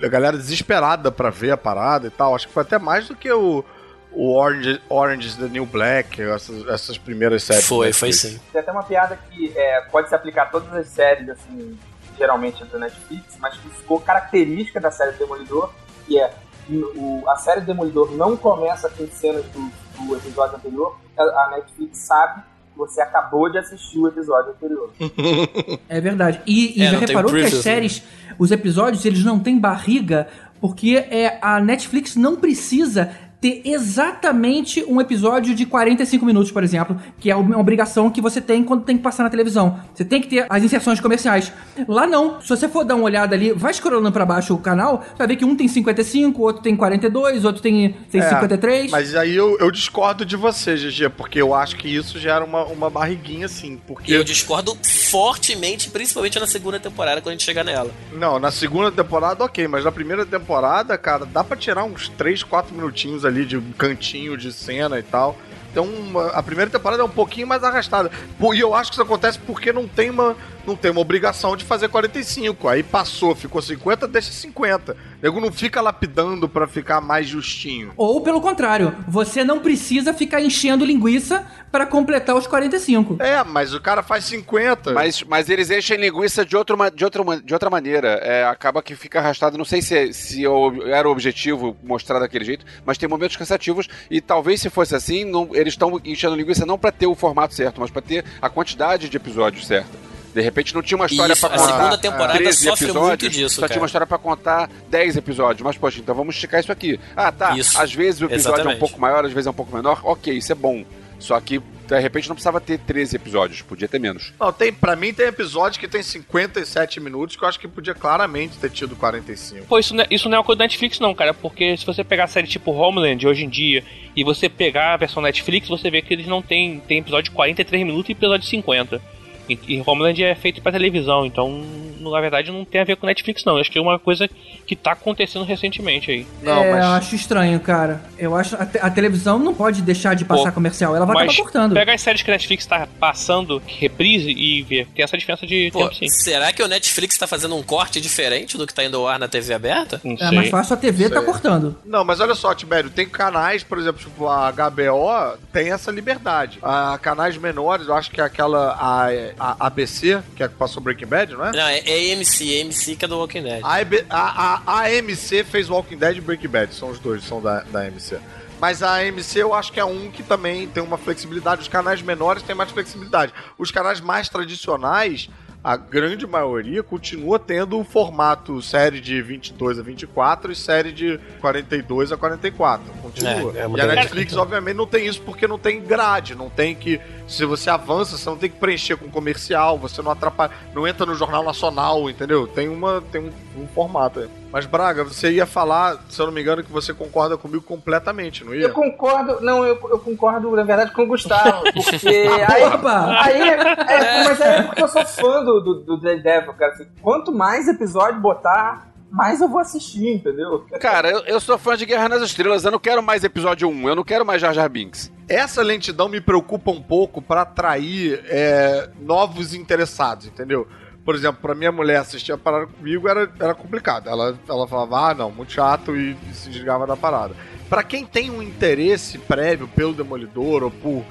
[0.04, 2.36] A galera desesperada pra ver a parada e tal.
[2.36, 3.64] Acho que foi até mais do que o,
[4.12, 7.66] o Orange, Orange is the New Black, essas, essas primeiras séries.
[7.66, 8.40] Foi, foi sim.
[8.52, 11.78] Tem até uma piada que é, pode se aplicar a todas as séries, assim,
[12.18, 15.72] geralmente do Netflix, mas que ficou característica da série Demolidor,
[16.06, 16.32] que é
[16.70, 19.72] o, a série Demolidor não começa com cenas do,
[20.06, 22.42] do episódio anterior, a, a Netflix sabe
[22.74, 24.92] que você acabou de assistir o episódio anterior.
[25.90, 26.42] É verdade.
[26.46, 27.62] E, e É, já reparou que as né?
[27.62, 28.04] séries,
[28.38, 30.28] os episódios, eles não têm barriga,
[30.60, 37.00] porque é, a Netflix não precisa ter exatamente um episódio de 45 minutos, por exemplo,
[37.20, 39.80] que é uma obrigação que você tem quando tem que passar na televisão.
[39.94, 41.52] Você tem que ter as inserções comerciais.
[41.88, 42.42] Lá não.
[42.42, 45.28] Se você for dar uma olhada ali, vai scrollando pra baixo o canal, você vai
[45.28, 48.92] ver que um tem 55, outro tem 42, outro tem, tem É, 53.
[48.92, 52.64] Mas aí eu, eu discordo de você, GG, porque eu acho que isso gera uma,
[52.66, 53.80] uma barriguinha, assim.
[53.86, 54.14] Porque.
[54.14, 54.76] Eu discordo
[55.10, 57.92] fortemente, principalmente na segunda temporada, quando a gente chegar nela.
[58.12, 62.44] Não, na segunda temporada, ok, mas na primeira temporada, cara, dá pra tirar uns 3,
[62.44, 65.38] 4 minutinhos ali de cantinho de cena e tal.
[65.72, 65.88] Então,
[66.34, 68.10] a primeira temporada é um pouquinho mais arrastada.
[68.54, 70.36] E eu acho que isso acontece porque não tem uma,
[70.66, 72.68] não tem uma obrigação de fazer 45.
[72.68, 74.98] Aí passou, ficou 50, deixa 50.
[75.22, 77.92] O nego não fica lapidando pra ficar mais justinho.
[77.98, 83.18] Ou pelo contrário, você não precisa ficar enchendo linguiça pra completar os 45.
[83.20, 84.94] É, mas o cara faz 50.
[84.94, 88.10] Mas, mas eles enchem linguiça de, outro, de, outra, ma- de outra maneira.
[88.24, 89.58] É, acaba que fica arrastado.
[89.58, 93.36] Não sei se, é- se eu- era o objetivo mostrar daquele jeito, mas tem momentos
[93.38, 93.88] cansativos.
[94.12, 97.56] E talvez se fosse assim, não- eles estão enchendo linguiça não pra ter o formato
[97.56, 100.07] certo, mas pra ter a quantidade de episódios certa.
[100.38, 101.74] De repente não tinha uma história Isso, pra a contar.
[101.78, 103.74] segunda temporada 13 sofre episódios, muito disso, Só cara.
[103.74, 105.64] tinha uma história pra contar 10 episódios.
[105.64, 107.00] Mas, poxa, então vamos esticar isso aqui.
[107.16, 107.58] Ah, tá.
[107.58, 107.76] Isso.
[107.82, 108.80] Às vezes o episódio é um Exatamente.
[108.80, 110.00] pouco maior, às vezes é um pouco menor.
[110.04, 110.86] Ok, isso é bom.
[111.18, 111.58] Só que,
[111.88, 113.64] de repente, não precisava ter 13 episódios.
[113.64, 114.32] Podia ter menos.
[114.40, 117.96] Não, tem, pra mim tem episódio que tem 57 minutos que eu acho que podia
[117.96, 119.66] claramente ter tido 45.
[119.66, 121.34] Pô, isso não, é, isso não é uma coisa da Netflix, não, cara.
[121.34, 123.84] Porque se você pegar a série tipo Homeland hoje em dia
[124.16, 127.32] e você pegar a versão Netflix, você vê que eles não têm tem episódio de
[127.32, 129.17] 43 minutos e episódio de 50.
[129.50, 131.64] E, e Homeland é feito pra televisão, então
[132.00, 133.56] na verdade não tem a ver com Netflix, não.
[133.56, 134.30] Eu acho que é uma coisa
[134.66, 136.26] que tá acontecendo recentemente aí.
[136.42, 138.02] Não, é, mas- eu acho estranho, cara.
[138.18, 141.16] Eu acho a, te- a televisão não pode deixar de passar Pô, comercial, ela vai
[141.16, 141.74] Mas acabar cortando.
[141.74, 144.88] pega as séries que a Netflix tá passando, reprise, e vê.
[144.96, 146.08] Tem essa diferença de Pô, tempo, sim.
[146.10, 149.20] será que o Netflix tá fazendo um corte diferente do que tá indo ao ar
[149.20, 150.00] na TV aberta?
[150.04, 150.32] Não É sei.
[150.32, 151.26] mais fácil a TV tá Sei.
[151.26, 151.76] cortando.
[151.86, 156.60] Não, mas olha só, Tibério, tem canais, por exemplo, tipo a HBO, tem essa liberdade.
[156.62, 159.08] A canais menores, eu acho que é aquela a,
[159.40, 161.52] a ABC, que é a que passou Breaking Bad, não é?
[161.52, 163.62] Não, é, é AMC, AMC que é do Walking Dead.
[163.64, 167.24] A, EB a, a, a AMC fez Walking Dead e Breaking Bad, são os dois,
[167.24, 168.20] são da, da AMC.
[168.60, 171.62] Mas a AMC eu acho que é um que também tem uma flexibilidade.
[171.62, 173.34] Os canais menores têm mais flexibilidade.
[173.58, 175.30] Os canais mais tradicionais,
[175.64, 181.20] a grande maioria, continua tendo o formato série de 22 a 24 e série de
[181.40, 182.92] 42 a 44.
[183.02, 183.54] Continua.
[183.56, 183.88] É, é e a.
[183.88, 187.00] Netflix, obviamente, não tem isso porque não tem grade, não tem que.
[187.28, 191.06] Se você avança, você não tem que preencher com comercial, você não atrapalha, não entra
[191.06, 192.48] no Jornal Nacional, entendeu?
[192.48, 194.30] Tem, uma, tem um, um formato aí.
[194.52, 198.46] Mas, Braga, você ia falar, se eu não me engano, que você concorda comigo completamente,
[198.46, 198.68] não ia?
[198.68, 204.24] Eu concordo, não, eu, eu concordo, na verdade, com o Gustavo, porque aí, aí é,
[204.24, 206.72] mas aí é porque eu sou fã do, do, do Daredevil, cara.
[206.72, 210.66] Assim, quanto mais episódio botar, mais eu vou assistir, entendeu?
[210.80, 212.66] Cara, eu, eu sou fã de Guerra nas Estrelas.
[212.66, 213.90] Eu não quero mais episódio 1.
[213.90, 215.12] Eu não quero mais Jar Jar Binks.
[215.28, 220.68] Essa lentidão me preocupa um pouco pra atrair é, novos interessados, entendeu?
[221.04, 224.10] Por exemplo, pra minha mulher assistir a parada comigo era, era complicado.
[224.10, 227.34] Ela, ela falava, ah, não, muito chato e, e se desligava da parada.
[227.70, 231.04] Pra quem tem um interesse prévio pelo Demolidor ou por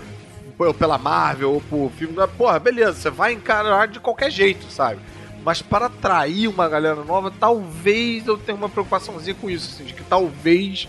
[0.59, 5.01] ou pela Marvel ou por filme, porra, beleza, você vai encarar de qualquer jeito, sabe?
[5.47, 9.95] Mas para atrair uma galera nova, talvez eu tenha uma preocupaçãozinha com isso, assim, de
[9.95, 10.89] que talvez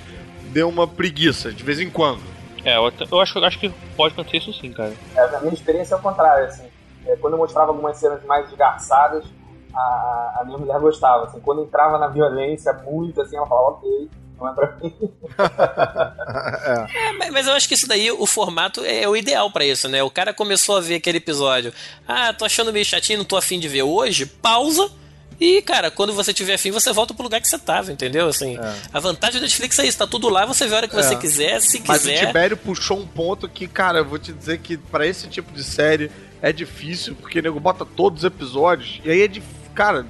[0.52, 2.24] dê uma preguiça de vez em quando.
[2.66, 4.94] É, eu, eu acho, eu acho que pode acontecer isso sim, cara.
[5.16, 6.66] É, a minha experiência é o contrário, assim.
[7.06, 9.26] É, quando eu mostrava algumas cenas mais esgarçadas,
[9.76, 11.40] a, a minha mulher gostava, assim.
[11.40, 14.10] Quando entrava na violência muito, assim, ela falava, ok,
[14.40, 14.94] não é pra mim.
[16.94, 19.88] É, mas, mas eu acho que isso daí, o formato é o ideal pra isso,
[19.88, 20.02] né?
[20.04, 21.74] O cara começou a ver aquele episódio.
[22.08, 24.26] Ah, tô achando meio chatinho, não tô afim de ver hoje.
[24.26, 24.90] Pausa.
[25.40, 28.28] E, cara, quando você tiver afim, você volta pro lugar que você tava, entendeu?
[28.28, 28.58] Assim,
[28.92, 31.14] a vantagem da Netflix é isso, tá tudo lá, você vê a hora que você
[31.14, 31.18] É.
[31.18, 32.26] quiser, se Mas o quiser.
[32.26, 35.64] Tibério puxou um ponto que, cara, eu vou te dizer que pra esse tipo de
[35.64, 36.10] série
[36.42, 39.56] é difícil, porque o nego bota todos os episódios, e aí é difícil.
[39.76, 40.08] Cara,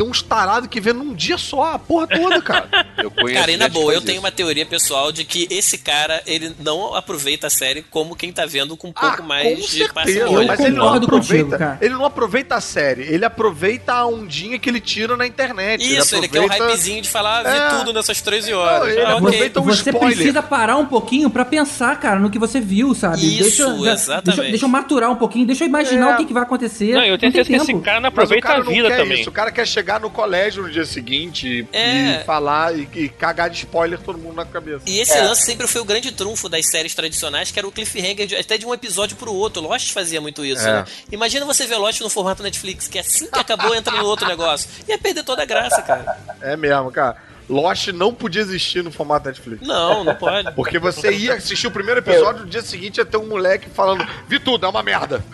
[0.00, 2.68] tem uns tarados que vê num dia só a porra toda, cara.
[2.96, 6.22] Eu conheço Cara, e na boa, eu tenho uma teoria pessoal de que esse cara,
[6.26, 9.56] ele não aproveita a série como quem tá vendo com um pouco mais Ah, Com
[9.56, 10.46] de certeza, parcimônia.
[10.46, 11.10] mas ele não aproveita.
[11.10, 11.78] contigo, cara.
[11.82, 15.82] ele não aproveita a série, ele aproveita a ondinha que ele tira na internet.
[15.82, 16.54] Isso, ele, aproveita...
[16.56, 17.68] quer um hypezinho de falar, vi É.
[17.78, 18.80] tudo nessas 13 horas.
[18.80, 20.16] Não, ele Ah, aproveita o Você spoiler.
[20.16, 23.18] precisa parar um pouquinho pra pensar, cara, no que você viu, sabe?
[23.38, 24.24] Isso, deixa, exatamente.
[24.36, 26.14] Deixa, deixa eu maturar um pouquinho, deixa eu imaginar É.
[26.14, 26.94] o que, que vai acontecer.
[26.94, 28.88] Não, eu tenho certeza que esse cara não Mas o aproveita cara a não vida
[28.88, 29.20] quer também.
[29.20, 29.28] isso.
[29.28, 32.20] O cara quer chegar no colégio no dia seguinte e, É.
[32.20, 34.82] e falar e, e cagar de spoiler todo mundo na cabeça.
[34.86, 38.26] E esse lance sempre foi o grande trunfo das séries tradicionais, que era o cliffhanger
[38.26, 39.62] de- até de um episódio pro outro.
[39.62, 40.72] Lost fazia muito isso, É.
[40.72, 40.84] né?
[41.10, 44.68] Imagina você ver Lost no formato Netflix, que assim que acabou entra no outro negócio.
[44.86, 46.18] Ia perder toda a graça, cara.
[46.40, 47.16] É mesmo, cara.
[47.48, 49.66] Lost não podia existir no formato Netflix.
[49.66, 50.52] Não, não pode.
[50.52, 54.06] Porque você ia assistir o primeiro episódio, no dia seguinte ia ter um moleque falando:
[54.28, 55.24] Vi tudo, é uma merda.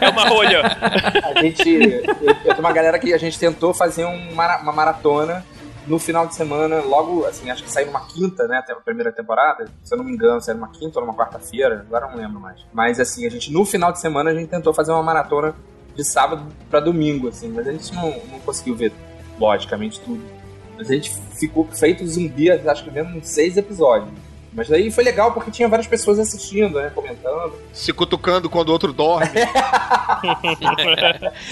[0.00, 0.62] É uma rolha.
[1.34, 1.68] A gente.
[1.68, 5.44] Eu, eu tenho uma galera que a gente tentou fazer um mara- uma maratona
[5.86, 8.62] no final de semana, logo, assim, acho que saiu numa quinta, né?
[8.66, 9.66] A primeira temporada.
[9.82, 12.58] Se eu não me engano, saiu numa quinta ou numa quarta-feira, agora não lembro mais.
[12.72, 15.54] Mas assim, a gente, no final de semana, a gente tentou fazer uma maratona
[15.94, 18.92] de sábado pra domingo, assim, mas a gente não, não conseguiu ver,
[19.38, 20.22] logicamente, tudo.
[20.76, 24.08] Mas a gente ficou feito zumbi, acho que vendo seis episódios.
[24.54, 26.90] Mas daí foi legal porque tinha várias pessoas assistindo, né?
[26.94, 27.54] Comentando.
[27.72, 29.26] Se cutucando quando o outro dorme.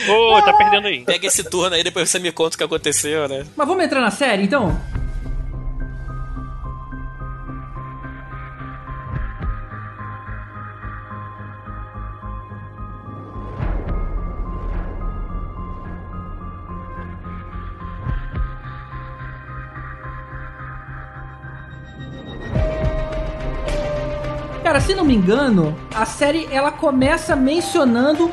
[0.08, 1.04] Ô, tá perdendo aí.
[1.04, 3.44] Pega esse turno aí, depois você me conta o que aconteceu, né?
[3.56, 4.80] Mas vamos entrar na série, então?
[24.72, 28.30] Cara, se não me engano, a série ela começa mencionando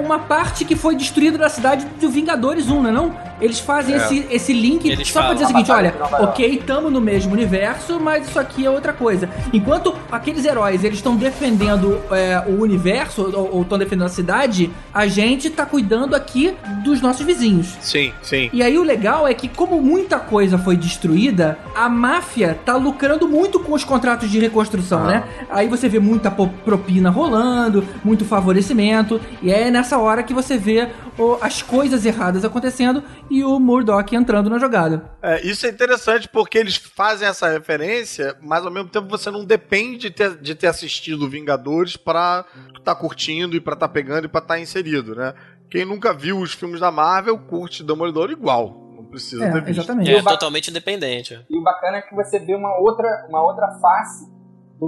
[0.00, 3.32] uma parte que foi destruída da cidade do Vingadores 1, não é não?
[3.40, 3.98] Eles fazem É.
[3.98, 7.98] esse, esse link Eles só pra dizer o seguinte, olha, ok, tamo no mesmo universo,
[7.98, 9.28] mas isso aqui é outra coisa.
[9.52, 13.22] Enquanto aqueles heróis, eles estão defendendo é, o universo,
[13.52, 17.76] ou estão defendendo a cidade, a gente tá cuidando aqui dos nossos vizinhos.
[17.80, 18.48] sim, sim.
[18.52, 23.26] E aí o legal é que como muita coisa foi destruída, a máfia tá lucrando
[23.28, 25.06] muito com os contratos de reconstrução, Ah.
[25.06, 25.24] né?
[25.50, 30.88] Aí você vê muita propina rolando, muito favorecimento, e é nessa hora que você vê
[31.18, 35.10] o- as coisas erradas acontecendo e o Murdoch entrando na jogada.
[35.22, 39.44] É, isso é interessante porque eles fazem essa referência, mas ao mesmo tempo você não
[39.44, 42.44] depende de ter, de ter assistido Vingadores pra
[42.78, 45.34] estar curtindo e pra estar pegando e pra estar inserido, né?
[45.70, 48.92] Quem nunca viu os filmes da Marvel curte Demolidor igual.
[48.96, 49.80] Não precisa ter É, visto.
[49.80, 50.14] exatamente.
[50.14, 51.38] É totalmente independente.
[51.50, 54.26] E o bacana é que você vê uma outra, uma outra face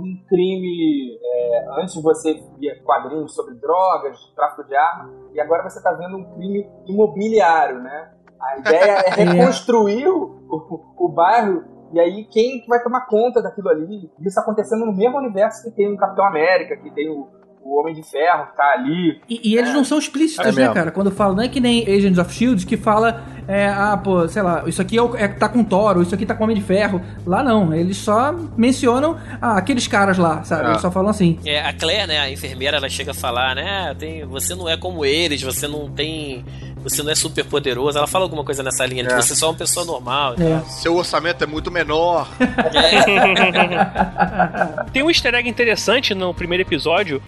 [0.01, 1.19] de um crime.
[1.23, 6.17] é, antes você via quadrinhos sobre drogas, tráfico de arma, e agora você está vendo
[6.17, 8.11] um crime imobiliário, né?
[8.41, 11.65] A ideia é reconstruir o, o, o bairro.
[11.93, 14.11] E aí, quem que vai tomar conta daquilo ali?
[14.21, 17.29] Isso acontecendo no mesmo universo que tem o Capitão América, que tem o,
[17.65, 19.21] o Homem de Ferro que tá ali.
[19.29, 20.75] E, e eles não são explícitos, É né, mesmo.
[20.75, 20.91] cara?
[20.91, 24.43] Quando falam, não é que nem Agents of Shield que fala, é, ah, pô, sei
[24.43, 26.57] lá, isso aqui é, o- é, tá com Thor, ou isso aqui tá com Homem
[26.57, 27.01] de Ferro.
[27.27, 30.67] Lá não, eles só mencionam ah, aqueles caras lá, sabe?
[30.67, 30.71] É.
[30.71, 31.39] Eles só falam assim.
[31.45, 34.77] É, a Claire, né, a enfermeira, ela chega a falar, né, tem, você não é
[34.77, 36.45] como eles, você não tem,
[36.85, 37.99] você não é super poderoso.
[37.99, 39.17] Ela fala alguma coisa nessa linha, de É.
[39.17, 40.35] que você só é uma pessoa normal.
[40.39, 40.61] É.
[40.69, 42.29] Seu orçamento é muito menor.
[44.93, 47.23] Tem um easter egg interessante no primeiro episódio.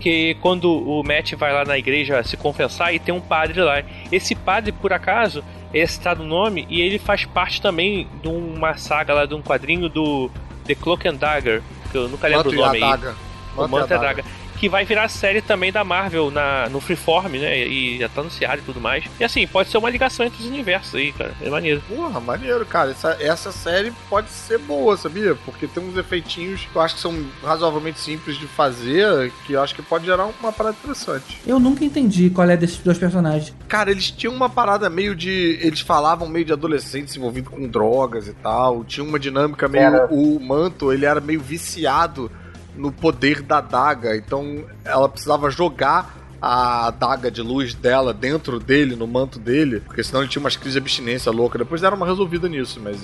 [0.00, 3.82] Que quando o Matt vai lá na igreja se confessar e tem um padre lá.
[4.10, 8.76] Esse padre, por acaso, é citado o nome e ele faz parte também de uma
[8.76, 10.28] saga lá, de um quadrinho do
[10.66, 12.82] The Cloak and Dagger, que eu nunca lembro Manto o e a nome aí.
[12.82, 13.14] adaga.
[13.56, 14.24] O Manto e a Daga.
[14.62, 17.66] Que vai virar série também da Marvel na, no Freeform, né?
[17.66, 19.04] E já tá anunciado e tudo mais.
[19.18, 21.34] E assim, pode ser uma ligação entre os universos aí, cara.
[21.42, 21.82] É maneiro.
[21.88, 22.92] Porra, maneiro, cara.
[22.92, 25.34] Essa, essa série pode ser boa, sabia?
[25.44, 29.60] Porque tem uns efeitinhos que eu acho que são razoavelmente simples de fazer, que eu
[29.60, 31.40] acho que pode gerar uma parada interessante.
[31.44, 33.52] Eu nunca entendi qual é desses dois personagens.
[33.66, 35.58] Cara, eles tinham uma parada meio de.
[35.60, 38.84] Eles falavam meio de adolescentes envolvidos com drogas e tal.
[38.84, 39.82] Tinha uma dinâmica meio.
[39.82, 40.06] Era.
[40.06, 42.30] O manto, ele era meio viciado
[42.76, 44.16] no poder da daga.
[44.16, 50.02] Então ela precisava jogar a adaga de luz dela dentro dele, no manto dele, porque
[50.02, 51.56] senão ele tinha umas crises de abstinência louca.
[51.56, 52.98] Depois deram uma resolvida nisso, mas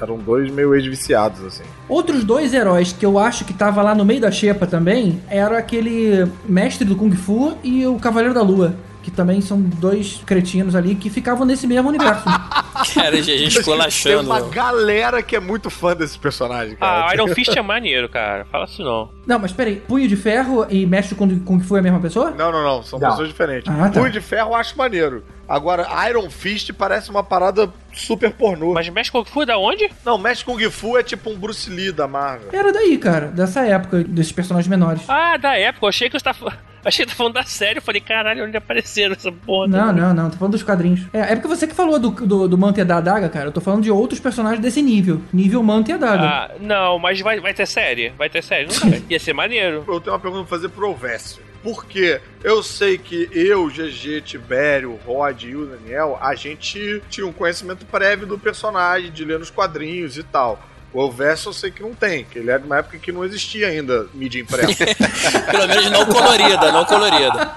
[0.00, 1.62] eram dois meio ex-viciados, assim.
[1.88, 5.58] Outros dois heróis que eu acho que tava lá no meio da xepa também, era
[5.58, 8.74] aquele mestre do Kung Fu e o Cavaleiro da Lua.
[9.02, 12.24] Que também são dois cretinos ali que ficavam nesse mesmo universo.
[12.94, 17.08] Cara, a gente ficou Tem uma galera que é muito fã desse personagem, cara.
[17.08, 18.44] Ah, Iron Fist é maneiro, cara.
[18.46, 19.10] Fala assim não.
[19.26, 22.30] Não, mas peraí, Punho de Ferro e Mestre Kung, Kung Fu é a mesma pessoa?
[22.30, 22.82] Não, não, não.
[22.82, 23.10] São Não.
[23.10, 23.72] pessoas diferentes.
[23.72, 24.00] Ah, tá.
[24.00, 25.22] Punho de Ferro eu acho maneiro.
[25.48, 28.72] Agora, Iron Fist parece uma parada super pornô.
[28.72, 29.90] Mas Mesh Kung Fu é da onde?
[30.04, 32.48] Não, Mestre Kung Fu é tipo um Bruce Lee da Marvel.
[32.52, 35.02] Era daí, cara, dessa época, desses personagens menores.
[35.08, 35.86] Ah, da época.
[35.86, 36.52] Eu achei que você tava.
[36.84, 37.78] Achei que tá falando da série.
[37.78, 39.68] Eu falei, caralho, onde apareceram essa porra?
[39.68, 41.02] Não, não, não, tô falando dos quadrinhos.
[41.12, 43.46] É, é porque você que falou do, do, do Manta e da Adaga, cara.
[43.46, 45.22] Eu tô falando de outros personagens desse nível.
[45.32, 46.24] Nível Manta e Adaga.
[46.24, 48.08] Ah, não, mas vai, vai ter série?
[48.18, 48.66] Vai ter série?
[48.66, 49.00] Não vai.
[49.08, 49.84] Ia ser maneiro.
[49.86, 51.51] Eu tenho uma pergunta pra fazer pro Elvésio.
[51.62, 57.32] Porque eu sei que eu, GG, Tibério, Rod e o Daniel, a gente tinha um
[57.32, 60.60] conhecimento prévio do personagem, de ler nos quadrinhos e tal.
[60.92, 63.24] O Elvésio eu sei que não tem, que ele é de uma época que não
[63.24, 64.84] existia ainda mídia impressa.
[65.50, 67.52] Pelo menos não colorida, não colorida.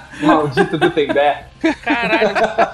[0.20, 1.44] Maldito Gutenberg.
[1.82, 2.30] Caralho,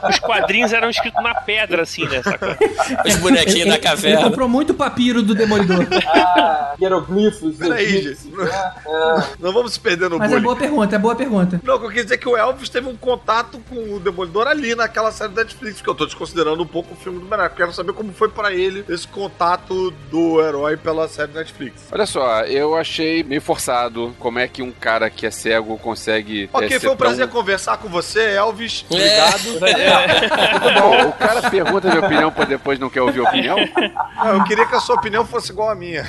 [0.08, 2.22] os quadrinhos eram escritos na pedra, assim, né?
[2.22, 2.56] Saca?
[3.04, 4.22] Os bonequinhos ele, da ele caverna.
[4.22, 5.86] comprou muito papiro do Demolidor.
[6.06, 7.56] Ah, hieroglifos.
[7.56, 8.28] Peraí, gente.
[8.28, 8.48] né?
[8.86, 10.44] Ah, não vamos se perder no Mas é bullying.
[10.44, 11.60] boa pergunta, é boa pergunta.
[11.64, 13.98] Não, o que eu quis dizer é que o Elvis teve um contato com o
[14.00, 17.34] Demolidor ali naquela série da Netflix, que eu tô desconsiderando um pouco o filme do
[17.34, 17.56] Affleck.
[17.56, 21.88] Quero saber como foi pra ele esse contato do herói pela série da Netflix.
[21.90, 26.48] Olha só, eu achei meio forçado como é que um cara que é cego consegue.
[26.52, 28.84] Ok, é, ser foi um prazer tão- conversar com você, Elvis.
[28.90, 28.94] É.
[28.94, 29.42] Obrigado.
[30.62, 31.08] Muito bom.
[31.08, 33.56] O cara pergunta minha opinião pra depois não quer ouvir a opinião.
[34.16, 36.06] Não, eu queria que a sua opinião fosse igual à minha.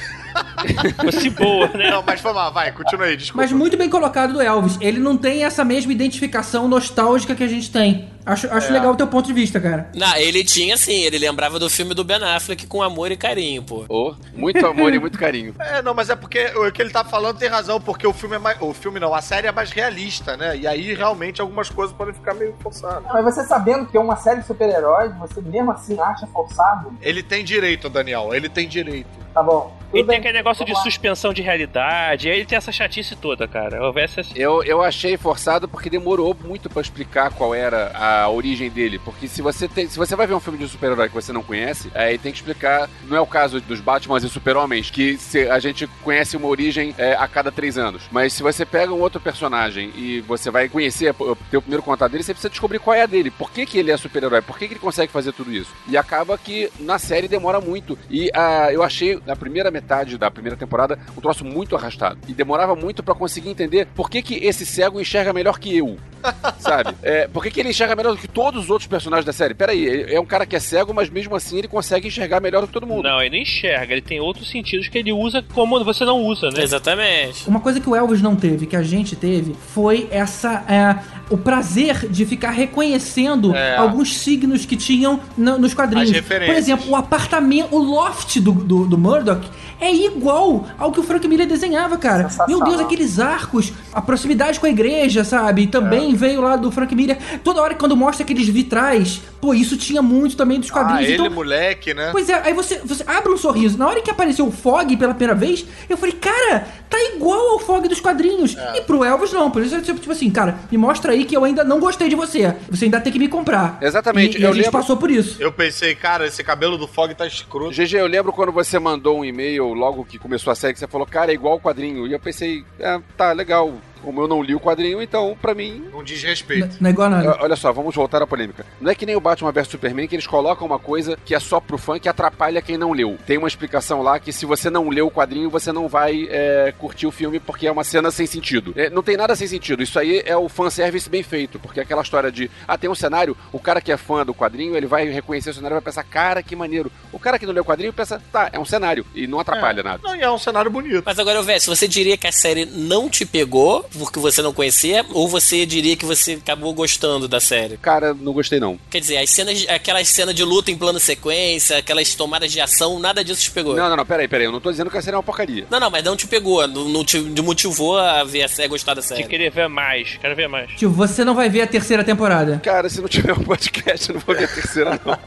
[1.03, 1.91] Fosse boa, né?
[1.91, 3.41] Não, mas foi mal, vai, continua aí, desculpa.
[3.41, 4.77] Mas muito bem colocado do Elvis.
[4.81, 8.09] Ele não tem essa mesma identificação nostálgica que a gente tem.
[8.27, 9.89] Acho, acho legal o teu ponto de vista, cara.
[9.95, 13.63] Não, ele tinha sim, ele lembrava do filme do Ben Affleck com amor e carinho,
[13.63, 13.85] pô.
[13.87, 15.55] Oh, muito amor e muito carinho.
[15.67, 18.35] É, não, mas é porque o que ele tá falando tem razão, porque o filme
[18.35, 18.57] é mais.
[18.61, 20.55] O filme não, a série é mais realista, né?
[20.55, 23.03] E aí realmente algumas coisas podem ficar meio forçadas.
[23.11, 26.93] Mas você sabendo que é uma série de super-heróis, você mesmo assim acha forçado?
[27.01, 29.09] Ele tem direito, Daniel, ele tem direito.
[29.33, 29.76] Tá bom.
[29.87, 30.91] Tudo Ele tem aquele negócio de Vamos lá.
[30.91, 33.79] suspensão de realidade, aí ele tem essa chatice toda, cara.
[34.17, 34.33] Assim.
[34.35, 38.99] Eu, eu achei forçado porque demorou muito pra explicar qual era a origem dele.
[38.99, 41.41] Porque se você tem, se você vai ver um filme de super-herói que você não
[41.41, 42.89] conhece, aí tem que explicar.
[43.05, 46.93] Não é o caso dos Batman e Super-Homens, que se- a gente conhece uma origem
[46.97, 48.03] é, a cada três anos.
[48.11, 51.13] Mas se você pega um outro personagem e você vai conhecer,
[51.49, 53.31] ter o primeiro contato dele, você precisa descobrir qual é a dele.
[53.31, 54.41] Por que, que ele é super-herói?
[54.41, 55.71] Por que, que ele consegue fazer tudo isso?
[55.87, 57.97] E acaba que na série demora muito.
[58.09, 62.17] E ah, eu achei, na primeira metade da primeira temporada, um troço muito arrastado.
[62.27, 65.97] E demorava muito pra conseguir entender por que, que esse cego enxerga melhor que eu.
[66.59, 66.95] Sabe?
[67.03, 69.53] É, por que, que ele enxerga melhor do que todos os outros personagens da série?
[69.53, 72.61] Peraí, ele é um cara que é cego, mas mesmo assim ele consegue enxergar melhor
[72.61, 73.03] do que todo mundo.
[73.03, 76.49] Não, ele não enxerga, ele tem outros sentidos que ele usa como você não usa,
[76.49, 76.63] né?
[76.63, 77.47] Exatamente.
[77.47, 80.63] Uma coisa que o Elvis não teve, que a gente teve, foi essa.
[80.67, 83.75] é, o prazer de ficar reconhecendo É.
[83.75, 86.09] alguns signos que tinham no- nos quadrinhos.
[86.21, 89.47] Por exemplo, o apartamento, o loft do, do, do Murdoch
[89.79, 92.27] é igual ao que o Frank Miller desenhava, cara.
[92.47, 95.63] Meu Deus, aqueles arcos, a proximidade com a igreja, sabe?
[95.63, 95.67] É.
[95.67, 97.17] Também veio lá do Frank Miller.
[97.43, 101.03] Toda hora quando mostra aqueles vitrais, pô, isso tinha muito também dos Ah, quadrinhos.
[101.05, 102.09] ele, então, moleque, né?
[102.11, 103.77] Pois é, aí você, você abre um sorriso.
[103.77, 107.59] Na hora que apareceu o Fog pela primeira vez, eu falei, cara, tá igual ao
[107.59, 108.55] Fog dos quadrinhos.
[108.57, 108.77] É.
[108.77, 109.51] E pro Elvis não.
[109.51, 112.09] Por isso é tipo, tipo assim, cara, me mostra aí que eu ainda não gostei
[112.09, 112.55] de você.
[112.69, 113.77] Você ainda tem que me comprar.
[113.81, 115.37] Exatamente, E, e a gente lembro- passou por isso.
[115.41, 117.71] Eu pensei, cara, esse cabelo do Fog tá escroto.
[117.71, 120.87] GG, eu lembro quando você mandou um e-mail logo que começou a série, que você
[120.87, 122.07] falou, cara, é igual o quadrinho.
[122.07, 123.73] E eu pensei, é, tá, legal.
[124.03, 125.85] Como eu não li o quadrinho, então, pra mim.
[125.91, 126.77] Não diz respeito.
[126.79, 127.37] Não é igual a nada.
[127.41, 128.65] Olha só, vamos voltar à polêmica.
[128.79, 131.39] Não é que nem o Batman vs Superman que eles colocam uma coisa que é
[131.39, 133.17] só pro fã que atrapalha quem não leu.
[133.25, 136.73] Tem uma explicação lá que se você não leu o quadrinho, você não vai é,
[136.77, 138.73] curtir o filme porque é uma cena sem sentido.
[138.75, 139.83] É, não tem nada sem sentido.
[139.83, 141.59] Isso aí é o fanservice bem feito.
[141.59, 144.33] Porque é aquela história de, ah, tem um cenário, o cara que é fã do
[144.33, 146.91] quadrinho, ele vai reconhecer o cenário e vai pensar, cara, que maneiro.
[147.11, 149.05] O cara que não leu o quadrinho pensa, tá, é um cenário.
[149.15, 150.01] E não atrapalha nada.
[150.03, 151.03] Não, e é um cenário bonito.
[151.05, 154.53] Mas agora, Vé, se você diria que a série não te pegou porque você não
[154.53, 157.77] conhecia, ou você diria que você acabou gostando da série?
[157.77, 158.79] Cara, não gostei não.
[158.89, 162.99] Quer dizer, as cenas, aquelas cenas de luta em plano sequência, aquelas tomadas de ação,
[162.99, 163.75] nada disso te pegou.
[163.75, 164.45] Não, não, não, peraí, peraí.
[164.45, 165.65] Eu não tô dizendo que a série é uma porcaria.
[165.69, 168.93] Não, não, mas não te pegou, não, não te motivou a ver a série, gostar
[168.93, 169.23] da De série.
[169.25, 170.69] querer ver mais, quero ver mais.
[170.71, 172.59] Tipo, você não vai ver a terceira temporada.
[172.63, 175.17] Cara, se não tiver um podcast, eu não vou ver a terceira, não.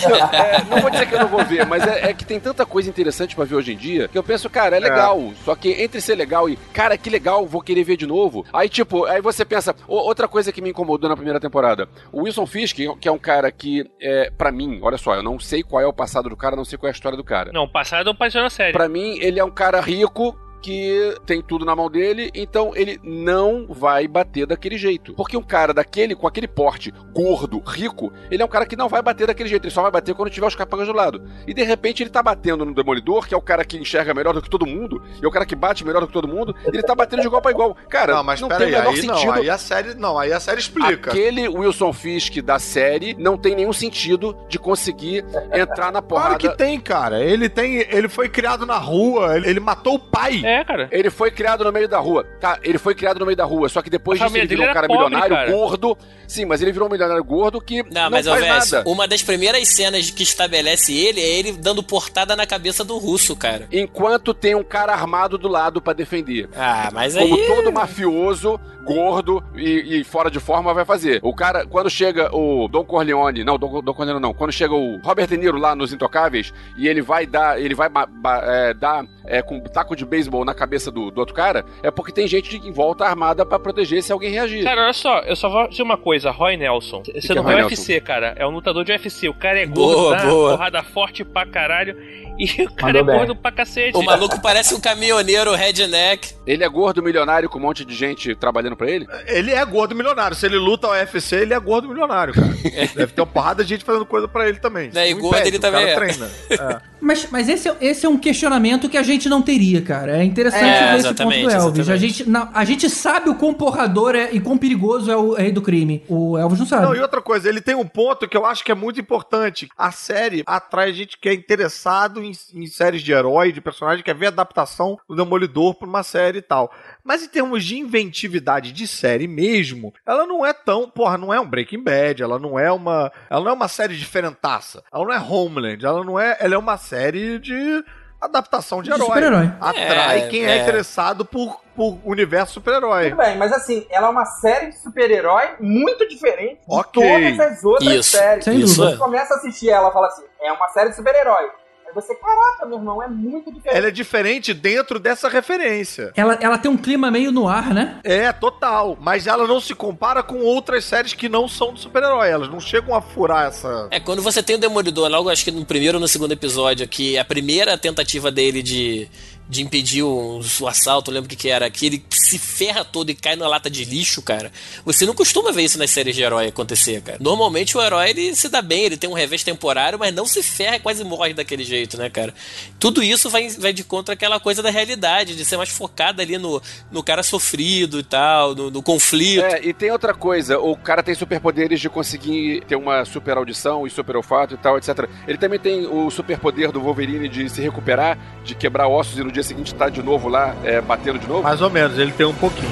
[0.00, 2.38] Não, é, não vou dizer que eu não vou ver, mas é, é que tem
[2.40, 5.32] tanta coisa interessante pra ver hoje em dia que eu penso, cara, é legal.
[5.44, 8.44] Só que entre ser legal e, cara, que legal, vou querer ver de novo.
[8.52, 11.88] Aí, tipo, aí você pensa, "Ô, outra coisa que me incomodou na primeira temporada.
[12.12, 15.38] O Wilson Fisk, que é um cara que, é, para mim, olha só, eu não
[15.38, 17.50] sei qual é o passado do cara, não sei qual é a história do cara.
[17.52, 18.72] Não, o passado não apareceu na série.
[18.72, 23.00] Pra mim, ele é um cara rico que tem tudo na mão dele, então ele
[23.02, 25.14] não vai bater daquele jeito.
[25.14, 28.88] Porque um cara daquele, com aquele porte gordo, rico, ele é um cara que não
[28.88, 31.22] vai bater daquele jeito, ele só vai bater quando tiver os capangas do lado.
[31.46, 34.34] E de repente ele tá batendo no Demolidor, que é o cara que enxerga melhor
[34.34, 36.54] do que todo mundo, e é o cara que bate melhor do que todo mundo,
[36.66, 37.76] e ele tá batendo de igual pra igual.
[37.88, 39.26] Cara, Não, mas não tem o menor aí sentido.
[39.26, 41.10] não, aí a série, não, aí a série explica.
[41.10, 46.36] Aquele Wilson Fisk da série não tem nenhum sentido de conseguir entrar na porrada.
[46.36, 47.22] Claro que tem, cara.
[47.22, 50.42] Ele tem, ele foi criado na rua, ele, ele matou o pai.
[50.44, 50.88] É, cara.
[50.90, 52.24] Ele foi criado no meio da rua.
[52.40, 53.68] Tá, ele foi criado no meio da rua.
[53.68, 55.50] Só que depois disso ele virou um cara pobre, milionário, cara.
[55.52, 55.96] gordo.
[56.26, 58.88] Sim, mas ele virou um milionário gordo que não, Não, mas faz Vess, nada.
[58.88, 63.34] uma das primeiras cenas que estabelece ele é ele dando portada na cabeça do russo,
[63.36, 63.66] cara.
[63.72, 66.48] Enquanto tem um cara armado do lado pra defender.
[66.56, 67.28] Ah, mas aí.
[67.28, 71.20] Como todo mafioso, gordo e, e fora de forma vai fazer.
[71.22, 74.98] O cara, quando chega o Don Corleone, não, Don, Don Corleone não, quando chega o
[75.02, 78.74] Robert De Niro lá nos Intocáveis e ele vai dar, ele vai ba- ba- é,
[78.74, 82.12] dar é, com um taco de beisebol na cabeça do, do outro cara, é porque
[82.12, 84.64] tem gente em volta armada pra proteger se alguém reagir.
[84.64, 87.02] Cara, olha só, eu só vou dizer uma coisa, Roy Nelson.
[87.04, 88.34] Você que não é Roy UFC, cara.
[88.36, 89.28] É um lutador de UFC.
[89.28, 90.50] O cara é Boa, gordo, dá boa.
[90.52, 91.96] porrada forte pra caralho.
[92.38, 93.16] E o cara Mandou é bem.
[93.18, 93.98] gordo pra cacete.
[93.98, 96.34] O maluco parece um caminhoneiro redneck.
[96.46, 99.06] Ele é gordo, milionário, com um monte de gente trabalhando pra ele?
[99.26, 100.34] Ele é gordo milionário.
[100.34, 102.48] Se ele luta ao UFC, ele é gordo milionário, cara.
[102.96, 104.90] Deve ter uma porrada de gente fazendo coisa pra ele também.
[104.90, 105.94] Né, e gordo impede, ele o cara também é.
[105.94, 106.30] treina.
[106.50, 106.80] É.
[107.00, 110.18] Mas, mas esse, é- esse é um questionamento que a gente não teria, cara.
[110.18, 111.54] É interessante É, ver esse ponto do Elvis.
[111.54, 111.98] A exatamente.
[111.98, 115.52] gente, não, a gente sabe o quão porrador é, e quão perigoso é o rei
[115.52, 116.02] do crime.
[116.08, 116.86] O Elvis não sabe.
[116.86, 119.68] Não, e outra coisa, ele tem um ponto que eu acho que é muito importante.
[119.76, 124.14] A série atrai gente que é interessado em, em séries de herói, de personagem, quer
[124.14, 126.72] ver a adaptação do Demolidor pra uma série e tal.
[127.02, 131.40] Mas em termos de inventividade de série mesmo, ela não é tão, porra, não é
[131.40, 134.82] um Breaking Bad, ela não é uma, ela não é uma série diferentaça.
[134.92, 137.84] Ela não é Homeland, ela não é, ela é uma série de
[138.20, 139.06] adaptação de De herói.
[139.06, 139.52] super-herói.
[139.60, 140.62] Atrai É, quem é, é.
[140.62, 143.10] interessado por, por universo super-herói.
[143.10, 147.64] Tudo bem, mas assim, ela é uma série de super-herói muito diferente de todas as
[147.64, 148.16] outras Isso.
[148.16, 148.44] séries.
[148.44, 148.90] Sem Isso dúvida.
[148.96, 151.50] Você começa a assistir ela e fala assim, é uma série de super-herói.
[151.90, 153.76] Aí você, caraca, meu irmão, é muito diferente.
[153.76, 156.12] Ela é diferente dentro dessa referência.
[156.14, 157.98] Ela, ela tem um clima meio no ar, né?
[158.04, 158.96] É, total.
[159.00, 162.30] Mas ela não se compara com outras séries que não são de super-herói.
[162.30, 163.88] Elas não chegam a furar essa.
[163.90, 166.86] É, quando você tem o Demolidor, logo acho que no primeiro ou no segundo episódio,
[166.86, 169.08] que a primeira tentativa dele de,
[169.50, 173.10] de impedir o, o assalto, lembro o que, que era, que ele se ferra todo
[173.10, 174.52] e cai na lata de lixo, cara.
[174.84, 177.18] Você não costuma ver isso nas séries de herói acontecer, cara.
[177.20, 180.40] Normalmente o herói ele se dá bem, ele tem um revés temporário, mas não se
[180.40, 182.32] ferra e quase morre daquele jeito, né, cara?
[182.78, 186.38] Tudo isso vai, vai de contra aquela coisa da realidade, de ser mais focada ali
[186.38, 189.42] no, no cara sofrido e tal, no, no conflito.
[189.42, 193.84] É, e tem outra coisa, o cara tem superpoderes de conseguir ter uma super audição
[193.84, 195.08] e super olfato e tal, etc.
[195.26, 199.32] Ele também tem o superpoder do Wolverine de se recuperar, de quebrar ossos e no
[199.32, 201.42] dia seguinte estar de novo lá, é, batendo de novo.
[201.42, 202.70] Mais ou menos, ele tem um pouquinho.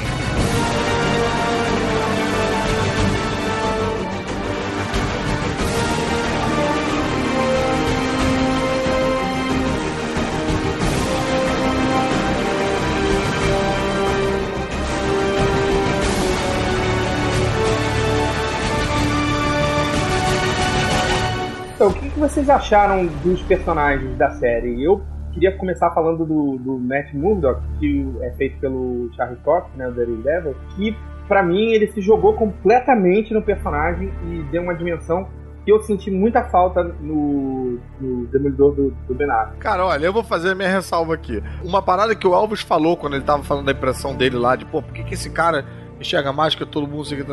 [21.79, 24.83] Então, o que, que vocês acharam dos personagens da série?
[24.83, 25.01] Eu
[25.33, 29.93] queria começar falando do, do Matt Murdock, que é feito pelo Charlie Cox, né, o
[29.93, 35.29] Daredevil, que pra mim ele se jogou completamente no personagem e deu uma dimensão
[35.65, 39.59] que eu senti muita falta no, no Demolidor do, do Ben Affleck.
[39.59, 41.43] Cara, olha, eu vou fazer a minha ressalva aqui.
[41.63, 44.65] Uma parada que o Elvis falou quando ele tava falando da impressão dele lá, de
[44.65, 45.67] pô, por que, que esse cara
[46.01, 47.05] enxerga mais que todo mundo?
[47.05, 47.25] sei que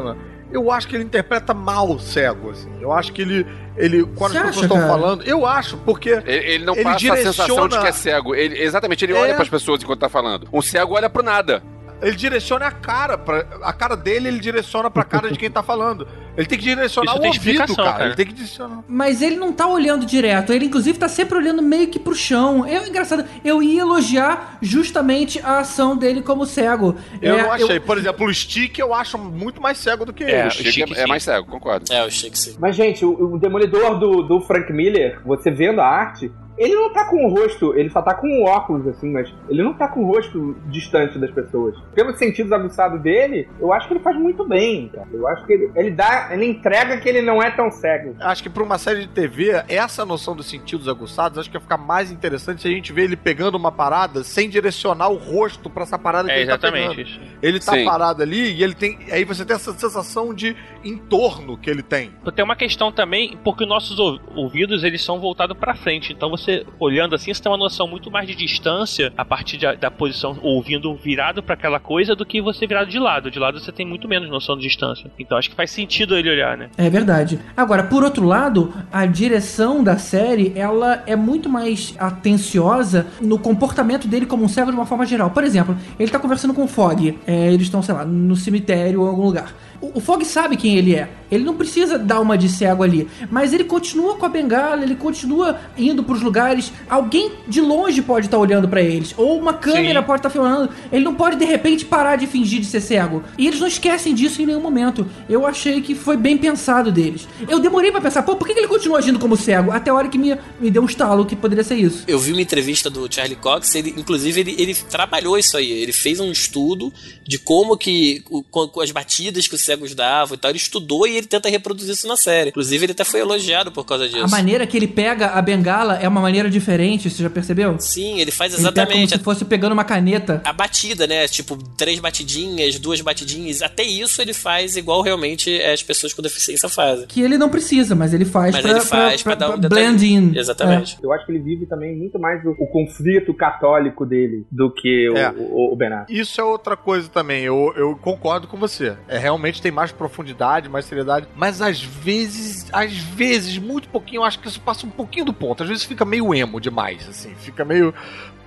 [0.51, 2.71] Eu acho que ele interpreta mal o cego, assim.
[2.79, 3.45] Eu acho que ele.
[3.75, 6.09] ele quando Você as pessoas estão falando, eu acho, porque.
[6.25, 8.35] Ele, ele não Ele passa a sensação de direciona- que é cego.
[8.35, 9.19] Ele, exatamente, ele É.
[9.21, 10.47] olha pras pessoas enquanto tá falando.
[10.53, 11.61] Um cego olha pro nada.
[12.01, 13.17] Ele direciona a cara.
[13.17, 16.07] Pra, a cara dele, ele direciona pra cara de quem tá falando.
[16.37, 17.91] Ele tem que direcionar Isso o tem ouvido, cara.
[17.91, 18.05] cara.
[18.07, 18.83] Ele tem que direcionar.
[18.87, 20.51] Mas ele não tá olhando direto.
[20.53, 22.65] Ele, inclusive, tá sempre olhando meio que pro chão.
[22.65, 23.25] É engraçado.
[23.43, 26.95] Eu ia elogiar justamente a ação dele como cego.
[27.21, 27.79] Eu É, não achei.
[27.79, 30.47] Por exemplo, o Stick eu acho muito mais cego do que ele.
[30.47, 31.07] o Chico Chique, é, é sim.
[31.09, 31.85] mais cego, concordo.
[31.91, 32.55] É, eu achei que sim.
[32.59, 36.91] Mas, gente, o, o Demolidor do, do Frank Miller, você vendo a arte, ele não
[36.93, 39.89] tá com o rosto, ele só tá com o óculos, assim, mas ele não tá
[39.89, 41.75] com o rosto distante das pessoas.
[41.93, 45.07] Pelos sentidos aguçados dele, eu acho que ele faz muito bem, cara.
[45.13, 48.15] Eu acho que ele, ele dá, ele entrega que ele não é tão cego.
[48.19, 51.61] Acho que pra uma série de TV, essa noção dos sentidos aguçados, acho que ia
[51.61, 55.69] ficar mais interessante se a gente ver ele pegando uma parada sem direcionar o rosto
[55.69, 57.01] pra essa parada que É ele tá exatamente pegando.
[57.01, 57.19] isso.
[57.41, 57.85] Ele tá Sim.
[57.85, 58.97] parado ali e ele tem.
[59.11, 62.11] Aí você tem essa sensação de entorno que ele tem.
[62.35, 66.45] Tem uma questão também, porque nossos ou- ouvidos eles são voltados pra frente, então você
[66.45, 69.89] você olhando assim, você tem uma noção muito mais de distância a partir de, da
[69.89, 73.31] posição ouvindo virado para aquela coisa do que você virado de lado.
[73.31, 75.09] De lado você tem muito menos noção de distância.
[75.17, 76.69] Então acho que faz sentido ele olhar, né?
[76.77, 77.39] É verdade.
[77.55, 84.07] Agora, por outro lado, a direção da série, ela é muito mais atenciosa no comportamento
[84.07, 85.29] dele como um cego de uma forma geral.
[85.29, 87.17] Por exemplo, ele tá conversando com o Fog.
[87.25, 89.53] É, eles estão, sei lá, no cemitério ou em algum lugar.
[89.93, 91.09] O, o Fog sabe quem ele é.
[91.31, 93.07] Ele não precisa dar uma de cego ali.
[93.31, 96.71] Mas ele continua com a bengala, ele continua indo pros lugares.
[96.87, 99.13] Alguém de longe pode estar olhando pra eles.
[99.17, 100.05] Ou uma câmera Sim.
[100.05, 100.69] pode estar filmando.
[100.91, 103.23] Ele não pode, de repente, parar de fingir de ser cego.
[103.37, 105.05] E eles não esquecem disso em nenhum momento.
[105.27, 107.27] Eu achei que foi bem pensado deles.
[107.49, 109.71] Eu demorei pra pensar, pô, por que ele continua agindo como cego?
[109.71, 112.03] Até a hora que me, me deu um estalo que poderia ser isso.
[112.07, 115.71] Eu vi uma entrevista do Charlie Cox, ele, inclusive ele, ele trabalhou isso aí.
[115.71, 116.93] Ele fez um estudo
[117.27, 120.51] de como que, o- com, com as batidas que os cegos davam e tal.
[120.51, 122.49] Ele estudou e ele tenta reproduzir isso na série.
[122.49, 124.23] Inclusive, ele até foi elogiado por causa disso.
[124.23, 127.75] A maneira que ele pega a bengala é uma maneira diferente, você já percebeu?
[127.79, 129.17] Sim, ele faz Ele pega como exatamente.
[129.17, 130.41] se fosse pegando uma caneta.
[130.45, 131.27] A batida, né?
[131.27, 133.61] Tipo, três batidinhas, duas batidinhas.
[133.61, 137.07] Até isso ele faz igual realmente as pessoas com deficiência fazem.
[137.07, 140.05] Que ele não precisa, mas ele faz Mas pra, ele faz pra dar um blend
[140.05, 140.37] in.
[140.37, 140.97] Exatamente.
[141.01, 145.09] Eu acho que ele vive também muito mais o, o conflito católico dele do que
[145.09, 145.29] o, É.
[145.31, 146.05] o, o Affleck.
[146.09, 147.43] Isso é outra coisa também.
[147.43, 148.95] Eu, eu concordo com você.
[149.07, 151.27] É realmente tem mais profundidade, mais seriedade.
[151.35, 155.33] Mas às vezes, às vezes, muito pouquinho, eu acho que isso passa um pouquinho do
[155.33, 155.63] ponto.
[155.63, 157.33] Às vezes fica meio emo demais, assim.
[157.35, 157.93] Fica meio.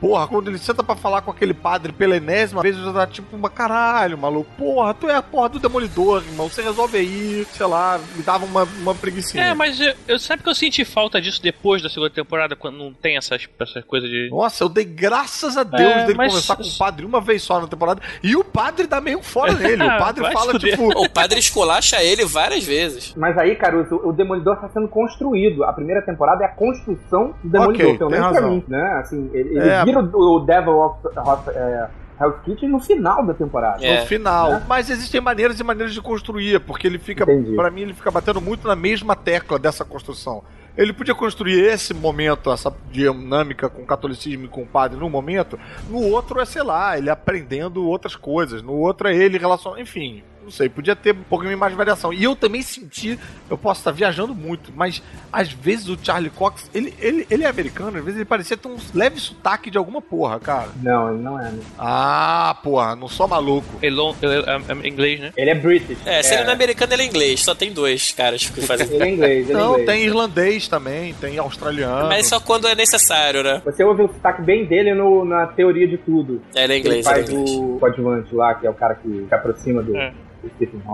[0.01, 3.35] Porra, quando ele senta pra falar com aquele padre pela enésima vez, já dá tipo
[3.37, 4.49] uma caralho, maluco.
[4.57, 6.49] Porra, tu é a porra do demolidor, irmão.
[6.49, 9.45] Você resolve aí, sei lá, me dava uma, uma preguiçinha.
[9.45, 12.79] É, mas eu, eu sabe que eu senti falta disso depois da segunda temporada, quando
[12.79, 14.29] não tem essas, essas coisas de.
[14.31, 17.43] Nossa, eu dei graças a Deus É, dele mas- conversar com o padre uma vez
[17.43, 18.01] só na temporada.
[18.23, 19.83] E o padre dá meio fora nele.
[19.83, 20.71] O padre fala, se fuder.
[20.79, 20.89] tipo.
[21.05, 23.15] O padre esculacha ele várias vezes.
[23.17, 25.65] Mas aí, Caruso, o Demolidor está sendo construído.
[25.65, 28.57] A primeira temporada é a construção do Demolidor, Ok, pelo tem menos pra razão.
[28.57, 28.99] mim, né?
[29.01, 29.88] Assim, ele, ele É.
[29.89, 31.89] vira o, o Devil of, of é,
[32.21, 33.85] Hell's Kitchen no final da temporada.
[33.85, 34.01] É.
[34.01, 34.51] no final.
[34.53, 34.65] Né?
[34.69, 37.25] Mas existem maneiras e maneiras de construir, porque ele fica.
[37.55, 40.43] Pra mim, ele fica batendo muito na mesma tecla dessa construção.
[40.77, 45.11] Ele podia construir esse momento, essa dinâmica com o catolicismo e com o padre num
[45.11, 45.59] momento,
[45.91, 50.23] no outro é, sei lá, ele aprendendo outras coisas, no outro é ele relacionando, enfim,
[50.49, 52.11] não sei, podia ter um pouquinho mais de variação.
[52.13, 53.19] E eu também senti,
[53.51, 57.47] eu posso estar viajando muito, mas às vezes o Charlie Cox, ele, ele, ele é
[57.47, 60.69] americano, às vezes ele parecia ter um leve sotaque de alguma porra, cara.
[60.83, 61.51] Não, ele não é.
[61.51, 61.61] Né?
[61.79, 63.69] Ah, porra, não sou maluco.
[63.83, 65.33] Ele é, é inglês, né?
[65.37, 65.99] Ele é British.
[66.07, 67.45] É, se ele não é americano, ele é inglês.
[67.45, 68.87] Só tem dois caras que fazem.
[68.91, 69.87] Ele é inglês, ele é Não, inglês.
[69.87, 72.09] tem irlandês também, tem australiano.
[72.09, 73.61] Mas só quando é necessário, né?
[73.65, 76.41] Você ouve o sotaque bem dele no, na teoria de tudo.
[76.55, 77.51] É, ele é inglês, ele ele é faz inglês.
[77.51, 80.13] o coadjuvante lá, que é o cara que se aproxima do, É.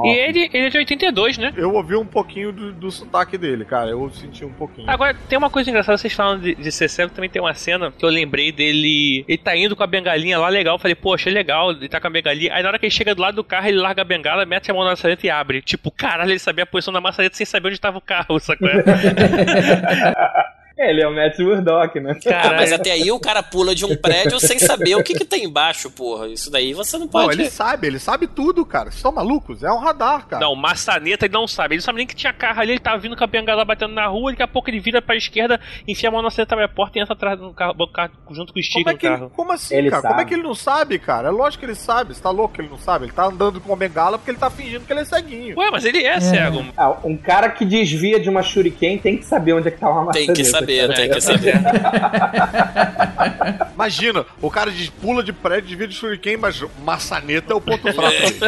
[0.05, 1.53] E ele, ele é de 82, né?
[1.57, 3.91] Eu ouvi um pouquinho do, do sotaque dele, cara.
[3.91, 4.89] Eu senti um pouquinho.
[4.89, 7.93] Agora, tem uma coisa engraçada, vocês falam de, de ser cego, também tem uma cena
[7.93, 9.25] que eu lembrei dele.
[9.29, 10.77] Ele tá indo com a bengalinha lá legal.
[10.77, 12.55] Eu falei, poxa, é legal, ele tá com a bengalinha.
[12.55, 14.71] Aí na hora que ele chega do lado do carro, ele larga a bengala, mete
[14.71, 15.61] a mão na maçaneta e abre.
[15.63, 18.69] Tipo, caralho, ele sabia a posição da maçaneta sem saber onde tava o carro, sacou?
[20.77, 22.11] É, ele é o Matt Murdock, né?
[22.11, 22.75] Ah, mas Caralho.
[22.75, 25.89] até aí o cara pula de um prédio sem saber o que, que tem embaixo,
[25.89, 26.27] porra.
[26.29, 27.41] Isso daí você não Não, pode.
[27.41, 28.91] ele sabe, ele sabe tudo, cara.
[28.91, 29.63] Vocês são malucos?
[29.63, 30.45] É um radar, cara.
[30.45, 31.75] Não, maçaneta ele não sabe.
[31.75, 33.95] Ele não sabe nem que tinha carro ali, ele tava vindo com a bengala batendo
[33.95, 36.65] na rua, daqui a pouco ele vira pra esquerda, enfia a mão na maçaneta, abre
[36.65, 39.07] a porta e entra atrás do carro, carro junto com o Stig Como é, que
[39.07, 40.03] ele, como assim, Ele cara?
[40.03, 40.29] Como é sabe.
[40.29, 41.29] que ele não sabe, cara?
[41.29, 42.15] É lógico que ele sabe.
[42.15, 43.05] Você tá louco que ele não sabe?
[43.05, 45.57] Ele tá andando com uma bengala porque ele tá fingindo que ele é ceguinho.
[45.57, 46.65] Ué, mas ele é, cego.
[46.77, 49.89] Ah, um cara que desvia de uma shuriken tem que saber onde é que tá
[49.89, 50.33] uma Tem maçaneta.
[50.33, 50.95] que saber, cara.
[50.95, 51.55] tem que saber.
[53.75, 57.93] Imagina, o cara de, pula de prédio, desvia de shuriken, mas maçaneta é o ponto
[57.93, 58.11] fraco.
[58.11, 58.39] dele.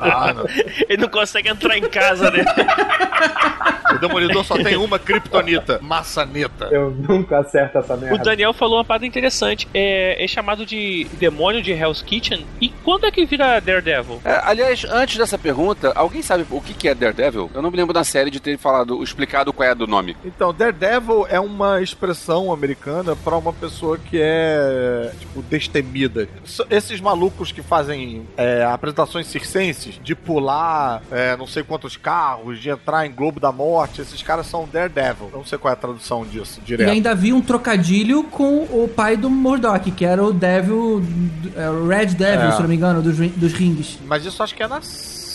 [0.00, 0.44] ah, não.
[0.88, 2.44] Ele não consegue entrar em casa, né?
[3.94, 6.66] O Demolidor só tem uma kryptonita, maçaneta.
[6.70, 8.18] Eu nunca acerto essa O merda.
[8.18, 9.66] Daniel falou uma parada interessante.
[9.72, 12.44] É, é chamado de demônio de Hell's Kitchen.
[12.60, 14.20] E quando é que vira Daredevil?
[14.24, 17.50] É, aliás, antes dessa pergunta, alguém sabe o que que é Daredevil?
[17.54, 20.16] Eu não me lembro da série de ter falado, explicado qual é do nome.
[20.24, 26.28] Então, Daredevil é uma expressão americana pra uma pessoa que é, tipo, destemida.
[26.70, 32.70] Esses malucos que fazem é, apresentações circenses, de pular é, não sei quantos carros, de
[32.70, 35.30] entrar em Globo da Morte, esses caras são Daredevil.
[35.32, 36.88] Eu não sei qual é a tradução disso, E direto.
[36.90, 41.02] ainda vi um trocadilho com o pai do Murdoch, que era o Devil,
[41.56, 42.52] é, o Red Devil, É.
[42.52, 43.98] se não me engano, dos, dos rings.
[44.06, 44.80] Mas isso acho que é na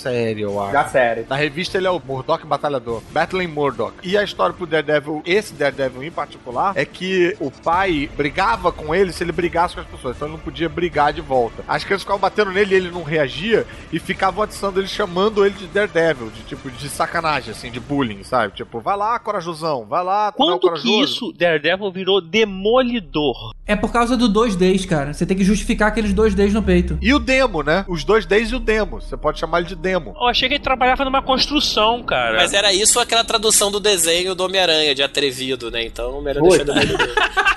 [0.04, 0.74] série, eu acho.
[0.74, 1.26] Da série.
[1.30, 3.93] Na revista ele é o Murdoch Batalhador, Battling Murdoch.
[4.04, 8.93] E a história pro Daredevil, esse Daredevil em particular, é que o pai brigava com
[8.93, 11.64] ele se ele brigasse com as pessoas, então ele não podia brigar de volta.
[11.68, 15.56] As crianças ficavam batendo nele e ele não reagia e ficavam atiçando ele, chamando ele
[15.56, 18.54] de Daredevil, de tipo, de sacanagem, assim, de bullying, sabe?
[18.54, 23.54] Tipo, vai lá, corajosão, vai lá, tu é Quando que isso, Daredevil, virou Demolidor?
[23.66, 25.14] É por causa do 2Ds, cara.
[25.14, 26.97] Você tem que justificar aqueles 2Ds no peito.
[27.01, 27.86] E o demo, né?
[27.88, 29.00] Os dois Ds e o demo.
[29.01, 29.92] Você pode chamar ele de demo.
[29.93, 32.37] Eu achei que ele trabalhava numa construção, cara.
[32.37, 35.83] Mas era isso ou aquela tradução do desenho do Homem-Aranha, de atrevido, né?
[35.83, 36.63] Então o Homem-Aranha Puta.
[36.63, 37.15] deixou demolidor.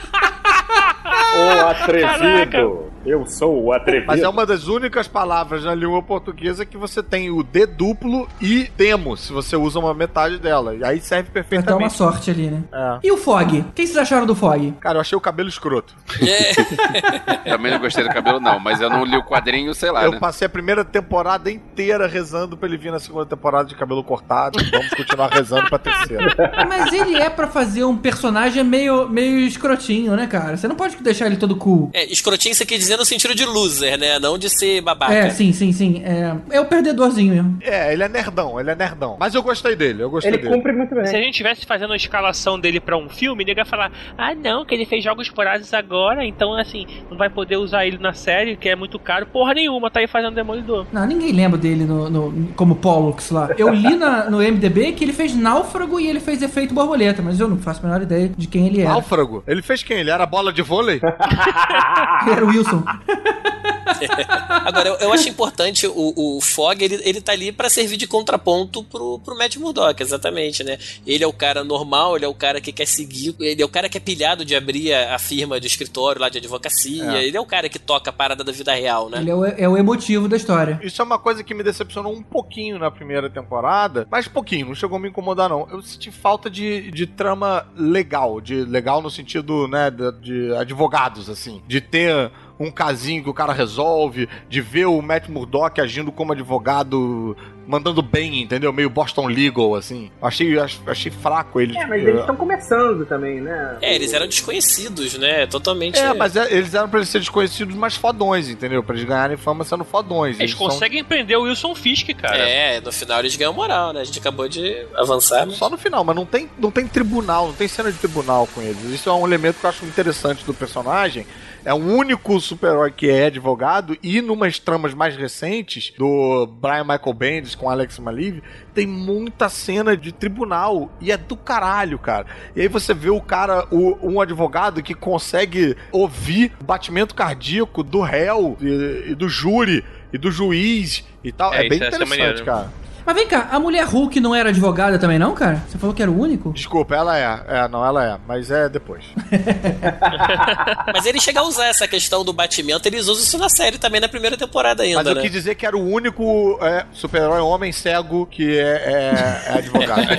[1.36, 2.18] O atrevido.
[2.18, 2.95] Caraca.
[3.06, 4.08] Eu sou o atrevido.
[4.08, 8.28] Mas é uma das únicas palavras na língua portuguesa que você tem o D duplo
[8.40, 10.74] e demo, se você usa uma metade dela.
[10.74, 11.94] E aí serve Vai dar uma perfeitamente.
[11.94, 12.64] sorte ali, né?
[12.72, 12.98] É.
[13.04, 13.60] E o Fog?
[13.60, 14.72] O que vocês acharam do Fog?
[14.80, 15.94] Cara, eu achei o cabelo escroto.
[16.20, 17.50] É.
[17.50, 20.12] Também não gostei do cabelo, não, mas eu não li o quadrinho, sei lá, eu
[20.12, 20.18] né?
[20.18, 24.58] passei a primeira temporada inteira rezando pra ele vir na segunda temporada de cabelo cortado.
[24.70, 26.34] Vamos continuar rezando pra terceira.
[26.68, 30.56] Mas ele é pra fazer um personagem meio, meio escrotinho, né, cara?
[30.56, 31.90] Você não pode deixar ele todo cool.
[31.92, 34.18] É, escrotinho você quer dizer no sentido de loser, né?
[34.18, 35.12] Não de ser babaca.
[35.14, 36.02] É, sim, sim, sim.
[36.04, 37.58] É, é o perdedorzinho mesmo.
[37.62, 39.16] É, ele é nerdão, ele é nerdão.
[39.18, 40.54] Mas eu gostei dele, eu gostei Ele dele.
[40.54, 41.24] cumpre muito Se a bem.
[41.24, 44.74] gente tivesse fazendo a escalação dele pra um filme, ele ia falar: Ah, não, que
[44.74, 48.68] ele fez jogos vorazes agora, então assim, não vai poder usar ele na série, que
[48.68, 49.26] é muito caro.
[49.26, 50.86] Porra nenhuma, tá aí fazendo Demolidor.
[50.92, 53.50] Não, ninguém lembra dele no, no- como Pollux lá.
[53.56, 57.38] Eu li na- no MDB que ele fez Náufrago e ele fez Efeito Borboleta, mas
[57.40, 58.90] eu não faço a menor ideia de quem ele era.
[58.90, 59.42] Náufrago.
[59.46, 59.98] Ele fez quem?
[59.98, 61.00] Ele era bola de vôlei?
[62.22, 62.82] Ele era o Wilson.
[64.64, 68.06] Agora, eu, eu acho importante o, o Fog, ele, ele tá ali pra servir de
[68.06, 70.78] contraponto pro, pro Matt Murdock, exatamente, né?
[71.06, 73.68] Ele é o cara normal, ele é o cara que quer seguir, ele é o
[73.68, 77.24] cara que é pilhado de abrir a, a firma de escritório lá de advocacia, É.
[77.24, 79.18] ele é o cara que toca a parada da vida real, né?
[79.20, 80.80] Ele é o, é o emotivo da história.
[80.82, 84.74] Isso é uma coisa que me decepcionou um pouquinho na primeira temporada, mas pouquinho, não
[84.74, 85.66] chegou a me incomodar não.
[85.70, 91.30] Eu senti falta de, de trama legal, de legal no sentido, né, de, de advogados,
[91.30, 96.10] assim, de ter um casinho que o cara resolve, de ver o Matt Murdock agindo
[96.10, 98.72] como advogado, mandando bem, entendeu?
[98.72, 100.10] Meio Boston Legal, assim.
[100.22, 101.76] Achei, ach- achei fraco ele.
[101.76, 103.76] É, mas eles estão começando também, né?
[103.82, 105.46] É, eles eram desconhecidos, né?
[105.46, 105.98] Totalmente.
[105.98, 108.82] É, mas é- eles eram pra eles serem desconhecidos, mas fodões, entendeu?
[108.82, 110.38] Pra eles ganharem fama sendo fodões.
[110.40, 112.38] Eles são- conseguem prender o Wilson Fisk, cara.
[112.38, 114.00] É, no final eles ganham moral, né?
[114.00, 115.44] A gente acabou de avançar.
[115.46, 115.52] né?
[115.54, 118.62] Só no final, mas não tem, não tem tribunal, não tem cena de tribunal com
[118.62, 118.82] eles.
[118.84, 121.26] Isso é um elemento que eu acho interessante do personagem.
[121.66, 127.12] É o único super-herói que é advogado e numas tramas mais recentes do Brian Michael
[127.12, 128.40] Bendis com Alex Maliv,
[128.72, 132.26] tem muita cena de tribunal e é do caralho, cara.
[132.54, 137.82] E aí você vê o cara, o- um advogado que consegue ouvir o batimento cardíaco
[137.82, 141.52] do réu e, e do júri e do juiz e tal.
[141.52, 142.44] É, É, bem é- é interessante, maneiro.
[142.44, 142.70] cara.
[143.06, 145.62] Mas vem cá, a mulher Hulk não era advogada também, não, cara?
[145.68, 146.52] Você falou que era o único?
[146.52, 147.40] Desculpa, ela é.
[147.46, 148.18] É, não, ela é.
[148.26, 149.04] Mas é depois.
[150.92, 154.00] Mas ele chega a usar essa questão do batimento, eles usam isso na série também
[154.00, 155.22] na primeira temporada ainda, Mas eu né?
[155.22, 160.06] quis dizer que era o único é, super-herói homem cego que é, é- é advogado.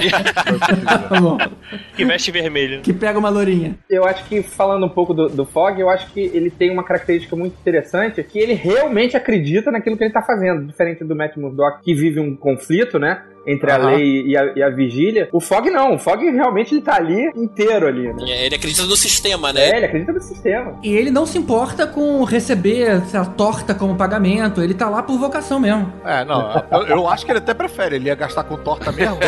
[0.87, 1.49] Tá.
[1.95, 2.81] Que veste vermelho.
[2.81, 3.77] Que pega uma lourinha.
[3.89, 6.83] Eu acho que, falando um pouco do, do Fog, eu acho que ele tem uma
[6.83, 11.35] característica muito interessante, que ele realmente acredita naquilo que ele tá fazendo, diferente do Matt
[11.35, 13.23] Murdock, que vive um conflito, né?
[13.45, 15.29] Entre a lei e a, e a vigília.
[15.31, 18.25] O Fog não, o Fog realmente ele tá ali inteiro ali, né?
[18.27, 19.69] É, Ele acredita no sistema, né?
[19.69, 20.77] É, ele acredita no sistema.
[20.83, 24.61] E ele não se importa com receber lá, torta como pagamento.
[24.61, 25.93] Ele tá lá por vocação mesmo.
[26.03, 26.61] É, não.
[26.69, 27.95] Eu, eu acho que ele até prefere.
[27.95, 29.17] Ele ia gastar com torta mesmo.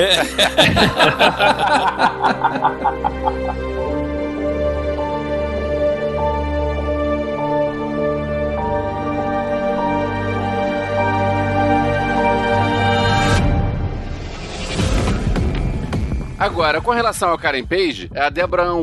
[16.39, 18.73] Agora, com relação ao Karen Page, a Deborah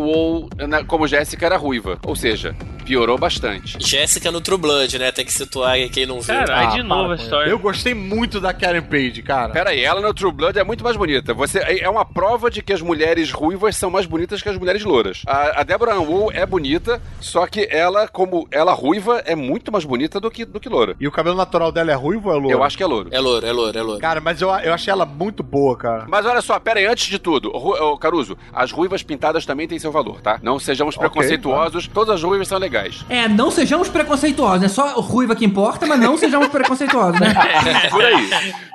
[0.69, 1.99] na- como Jéssica, era ruiva.
[2.05, 2.55] Ou seja,
[2.87, 3.77] piorou bastante.
[3.81, 5.11] Jéssica no True Blood, né?
[5.13, 6.35] Tem que situar aí quem não viu.
[6.35, 7.51] Caralho, de Ah, novo para a história.
[7.51, 9.53] Eu gostei muito da Karen Page, cara.
[9.53, 11.35] Pera aí, ela no True Blood é muito mais bonita.
[11.35, 14.57] Você, é é uma prova de que as mulheres ruivas são mais bonitas que as
[14.57, 15.23] mulheres louras.
[15.27, 19.71] A, a Deborah Ann Wool é bonita, só que ela, como ela ruiva, é muito
[19.73, 20.95] mais bonita do que, do que loura.
[21.01, 22.51] E o cabelo natural dela é ruivo ou é louro?
[22.51, 23.09] Eu acho que é louro.
[23.13, 24.01] É louro, é louro, é louro.
[24.01, 26.07] Cara, mas eu, eu achei ela muito boa, cara.
[26.09, 29.79] Mas olha só, pera aí, antes de tudo, Ru- Caruso, as ruivas pintadas também têm
[29.79, 30.39] seu valor, tá?
[30.43, 32.76] Não sejamos preconceituosos, todas as ruivas são legais.
[33.09, 34.63] É, não sejamos preconceituosos.
[34.65, 37.35] É só o ruiva que importa, mas não sejamos preconceituosos, né?
[37.91, 38.29] Por aí.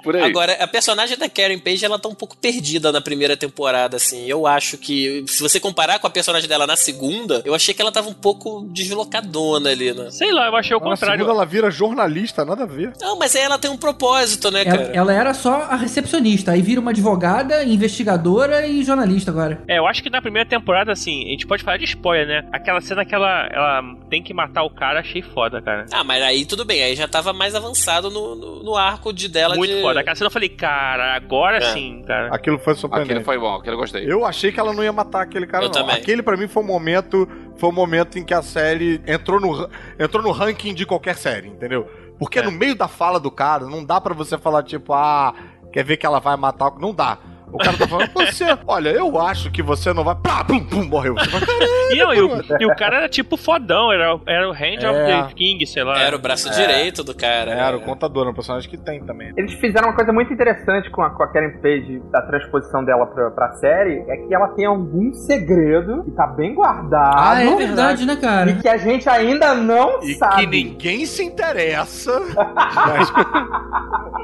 [0.03, 0.23] Por aí.
[0.23, 4.25] Agora, a personagem da Karen Page, ela tá um pouco perdida na primeira temporada, assim.
[4.27, 7.81] Eu acho que, se você comparar com a personagem dela na segunda, eu achei que
[7.81, 10.09] ela tava um pouco deslocadona ali, né?
[10.09, 11.17] Sei lá, eu achei o Na contrário.
[11.17, 12.93] segunda ela vira jornalista, nada a ver.
[12.99, 14.91] Não, mas aí ela tem um propósito, né, Ela, cara?
[14.93, 19.61] ela era só a recepcionista, aí vira uma advogada, investigadora e jornalista agora.
[19.67, 22.49] É, eu acho que na primeira temporada, assim, a gente pode falar de spoiler, né?
[22.51, 25.85] Aquela cena que ela, ela tem que matar o cara, achei foda, cara.
[25.91, 29.27] Ah, mas aí tudo bem, aí já tava mais avançado no, no, no arco de
[29.27, 29.81] dela Muito de...
[29.81, 29.99] foda.
[29.99, 31.61] Aquela cena eu falei, cara, agora É.
[31.73, 32.33] sim, cara.
[32.33, 33.11] Aquilo foi surpreendente.
[33.13, 34.11] Aquele foi bom, aquele eu gostei.
[34.11, 35.73] Eu achei que ela não ia matar aquele cara, Eu não.
[35.73, 35.95] também.
[35.95, 37.27] Aquele, pra mim, foi um momento.
[37.57, 39.69] Foi um momento em que a série entrou no,
[39.99, 41.87] entrou no ranking de qualquer série, entendeu?
[42.17, 42.41] Porque É.
[42.43, 45.33] no meio da fala do cara, não dá pra você falar, tipo, ah,
[45.71, 46.69] quer ver que ela vai matar.
[46.69, 47.17] o- Não dá.
[47.53, 50.15] O cara tá falando, você, olha, eu acho que você não vai.
[50.15, 51.13] Pá, pum, pum, morreu.
[51.15, 54.47] Você fala, "Caralho, E, não, e, o, e o cara era tipo fodão, era, era
[54.49, 54.89] o Hand É.
[54.89, 55.99] of the King, sei lá.
[56.01, 57.51] Era o braço direito do cara.
[57.51, 59.33] Era o contador, é um personagem que tem também.
[59.35, 63.05] Eles fizeram uma coisa muito interessante com a, com a Karen Page, da transposição dela
[63.07, 67.15] pra, pra série, é que ela tem algum segredo que tá bem guardado.
[67.17, 68.53] Ah, é verdade, né, E cara?
[68.55, 70.35] que a gente ainda não E sabe.
[70.37, 72.11] que ninguém se interessa,
[72.75, 73.11] mas,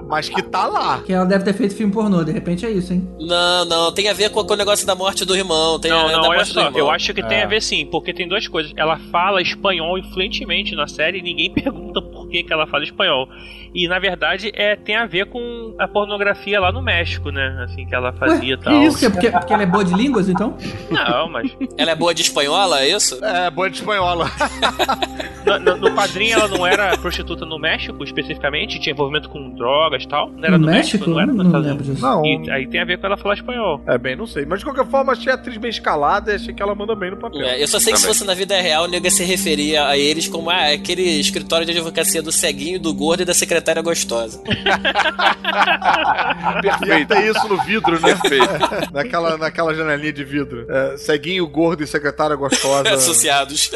[0.07, 0.99] mas que tá lá.
[1.05, 3.07] Que ela deve ter feito filme pornô, de repente é isso, hein?
[3.19, 5.79] Não, não, tem a ver com, com o negócio da morte do irmão.
[5.79, 6.79] Tem Não, a, não, da olha morte do só, irmão.
[6.79, 7.43] eu acho que tem É.
[7.43, 8.71] a ver sim, porque tem duas coisas.
[8.75, 13.27] Ela fala espanhol influentemente na série e ninguém pergunta por que, que ela fala espanhol.
[13.77, 17.63] E na verdade é, tem a ver com a pornografia lá no México, né?
[17.63, 18.81] Assim, que ela fazia e tal.
[18.81, 18.97] isso?
[18.97, 20.57] Que é porque, porque ela é boa de línguas, então?
[20.89, 23.23] Não, mas Ela é boa de espanhola, é isso?
[23.23, 24.29] É, boa de espanhola.
[25.45, 30.03] no, no, no quadrinho ela não era prostituta no México especificamente, tinha envolvimento com drogas
[30.03, 30.29] e tal.
[30.31, 30.97] Não era No no, México?
[31.05, 31.09] México?
[31.11, 32.01] Não era nos Não Estados lembro Unidos.
[32.01, 32.07] disso.
[32.15, 32.25] Não.
[32.25, 33.81] E aí tem a ver com ela falar espanhol.
[33.87, 34.45] É, bem, não sei.
[34.45, 37.11] Mas de qualquer forma, achei a atriz bem escalada e achei que ela manda bem
[37.11, 37.41] no papel.
[37.43, 38.15] É, eu só sei que se Também.
[38.15, 41.65] fosse na vida real, o nego ia se referia a eles como ah, aquele escritório
[41.65, 44.41] de advocacia do ceguinho, do gordo e da secretária gostosa.
[46.63, 47.07] Ia Perfeito.
[47.07, 48.15] ter isso no vidro, né?
[48.15, 48.47] Perfeito.
[48.93, 50.65] naquela, naquela janelinha de vidro.
[50.69, 53.71] É, ceguinho, gordo e secretária gostosa Associados.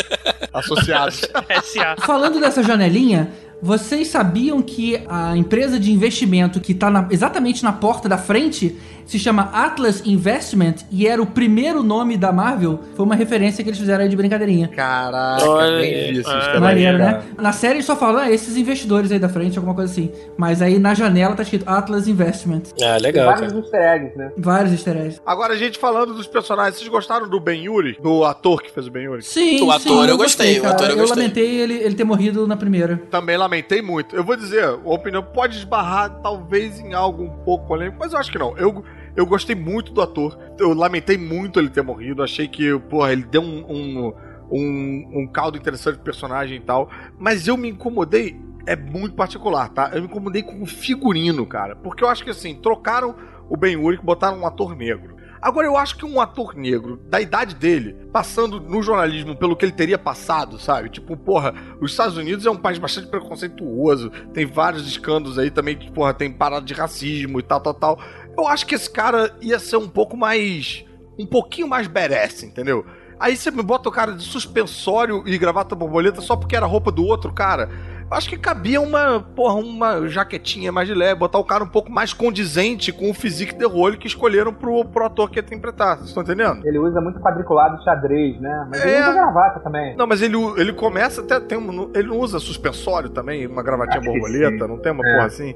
[0.54, 1.22] associados.
[1.64, 1.96] SA.
[2.06, 3.30] Falando dessa janelinha,
[3.62, 8.76] vocês sabiam que a empresa de investimento que tá exatamente na porta da frente
[9.06, 12.80] se chama Atlas Investment e era o primeiro nome da Marvel?
[12.96, 14.70] Foi uma referência que eles fizeram aí de brincadeirinha.
[14.70, 17.22] Caraca, Olha Ah, easter egg, Maneiro, né?
[17.38, 20.12] Na série eles só falam, ah, esses investidores aí da frente, alguma coisa assim.
[20.38, 22.62] Mas aí na janela tá escrito Atlas Investment.
[22.82, 23.60] Ah, Tem legal, vários cara.
[23.64, 24.32] easter eggs, né?
[24.38, 25.22] Vários easter eggs.
[25.26, 27.98] Agora, gente, falando dos personagens, vocês gostaram do Ben Yuri?
[28.02, 29.22] Do ator que fez o Ben Yuri?
[29.24, 30.74] Sim, O ator sim, eu gostei, o cara.
[30.76, 31.18] ator eu gostei.
[31.24, 33.02] lamentei ele, ele ter morrido na primeira.
[33.12, 33.51] Também lamentei
[33.82, 34.16] muito.
[34.16, 38.20] Eu vou dizer, a opinião pode esbarrar talvez em algo um pouco polêmico, mas eu
[38.20, 38.58] acho que não.
[38.58, 38.84] Eu,
[39.16, 40.38] eu gostei muito do ator.
[40.58, 42.24] Eu lamentei muito ele ter morrido.
[42.24, 44.14] Achei que, porra, ele deu um, um,
[44.52, 46.90] um, um caldo interessante pro personagem e tal.
[47.20, 48.40] Mas eu me incomodei.
[48.66, 49.90] É muito particular, tá?
[49.94, 51.76] Eu me incomodei com o figurino, cara.
[51.76, 53.16] Porque eu acho que assim, trocaram
[53.50, 55.11] o Ben Urich, botaram um ator negro.
[55.42, 59.66] Agora, eu acho que um ator negro, da idade dele, passando no jornalismo pelo que
[59.66, 60.90] ele teria passado, sabe?
[60.90, 65.76] Tipo, porra, os Estados Unidos é um país bastante preconceituoso, tem vários escândalos aí também,
[65.76, 68.00] que, porra, tem parada de racismo e tal, tal, tal.
[68.38, 70.86] Eu acho que esse cara ia ser um pouco mais.
[71.18, 72.86] um pouquinho mais badass, entendeu?
[73.20, 76.92] Aí você me bota o cara de suspensório e gravata borboleta só porque era roupa
[76.92, 77.70] do outro cara.
[78.12, 81.92] Acho que cabia uma, porra, uma jaquetinha mais de leve, botar o cara um pouco
[81.92, 85.96] mais condizente com o physique de role que escolheram pro, pro ator que ia interpretar.
[85.98, 86.66] Vocês estão entendendo?
[86.68, 88.68] Ele usa muito quadriculado xadrez, né?
[88.70, 89.02] Mas ele É.
[89.02, 89.96] usa gravata também.
[89.96, 91.40] Não, mas ele, ele começa até.
[91.40, 95.14] Tem um, ele não usa suspensório também, uma gravatinha borboleta, não tem uma É.
[95.14, 95.56] porra assim.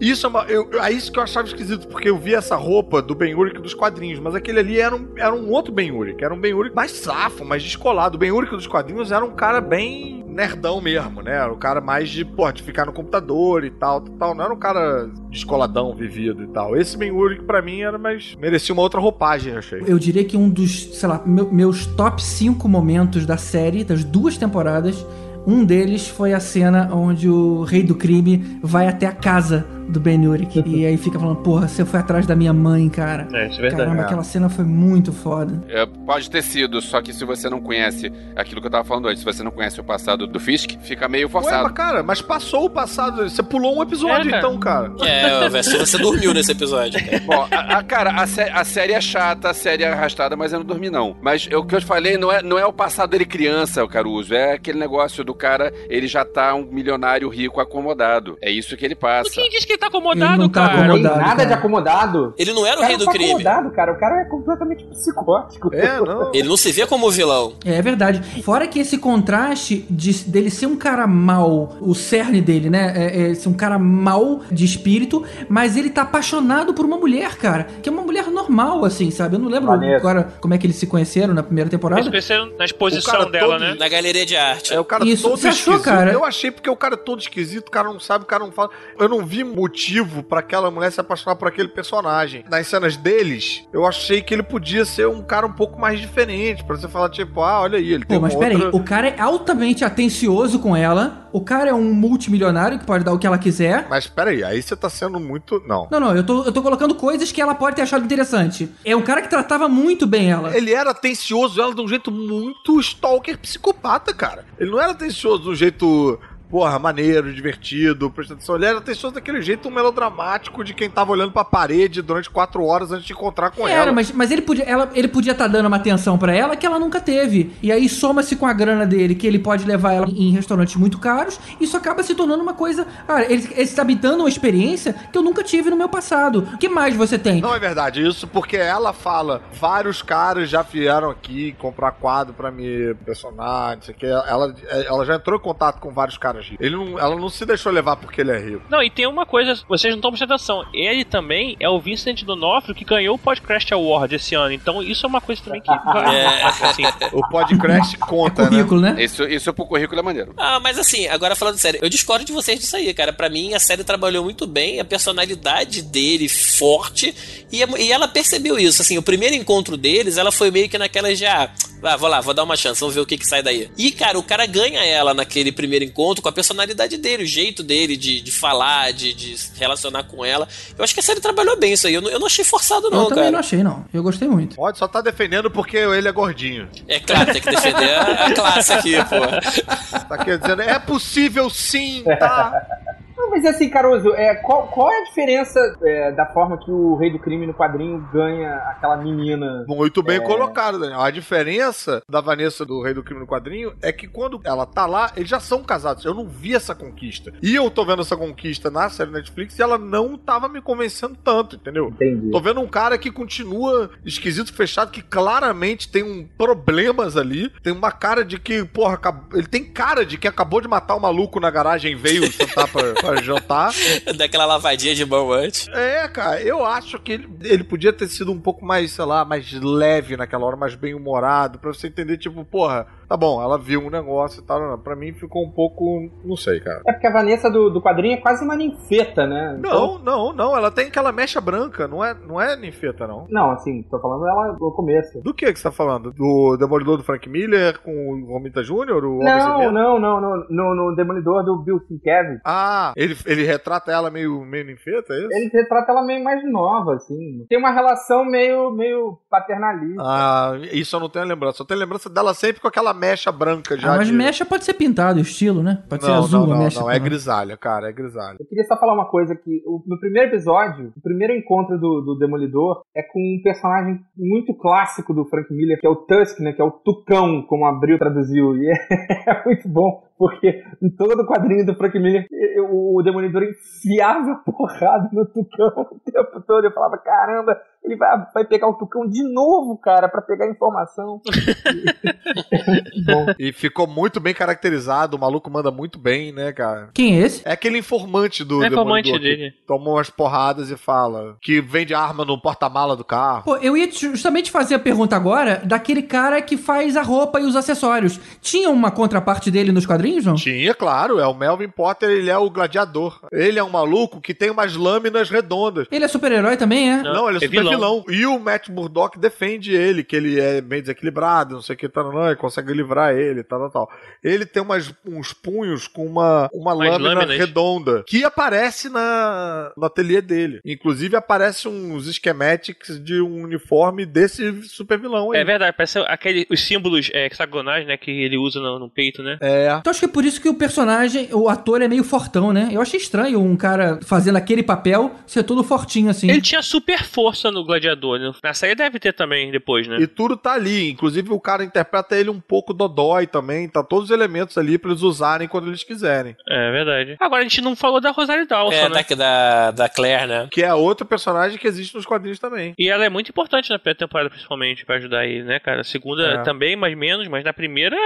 [0.00, 0.44] Isso é uma.
[0.44, 3.60] Eu, é isso que eu achava esquisito, porque eu vi essa roupa do Ben Urich
[3.60, 6.54] dos quadrinhos, mas aquele ali era um, era um outro Ben Urich, era um Ben
[6.54, 8.16] Urich mais safo, mais descolado.
[8.16, 11.32] O Ben Urich dos quadrinhos era um cara bem nerdão mesmo, né?
[11.34, 14.34] Era um cara mais de, porra, de ficar no computador e tal, tal.
[14.34, 16.76] Não era um cara descoladão, vivido e tal.
[16.76, 18.36] Esse Ben Urich, pra mim, era mais.
[18.40, 19.82] merecia uma outra roupagem, eu achei.
[19.86, 24.04] Eu diria que um dos, sei lá, meu- meus top 5 momentos da série, das
[24.04, 25.04] duas temporadas,
[25.46, 30.00] um deles foi a cena onde o rei do crime vai até a casa do
[30.00, 30.62] Ben Urich.
[30.66, 33.28] e aí fica falando, porra, você foi atrás da minha mãe, cara.
[33.32, 33.82] É, isso é verdade.
[33.82, 34.04] Caramba, É.
[34.04, 35.62] aquela cena foi muito foda.
[35.68, 39.08] É, pode ter sido, só que se você não conhece aquilo que eu tava falando
[39.08, 41.62] antes, se você não conhece o passado do Fisk, fica meio Ué, forçado.
[41.64, 43.28] mas cara, mas passou o passado.
[43.28, 44.38] Você pulou um episódio, É, cara.
[44.38, 44.92] então, cara.
[45.02, 47.04] É, você dormiu nesse episódio.
[47.04, 47.20] cara.
[47.20, 50.52] Bom, a, a- cara, a, sé- a série é chata, a série é arrastada, mas
[50.52, 51.16] eu não dormi, não.
[51.22, 53.88] Mas o que eu te falei não é, não é o passado dele criança, o
[53.88, 54.34] Caruso.
[54.34, 58.36] É aquele negócio do cara, ele já tá um milionário rico acomodado.
[58.40, 59.30] É isso que ele passa.
[59.30, 60.82] Quem diz que ele tá acomodado, Ele não tá cara.
[60.84, 61.16] acomodado.
[61.20, 61.46] Nada cara.
[61.46, 62.34] de acomodado.
[62.38, 63.30] Ele não era o cara rei do tá crime.
[63.30, 63.92] acomodado, cara.
[63.92, 65.74] O cara é completamente psicótico.
[65.74, 66.30] É, não.
[66.34, 67.54] Ele não se vê como vilão.
[67.64, 68.42] É verdade.
[68.42, 72.92] Fora que esse contraste de- dele ser um cara mal, o cerne dele, né?
[72.96, 77.36] É, é ser um cara mal de espírito, mas ele tá apaixonado por uma mulher,
[77.36, 77.66] cara.
[77.82, 79.36] Que é uma mulher normal, assim, sabe?
[79.36, 82.00] Eu não lembro agora como é que eles se conheceram na primeira temporada.
[82.00, 83.76] Eles conheceram na O exposição dela, todo- né?
[83.78, 84.72] Na galeria de arte.
[84.72, 85.82] É o cara Isso, todo você achou, esquisito.
[85.94, 86.12] cara?
[86.12, 88.52] Eu achei porque o cara é todo esquisito, o cara não sabe, o cara não
[88.52, 88.70] fala.
[88.98, 92.44] Eu não vi motivo pra aquela mulher se apaixonar por aquele personagem.
[92.48, 96.64] Nas cenas deles, eu achei que ele podia ser um cara um pouco mais diferente,
[96.64, 98.76] pra você falar tipo, ah, olha aí, ele tem Pô, mas uma peraí, outra...
[98.76, 103.12] o cara é altamente atencioso com ela, o cara é um multimilionário que pode dar
[103.12, 103.86] o que ela quiser.
[103.90, 105.62] Mas peraí, aí você tá sendo muito...
[105.66, 105.88] Não.
[105.90, 108.70] Não, não, eu tô, eu tô colocando coisas que ela pode ter achado interessante.
[108.84, 110.56] É um cara que tratava muito bem ela.
[110.56, 114.44] Ele era atencioso ela de um jeito muito stalker psicopata, cara.
[114.58, 116.18] Ele não era atencioso de um jeito,
[116.48, 118.56] porra, maneiro, divertido, prestando atenção.
[118.56, 122.92] Ele era atencioso daquele jeito melodramático de quem tava olhando pra parede durante quatro horas
[122.92, 123.92] antes de encontrar com Era, ela.
[123.92, 126.78] mas, mas ele podia ela, ele podia estar dando uma atenção pra ela que ela
[126.78, 127.52] nunca teve.
[127.62, 130.98] E aí soma-se com a grana dele, que ele pode levar ela em restaurantes muito
[130.98, 132.86] caros, isso acaba se tornando uma coisa.
[133.06, 136.46] Cara, ele, ele está dando uma experiência que eu nunca tive no meu passado.
[136.54, 137.40] O que mais você tem?
[137.40, 142.50] Não é verdade isso, porque ela fala, vários caras já vieram aqui comprar quadro pra
[142.50, 144.06] me personagem, isso aqui.
[144.06, 144.54] Ela,
[144.86, 147.96] ela já entrou em contato com vários caras Ele não, ela não se deixou levar
[147.96, 148.62] porque ele é rico.
[148.68, 150.64] Não, e tem uma coisa, vocês não estão prestando atenção.
[150.72, 154.52] Ele também é o Vincent D'Onofrio que ganhou o Podcast Award esse ano.
[154.52, 155.70] Então isso é uma coisa também que
[156.06, 156.42] É.
[156.44, 156.82] assim.
[157.12, 158.48] O podcast conta, né?
[158.50, 158.96] Currículo, né?
[159.02, 160.34] Isso, isso pro currículo é maneiro.
[160.36, 163.12] Ah, mas assim, agora falando sério, eu discordo de vocês disso aí, cara.
[163.12, 167.14] Pra mim, a série trabalhou muito bem, a personalidade dele forte,
[167.52, 168.82] e, e ela percebeu isso.
[168.82, 171.50] Assim, o primeiro encontro deles, ela foi meio que naquela já.
[171.82, 173.70] Ah, vou lá, vou dar uma chance, vamos ver o que, que sai daí.
[173.78, 177.62] E, cara, o cara ganha ela naquele primeiro encontro com a personalidade dele, o jeito
[177.62, 180.48] dele de, de falar, de, de se relacionar com ela.
[180.76, 181.94] Eu acho que a série trabalhou bem isso aí.
[181.94, 183.30] Eu não, eu não achei forçado, não, eu também cara.
[183.30, 183.84] não achei, não.
[183.94, 184.56] Eu gostei muito.
[184.56, 186.68] Pode, só tá defendendo porque ele é gordinho.
[186.88, 190.00] É claro, tem que defender a, a classe aqui, pô.
[190.08, 192.66] Tá aqui dizendo, é possível sim, tá?
[193.36, 197.10] Mas assim, Caruso, é, qual, qual é a diferença é, da forma que o Rei
[197.12, 199.62] do Crime no quadrinho ganha aquela menina?
[199.68, 200.20] Muito bem É.
[200.20, 201.02] colocado, Daniel.
[201.02, 204.86] A diferença da Vanessa do Rei do Crime no quadrinho é que quando ela tá
[204.86, 206.02] lá, eles já são casados.
[206.06, 207.30] Eu não vi essa conquista.
[207.42, 211.14] E eu tô vendo essa conquista na série Netflix e ela não tava me convencendo
[211.22, 211.88] tanto, entendeu?
[211.88, 212.30] Entendi.
[212.30, 217.50] Tô vendo um cara que continua esquisito, fechado, que claramente tem um problemas ali.
[217.62, 218.98] Tem uma cara de que, porra,
[219.34, 222.66] ele tem cara de que acabou de matar o maluco na garagem e veio sentar
[222.72, 223.72] pra, pra jantar.
[224.16, 225.68] Daquela lavadinha de mão antes.
[225.68, 229.24] É, cara, eu acho que ele, ele podia ter sido um pouco mais, sei lá,
[229.24, 233.58] mais leve naquela hora, mais bem humorado, pra você entender, tipo, porra, tá bom, ela
[233.58, 234.78] viu um negócio e tal.
[234.78, 236.08] Pra mim ficou um pouco.
[236.24, 236.82] Não sei, cara.
[236.86, 239.56] É porque a Vanessa do, do quadrinho é quase uma ninfeta, né?
[239.58, 243.26] Então- Não, não, não, ela tem aquela mecha branca, não é, não é ninfeta, não.
[243.28, 245.20] Não, assim, tô falando ela no começo.
[245.22, 246.12] Do que que você tá falando?
[246.12, 248.72] Do Demolidor do Frank Miller com o Romita Jr.,
[249.04, 249.72] o Não, Medo?
[249.72, 252.40] não, não, no, no, no Demolidor do Bill Sienkiewicz.
[252.44, 255.28] Ah, ele, ele retrata ela meio, meio ninfeta, é isso?
[255.32, 257.44] Ele retrata ela meio mais nova, assim.
[257.48, 260.02] Tem uma relação meio, meio paternalista.
[260.04, 261.62] Ah, isso eu não tenho lembrança.
[261.62, 263.94] Eu tenho lembrança dela sempre com aquela mecha branca já.
[263.94, 264.12] Ah, mas de...
[264.12, 265.82] mecha pode ser pintado, estilo, né?
[265.88, 266.80] Pode ser não, azul não, a não, mecha.
[266.80, 267.08] não, é também.
[267.10, 268.36] grisalha, cara, é grisalha.
[268.40, 272.00] Eu queria só falar uma coisa que o- no primeiro episódio, o primeiro encontro do,
[272.00, 276.40] do Demolidor é com um personagem muito clássico do Frank Miller, que é o Tusk,
[276.40, 276.52] né?
[276.52, 278.56] Que é o Tucão, como o Abril traduziu.
[278.56, 278.74] E é,
[279.30, 283.42] é muito bom, porque em todo o quadrinho do Frank Miller, e- e- o, Demolidor
[283.44, 286.64] enfiava porrada no Tucão o tempo todo.
[286.64, 291.20] Eu falava, caramba, ele vai, vai pegar o Tucão de novo, cara, pra pegar informação.
[293.06, 293.26] bom.
[293.38, 296.90] E ficou muito bem caracterizado, o maluco manda muito bem, né, cara?
[296.94, 297.42] Quem é esse?
[297.46, 299.54] É aquele informante do É informante Demolidor que dele.
[299.66, 303.44] Toma umas porradas e fala que vende arma no porta-mala do carro.
[303.44, 307.44] Pô, eu ia justamente fazer a pergunta agora daquele cara que faz a roupa e
[307.44, 308.18] os acessórios.
[308.40, 310.34] Tinha uma contraparte dele nos quadrinhos, não?
[310.34, 313.20] Tinha, claro, é o Melvin Potter, ele é o gladiador.
[313.32, 315.86] Ele é um maluco que tem umas lâminas redondas.
[315.90, 317.02] Ele é super-herói também, é?
[317.02, 317.72] Não, Não, ele é, é super vilão.
[317.72, 318.04] vilão.
[318.08, 321.88] E o Matt Murdock defende ele, que ele é meio desequilibrado, não sei o que,
[321.88, 323.90] tal, não, ele consegue livrar ele, tal, tal, tal.
[324.22, 327.38] Ele tem umas, uns punhos com uma, uma lâmina lâminas.
[327.38, 330.60] redonda que aparece na, no ateliê dele.
[330.64, 335.40] Inclusive aparece uns schematics de um uniforme desse super vilão aí.
[335.40, 339.22] É verdade, parece aquele, os símbolos é, hexagonais, né, que ele usa no, no peito,
[339.22, 339.38] né?
[339.40, 339.76] É.
[339.80, 342.68] Então acho que é por isso que o personagem, o ator é meio fortão, né?
[342.70, 346.28] Eu achei estranho um cara fazendo aquele papel ser todo fortinho assim.
[346.30, 348.18] Ele tinha super força no, gladiador.
[348.18, 348.32] né?
[348.42, 349.96] Na série deve ter também depois, né?
[350.00, 350.90] E tudo tá ali.
[350.90, 353.68] Inclusive, o cara interpreta ele um pouco dodói também.
[353.68, 356.36] Tá todos os elementos ali pra eles usarem quando eles quiserem.
[356.48, 357.16] É verdade.
[357.18, 359.04] Agora a gente não falou da Rosário Dawson, É, né?
[359.08, 360.48] da, da, da Claire, né?
[360.50, 362.74] Que é outro personagem que existe nos quadrinhos também.
[362.78, 365.80] E ela é muito importante na primeira temporada, principalmente, pra ajudar ele, né, cara?
[365.80, 366.42] A segunda É.
[366.42, 367.96] também, mais menos, mas na primeira,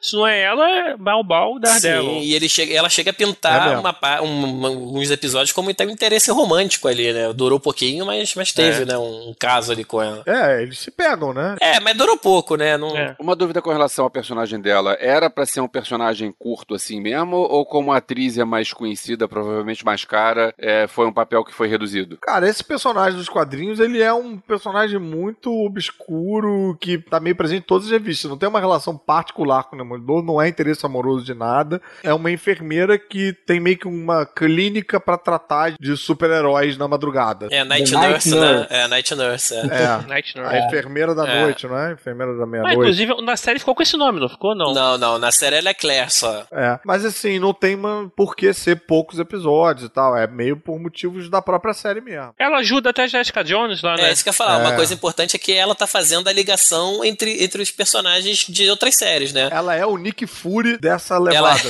[0.00, 0.96] se não é ela,
[1.34, 2.02] é Daredevil.
[2.10, 3.80] Sim, e ele chega, ela chega a É pintar mesmo.
[3.80, 7.32] uma, um- alguns episódios como tem um interesse romântico ali, né?
[7.32, 8.86] Durou pouquinho, mas, mas teve, É.
[8.86, 8.98] né?
[8.98, 10.22] Um caso ali com ela.
[10.26, 11.56] É, eles se pegam, né?
[11.60, 12.76] É, mas durou pouco, né?
[12.76, 12.96] Não...
[12.96, 13.14] É.
[13.18, 14.96] Uma dúvida com relação ao personagem dela.
[15.00, 17.36] Era pra ser um personagem curto assim mesmo?
[17.36, 21.52] Ou como a atriz é mais conhecida, provavelmente mais cara, é, foi um papel que
[21.54, 22.16] foi reduzido?
[22.18, 27.60] Cara, esse personagem dos quadrinhos, ele é um personagem muito obscuro, que tá meio presente
[27.60, 28.30] em todas as revistas.
[28.30, 31.80] Não tem uma relação particular com o Demolidor, não é interesse amoroso de nada.
[32.02, 37.48] É uma enfermeira que tem meio que uma clínica pra tratar de super-heróis na madrugada.
[37.50, 38.52] É, Night Night Nurse, né?
[38.52, 38.66] Nurse.
[38.74, 39.58] É, Night Nurse, é.
[39.60, 40.06] É.
[40.08, 40.54] Night Nurse.
[40.54, 41.42] A enfermeira da É.
[41.42, 41.92] noite, não é?
[41.92, 42.76] Enfermeira da Ah, meia-noite.
[42.76, 44.54] inclusive, na série ficou com esse nome, não ficou?
[44.54, 44.72] Não.
[44.72, 46.46] Não, não, na série ela é Claire só.
[46.52, 50.16] É, mas assim, não tem uma, por que ser poucos episódios e tal.
[50.16, 52.34] É meio por motivos da própria série mesmo.
[52.38, 54.08] Ela ajuda até a Jessica Jones lá, né?
[54.10, 54.58] É, isso que eu ia falar.
[54.58, 54.76] Uma É.
[54.76, 58.94] coisa importante é que ela tá fazendo a ligação entre, entre os personagens de outras
[58.96, 59.48] séries, né?
[59.50, 61.60] Ela é o Nick Fury dessa levada.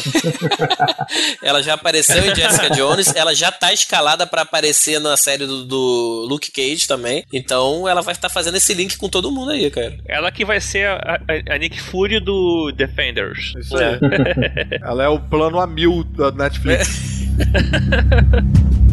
[1.43, 5.65] Ela já apareceu em Jessica Jones, ela já tá escalada pra aparecer na série do,
[5.65, 7.25] do Luke Cage também.
[7.33, 9.97] Então ela vai estar fazendo esse link com todo mundo aí, cara.
[10.07, 13.55] Ela que vai ser a, a- a Nick Fury do Defenders.
[13.59, 13.99] Isso aí.
[14.83, 17.01] Ela é o plano a mil da Netflix.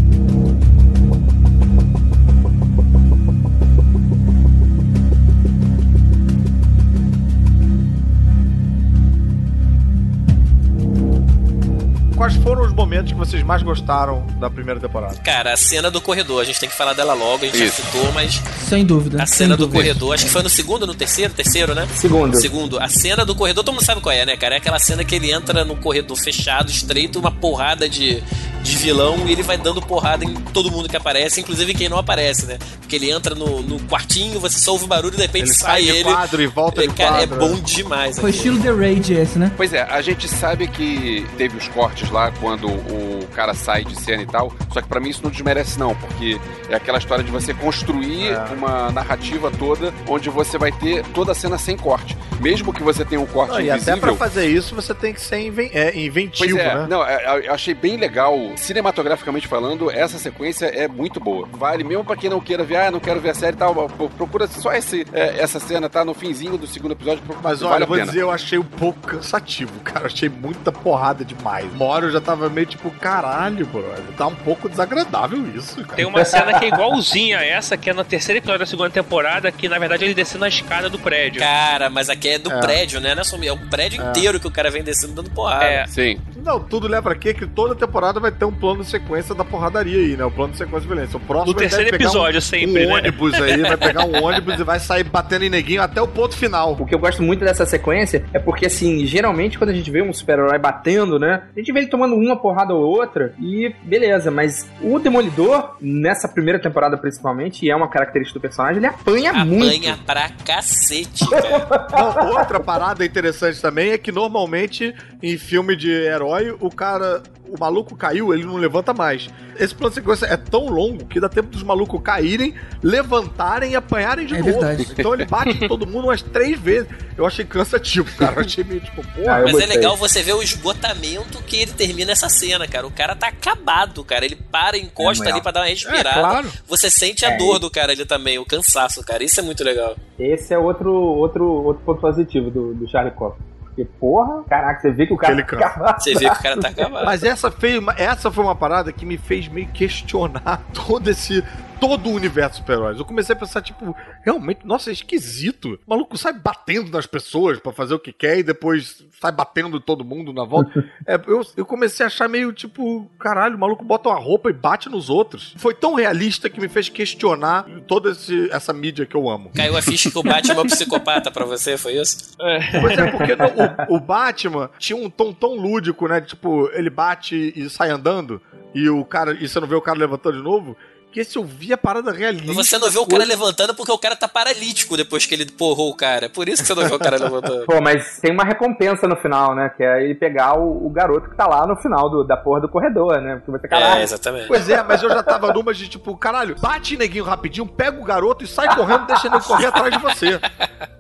[12.18, 15.16] Quais foram os momentos que vocês mais gostaram da primeira temporada?
[15.18, 17.80] Cara, a cena do corredor, a gente tem que falar dela logo, a gente Isso.
[17.80, 19.22] já citou, mas Sem dúvida.
[19.22, 19.78] a sem cena do dúvida.
[19.84, 21.32] corredor, acho que foi no segundo no terceiro?
[21.32, 21.88] Terceiro, né?
[21.96, 22.36] Segundo.
[22.42, 24.56] Segundo, a cena do corredor, todo mundo sabe qual é, né, cara?
[24.56, 28.24] É aquela cena que ele entra no corredor fechado, estreito, uma porrada de,
[28.70, 31.98] de vilão e ele vai dando porrada em todo mundo que aparece, inclusive quem não
[31.98, 32.58] aparece, né?
[32.80, 35.54] Porque ele entra no, no quartinho, você só ouve o barulho e de repente Ele
[35.54, 36.04] sai sai de ele.
[36.04, 37.48] quadro e volta de cara, é quadro.
[37.48, 38.20] bom demais.
[38.20, 38.58] Foi aquilo.
[38.58, 39.52] estilo The Rage esse, né?
[39.56, 43.96] Pois é, a gente sabe que teve os cortes lá quando o cara sai de
[44.02, 46.40] cena e tal, só que pra mim isso não desmerece não, porque
[46.70, 48.38] é aquela história de você construir É.
[48.54, 52.18] uma narrativa toda onde você vai ter toda a cena sem corte.
[52.40, 54.00] Mesmo que você tenha um corte Não, e até invisível...
[54.02, 56.88] pra fazer isso você tem que ser inven- é, Pois inventivo, é, né?
[56.90, 61.48] não, é, eu achei bem legal, cinematograficamente falando, essa sequência é muito boa.
[61.54, 63.74] Vale mesmo pra quem não queira ver, ah, não quero ver a série e tal,
[63.90, 67.70] pro- procura só esse, é, essa cena, tá no finzinho do segundo episódio, Mas olha,
[67.72, 68.08] vale eu a vou pena.
[68.08, 70.02] dizer, eu achei um pouco cansativo, cara.
[70.02, 71.72] Eu achei muita porrada demais.
[71.74, 74.04] Uma hora eu já tava meio tipo, caralho, brother.
[74.18, 75.96] Tá um pouco desagradável isso, cara.
[75.96, 78.90] Tem uma cena que é igualzinha a essa, que é no terceiro episódio da segunda
[78.90, 81.40] temporada, que na verdade ele descendo a escada do prédio.
[81.40, 82.60] Cara, mas aqui é do É.
[82.60, 83.14] prédio, né?
[83.16, 85.64] Não é só- É o prédio inteiro que o cara vem descendo dando porrada.
[85.64, 85.86] É.
[85.88, 86.20] Sim.
[86.44, 87.34] Não, tudo leva a quê?
[87.36, 90.26] Que toda temporada vai ter um plano de sequência da porradaria aí, né?
[90.26, 91.18] O plano de sequência de violência.
[91.18, 92.96] O próximo No terceiro episódio, um, sempre, um né?
[92.96, 96.36] ônibus aí, vai pegar um ônibus e vai sair batendo em neguinho até o ponto
[96.36, 96.76] final.
[96.80, 100.02] O que eu gosto muito dessa sequência é porque, assim, geralmente quando a gente vê
[100.02, 101.44] um super-herói batendo, né?
[101.56, 106.28] A gente vê ele tomando uma porrada ou outra e beleza, mas o Demolidor, nessa
[106.28, 109.66] primeira temporada principalmente, e é uma característica do personagem, ele apanha, muito.
[109.66, 111.68] Apanha pra cacete, cara.
[111.92, 117.22] Não, outra parada interessante também é que normalmente em filme de herói, o cara.
[117.50, 119.30] O maluco caiu, ele não levanta mais.
[119.60, 123.76] Esse plano de sequência é tão longo que dá tempo dos malucos caírem, levantarem e
[123.76, 124.52] apanharem de É novo.
[124.52, 124.88] verdade.
[124.98, 126.88] Então ele bate em todo mundo umas três vezes.
[127.18, 128.36] Eu achei cansativo, cara.
[128.42, 129.38] Eu achei meio tipo, porra.
[129.38, 132.86] Ah, Mas é legal você ver o esgotamento que ele termina essa cena, cara.
[132.86, 134.26] O cara tá acabado, cara.
[134.26, 136.10] Ele para, encosta É, ali pra dar uma respirada.
[136.10, 136.52] É, claro.
[136.68, 139.24] Você sente a É, dor do cara ali também, o cansaço, cara.
[139.24, 139.96] Isso é muito legal.
[140.20, 143.38] Esse é outro, outro, outro ponto positivo do, do Charlie Cox.
[143.78, 146.02] Porque, porra, caraca, você vê que o cara Ele tá acabado.
[146.02, 147.06] Você vê que o cara tá acabado.
[147.06, 151.44] Mas essa, fez, essa foi uma parada que me fez meio questionar todo esse.
[151.80, 152.98] Todo o universo super-heróis.
[152.98, 153.96] Eu comecei a pensar, tipo,
[154.26, 155.80] realmente, nossa, é esquisito.
[155.86, 159.80] O maluco sai batendo nas pessoas pra fazer o que quer e depois sai batendo
[159.80, 160.84] todo mundo na volta.
[161.08, 164.54] É, eu, eu comecei a achar meio tipo, caralho, o maluco bota uma roupa e
[164.54, 165.54] bate nos outros.
[165.58, 169.50] Foi tão realista que me fez questionar toda esse- essa mídia que eu amo.
[169.56, 172.36] Caiu a ficha que o Batman é um psicopata pra você, foi isso?
[172.82, 176.20] Pois é, porque no- o, o Batman tinha um tom tão lúdico, né?
[176.20, 178.42] Tipo, ele bate e sai andando,
[178.76, 179.32] e o cara.
[179.40, 180.76] E você não vê o cara levantando de novo.
[181.08, 182.54] Porque se eu vi a parada realista.
[182.54, 185.90] Você não vê o cara levantando porque o cara tá paralítico depois que ele porrou
[185.90, 186.30] o cara.
[186.30, 187.66] Por isso que você não vê o cara levantando.
[187.66, 189.72] Pô, mas tem uma recompensa no final, né?
[189.76, 192.62] Que é ele pegar o, o garoto que tá lá no final do- da porra
[192.62, 193.38] do corredor, né?
[193.38, 194.02] Porque você, caralho.
[194.02, 194.48] É, exatamente.
[194.48, 198.04] Pois é, mas eu já tava numa de tipo, caralho, bate neguinho rapidinho, pega o
[198.04, 200.40] garoto e sai correndo, deixa ele correr atrás de você.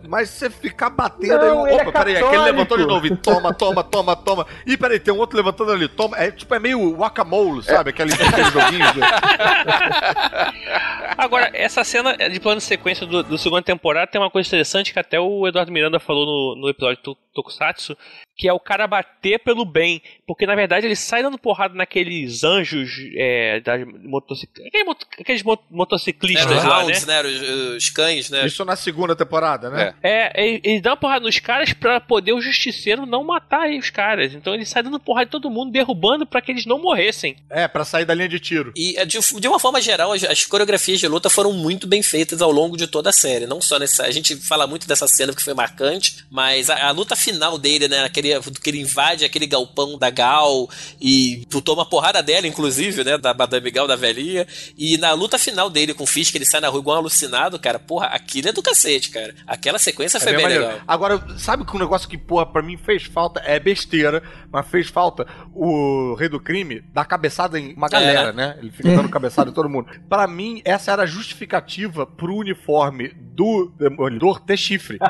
[0.07, 3.15] Mas você ficar batendo Não, aí, ele opa, é peraí, aquele levantou de novo e
[3.17, 4.47] toma, toma, toma, toma.
[4.65, 6.17] Ih, peraí, tem um outro levantando ali, toma.
[6.17, 7.89] É tipo, é meio guacamole, sabe?
[7.89, 8.85] Aquele, aquele joguinho.
[11.17, 14.93] Agora, essa cena de plano de sequência do, do segunda temporada tem uma coisa interessante
[14.93, 17.97] que até o Eduardo Miranda falou no, no episódio Tokusatsu,
[18.37, 20.01] que é o cara bater pelo bem.
[20.27, 24.49] Porque na verdade ele sai dando porrada naqueles anjos é, das motocic...
[24.65, 26.83] aqueles, moto- aqueles mo- motociclistas os lá, né?
[26.83, 27.21] rounds, né?
[27.23, 27.41] Os,
[27.77, 28.45] os cães, né?
[28.45, 29.93] Isso na segunda temporada, né?
[30.03, 33.79] É, ele, ele dá uma porrada nos caras pra poder o justiceiro não matar aí
[33.79, 34.33] os caras.
[34.33, 37.35] Então ele sai dando porrada em todo mundo, derrubando pra que eles não morressem.
[37.49, 38.71] É, pra sair da linha de tiro.
[38.75, 42.03] E é, de, de uma forma geral, as, as coreografias de luta foram muito bem
[42.03, 43.47] feitas ao longo de toda a série.
[43.47, 44.03] Não só nessa.
[44.03, 47.87] A gente fala muito dessa cena que foi marcante, mas a, a luta final dele,
[47.87, 48.03] né?
[48.03, 48.26] Aquele,
[48.61, 53.17] que ele invade aquele galpão da Gal e tu toma porrada dela, inclusive, né?
[53.17, 54.45] Da Madame Gal, da velhinha.
[54.77, 57.59] E na luta final dele com o Fisk, ele sai na rua igual um alucinado,
[57.59, 57.79] cara.
[57.79, 59.33] Porra, aquilo é do cacete, cara.
[59.45, 60.79] Aquela sequência foi É bem, bem legal.
[60.87, 64.21] Agora, sabe que um negócio que, porra, pra mim fez falta, é besteira,
[64.51, 68.33] mas fez falta o Rei do Crime dar cabeçada em uma galera, É.
[68.33, 68.55] né?
[68.59, 69.87] Ele fica dando cabeçada em todo mundo.
[70.09, 74.97] Pra mim, essa era a justificativa pro uniforme do Demolidor ter chifre.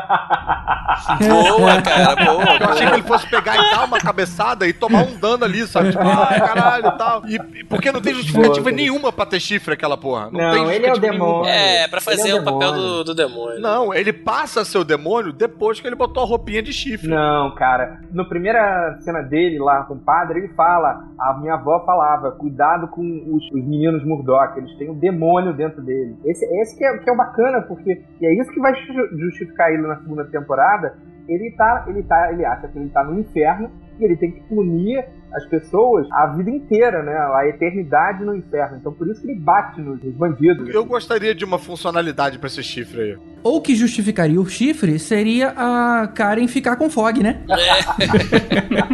[1.27, 2.57] Boa, cara, boa.
[2.60, 5.65] Eu achei que ele fosse pegar e dar uma cabeçada e tomar um dano ali,
[5.67, 5.91] sabe?
[5.91, 7.21] Tipo, ai, caralho e tal.
[7.27, 8.71] E, porque não tem justificativa Boa.
[8.75, 10.29] nenhuma pra ter chifre aquela porra.
[10.31, 11.45] Não, Não, tem ele é o demônio.
[11.49, 12.81] É, pra fazer é o papel demônio.
[12.81, 13.59] do, do demônio.
[13.59, 17.07] Não, ele passa a ser o demônio depois que ele botou a roupinha de chifre.
[17.07, 17.99] Não, cara.
[18.11, 22.88] Na primeira cena dele lá com o padre, ele fala: a minha avó falava, cuidado
[22.89, 26.15] com os, os meninos Murdoch, eles têm um demônio dentro deles.
[26.25, 28.01] Esse, esse que, é, que é o bacana, porque.
[28.21, 30.95] E é isso que vai ju- justificar ele na segunda temporada.
[31.27, 34.41] Ele tá, ele tá, ele acha que ele tá no inferno e ele tem que
[34.41, 35.05] punir
[35.38, 37.14] as pessoas a vida inteira, né?
[37.15, 38.77] A eternidade no inferno.
[38.77, 40.73] Então por isso que ele bate nos, nos bandidos.
[40.73, 43.18] Eu gostaria de uma funcionalidade pra esse chifre aí.
[43.43, 47.41] Ou que justificaria o chifre seria a Karen ficar com fog, né?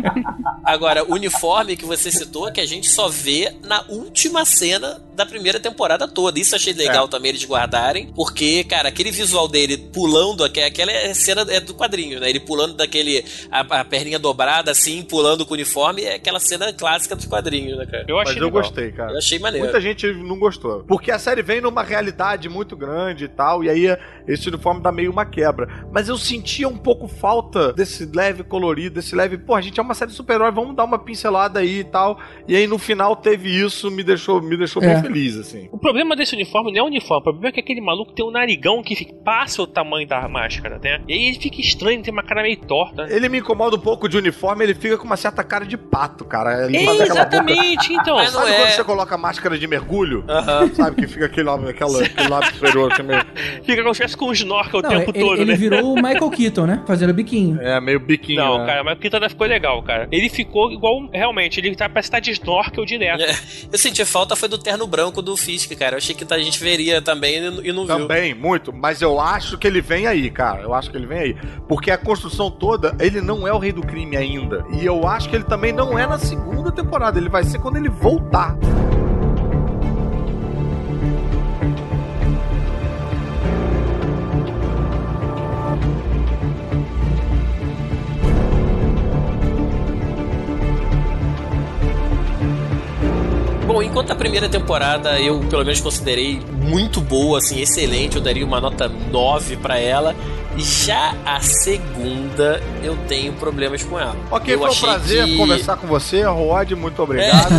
[0.63, 5.25] Agora, o uniforme que você citou, que a gente só vê na última cena da
[5.25, 6.39] primeira temporada toda.
[6.39, 10.91] Isso eu achei legal também eles guardarem, porque, cara, aquele visual dele pulando, aque- aquela
[10.91, 12.29] é- cena é do quadrinho, né?
[12.29, 16.71] Ele pulando daquele, a, a perninha dobrada assim, pulando com o uniforme, é aquela cena
[16.73, 18.05] clássica dos quadrinhos, né, cara?
[18.07, 18.61] Eu Mas achei eu legal.
[18.61, 19.11] gostei, cara.
[19.13, 19.65] Eu achei maneiro.
[19.65, 20.83] Muita gente não gostou.
[20.83, 23.97] Porque a série vem numa realidade muito grande e tal, e aí
[24.27, 25.67] esse uniforme dá meio uma quebra.
[25.91, 29.37] Mas eu sentia um pouco falta desse leve colorido, desse leve.
[29.37, 32.19] Pô, a gente é uma série de super-herói, vamos dar uma pincelada aí e tal.
[32.47, 34.93] E aí no final teve isso, me deixou, me deixou É.
[34.93, 35.69] bem feliz, assim.
[35.71, 38.25] O problema desse uniforme não é o uniforme, o problema é que aquele maluco tem
[38.25, 41.01] um narigão que fica- passa o tamanho da máscara, né?
[41.07, 43.07] E aí ele fica estranho, tem uma cara meio torta.
[43.09, 46.12] Ele me incomoda um pouco de uniforme, ele fica com uma certa cara de pato,
[46.25, 46.65] cara.
[46.65, 47.11] Ele É, faz boca.
[47.11, 48.15] exatamente, então.
[48.15, 48.57] Mas não Sabe é.
[48.57, 50.23] quando você coloca máscara de mergulho?
[50.27, 50.69] Aham.
[50.73, 53.25] Sabe que fica aquele, lábio- aquela, aquele lábio superior assim meio.
[53.63, 55.55] Fica como se com um snorkel o Não, tempo ele, todo, ele né?
[55.57, 56.83] virou o Michael Keaton, né?
[56.85, 57.59] Fazendo biquinho.
[57.61, 58.41] É, meio biquinho.
[58.43, 58.65] Não, né?
[58.65, 60.07] cara, mas o Kitana ficou legal, cara.
[60.11, 63.23] Ele ficou igual, realmente, ele tá, parece que tá de snorkel direto.
[63.23, 63.31] É.
[63.71, 65.93] Eu senti falta foi do terno branco do Fisk, cara.
[65.93, 67.97] Eu achei que a gente veria também e não viu.
[67.97, 68.73] Também, muito.
[68.73, 70.61] Mas eu acho que ele vem aí, cara.
[70.61, 71.35] Eu acho que ele vem aí.
[71.67, 74.65] Porque a construção toda, ele não é o rei do crime ainda.
[74.73, 77.17] E eu acho que ele também não é na segunda temporada.
[77.19, 78.57] Ele vai ser quando ele voltar.
[93.65, 98.45] Bom, enquanto a primeira temporada eu pelo menos considerei muito boa, assim, excelente, eu daria
[98.45, 100.15] uma nota 9 pra ela.
[100.57, 104.15] Já a segunda eu tenho problemas com ela.
[104.29, 106.71] Ok, eu foi um prazer que- conversar com você, Rod.
[106.73, 107.51] Muito obrigado.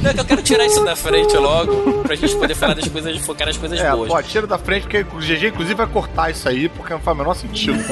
[0.00, 2.88] Não, é que eu quero tirar isso da frente logo, pra gente poder falar das
[2.88, 4.08] coisas, focar nas coisas É, boas.
[4.08, 7.16] pô, tira da frente, porque o GG, inclusive, vai cortar isso aí, porque não faz
[7.16, 7.78] o menor sentido.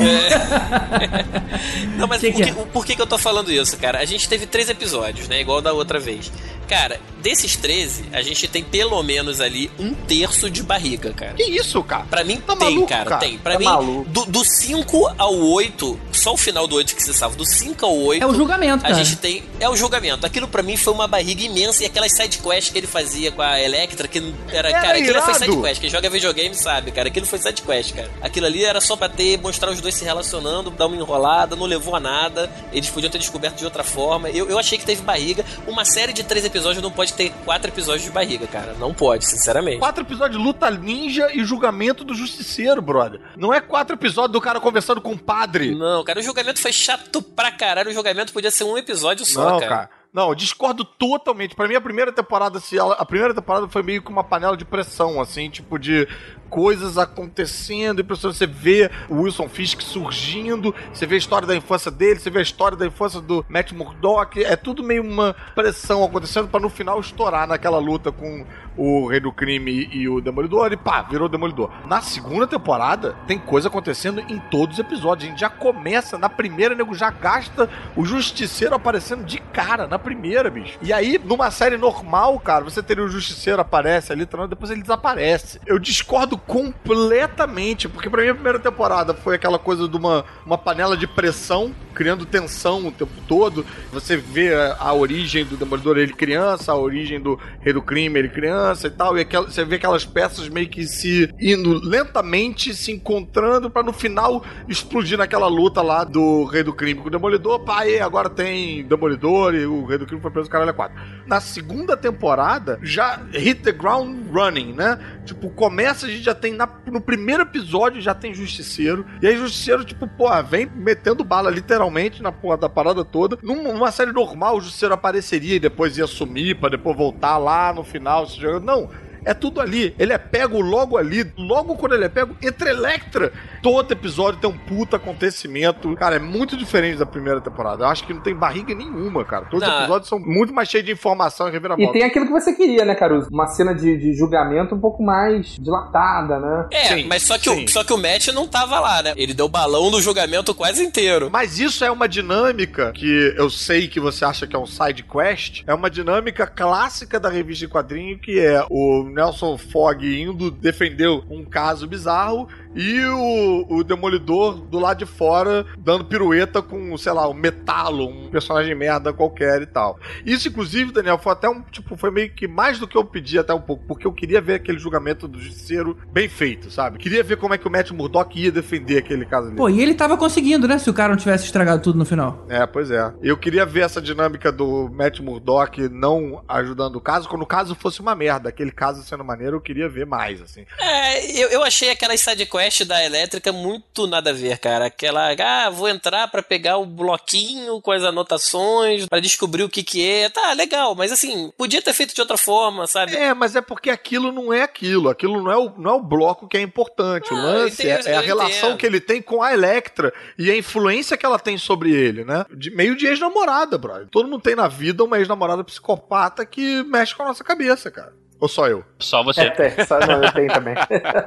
[1.96, 2.64] Não, mas Que por, que que, é?
[2.72, 3.98] por que, que eu tô falando isso, cara?
[4.00, 5.40] A gente teve três episódios, né?
[5.40, 6.30] Igual da outra vez.
[6.68, 11.34] Cara, desses 13, a gente tem pelo menos ali um terço de barriga, cara.
[11.34, 12.04] Que isso, cara?
[12.04, 13.20] Pra mim Tá tem, maluco, cara, cara?
[13.20, 13.38] tem.
[13.38, 14.08] Pra Tá mim, maluco.
[14.10, 17.84] do, do 5 ao 8, só o final do 8 que se salva, do 5
[17.84, 18.22] ao 8.
[18.22, 18.94] É o julgamento, A cara.
[19.04, 19.42] gente tem.
[19.60, 20.26] É o julgamento.
[20.26, 23.60] Aquilo pra mim foi uma barriga imensa e aquelas sidequests que ele fazia com a
[23.60, 24.18] Electra, que
[24.48, 24.68] era.
[24.68, 25.38] Era cara, aquilo foi irado.
[25.44, 25.80] sidequest.
[25.80, 27.08] Quem joga videogame sabe, cara.
[27.08, 28.10] Aquilo foi sidequest, cara.
[28.22, 31.66] Aquilo ali era só pra ter, mostrar os dois se relacionando, dar uma enrolada, não
[31.66, 32.50] levou a nada.
[32.72, 34.28] Eles podiam ter descoberto de outra forma.
[34.30, 35.44] Eu, eu achei que teve barriga.
[35.66, 38.74] Uma série de três episódios não pode ter quatro episódios de barriga, cara.
[38.78, 39.78] Não pode, sinceramente.
[39.78, 43.20] Quatro episódios de luta ninja e julgamento do justiceiro, brother.
[43.36, 45.74] Não é quatro episódios do cara conversando com o padre.
[45.74, 47.90] Não, cara, o julgamento foi chato pra caralho.
[47.90, 49.68] O julgamento podia ser um episódio só, Não, cara.
[49.76, 49.90] cara.
[50.14, 51.56] Não, eu discordo totalmente.
[51.56, 54.56] Pra mim, a primeira temporada, se ela, a primeira temporada foi meio que uma panela
[54.56, 56.06] de pressão, assim, tipo de
[56.48, 61.56] coisas acontecendo e pessoas você vê o Wilson Fisk surgindo, você vê a história da
[61.56, 65.34] infância dele, você vê a história da infância do Matt Murdock, é tudo meio uma
[65.52, 68.46] pressão acontecendo pra no final estourar naquela luta com
[68.76, 71.70] o Rei do Crime e o Demolidor e pá, virou Demolidor.
[71.86, 75.26] Na segunda temporada, tem coisa acontecendo em todos os episódios.
[75.26, 79.98] A gente já começa na primeira, nego já gasta o Justiceiro aparecendo de cara na
[80.04, 80.78] primeira, bicho.
[80.82, 84.82] E aí, numa série normal, cara, você teria o Justiceiro aparece ali, treinando, depois ele
[84.82, 85.58] desaparece.
[85.66, 90.58] Eu discordo completamente, porque pra mim a primeira temporada foi aquela coisa de uma, uma
[90.58, 93.64] panela de pressão, criando tensão o tempo todo.
[93.92, 98.18] Você vê a, a origem do Demolidor, ele criança, a origem do Rei do Crime,
[98.18, 102.74] ele criança e tal, e aquela, você vê aquelas peças meio que se indo lentamente,
[102.74, 107.10] se encontrando pra no final explodir naquela luta lá do Rei do Crime com o
[107.10, 107.60] Demolidor.
[107.60, 110.96] Pá, e agora tem Demolidor e o Rei do Crime foi preso caralho a quatro.
[111.26, 114.98] Na segunda temporada, já hit the ground running, né?
[115.24, 119.06] Tipo, começa, a gente já tem na- no primeiro episódio já tem Justiceiro.
[119.22, 123.38] E aí, Justiceiro, tipo, porra, vem metendo bala literalmente na porra da parada toda.
[123.42, 127.72] Num- Numa série normal, o Justiceiro apareceria e depois ia sumir pra depois voltar lá
[127.72, 128.26] no final.
[128.26, 128.60] se jogar.
[128.60, 128.90] Não.
[129.24, 129.94] É tudo ali.
[129.98, 131.24] Ele é pego logo ali.
[131.36, 133.32] Logo quando ele é pego, entre Electra.
[133.62, 135.94] Todo episódio tem um puta acontecimento.
[135.96, 137.84] Cara, é muito diferente da primeira temporada.
[137.84, 139.46] Eu acho que não tem barriga nenhuma, cara.
[139.46, 139.80] Todos os Não.
[139.80, 141.92] episódios são muito mais cheios de informação e E reviravolta.
[141.92, 143.28] tem aquilo que você queria, né, Caruso?
[143.32, 146.66] Uma cena de, de julgamento um pouco mais dilatada, né?
[146.72, 147.64] É, Sim, mas só que, sim.
[147.64, 149.12] o, só que o Matt não tava lá, né?
[149.16, 151.30] Ele deu balão no julgamento quase inteiro.
[151.32, 155.02] Mas isso é uma dinâmica que eu sei que você acha que é um side
[155.04, 155.62] quest.
[155.66, 161.08] É uma dinâmica clássica da revista de quadrinho que é o Nelson Fogg indo defender
[161.30, 167.12] um caso bizarro e o, o Demolidor do lado de fora dando pirueta com, sei
[167.12, 169.98] lá, um metalo, um personagem merda qualquer e tal.
[170.24, 173.38] Isso, inclusive, Daniel, foi até um, tipo, foi meio que mais do que eu pedi
[173.38, 176.98] até um pouco, porque eu queria ver aquele julgamento do justiceiro bem feito, sabe?
[176.98, 179.56] Queria ver como é que o Matt Murdock ia defender aquele caso ali.
[179.56, 180.78] Pô, e ele tava conseguindo, né?
[180.78, 182.44] Se o cara não tivesse estragado tudo no final.
[182.48, 183.12] É, pois é.
[183.22, 187.74] Eu queria ver essa dinâmica do Matt Murdock não ajudando o caso, quando o caso
[187.74, 188.48] fosse uma merda.
[188.48, 190.64] Aquele caso sendo maneiro, eu queria ver mais, assim.
[190.80, 194.86] É, eu, eu achei aquela sidequest da elétrica muito nada a ver, cara.
[194.86, 199.82] Aquela, ah, vou entrar pra pegar o bloquinho com as anotações, pra descobrir o que
[199.82, 200.28] que é.
[200.28, 203.14] Tá, legal, mas assim, podia ter feito de outra forma, sabe?
[203.16, 205.08] É, mas é porque aquilo não é aquilo.
[205.08, 207.32] Aquilo não é o, não é o bloco que é importante.
[207.32, 208.78] o Ah, lance eu entendo, é, é a relação entendo.
[208.78, 212.44] que ele tem com a Electra e a influência que ela tem sobre ele, né?
[212.56, 214.08] De, meio de ex-namorada, brother.
[214.10, 218.12] Todo mundo tem na vida uma ex-namorada psicopata que mexe com a nossa cabeça, cara.
[218.44, 218.84] Ou só eu?
[218.98, 219.40] Só você.
[219.40, 220.74] É, tem, só, não, eu tenho também.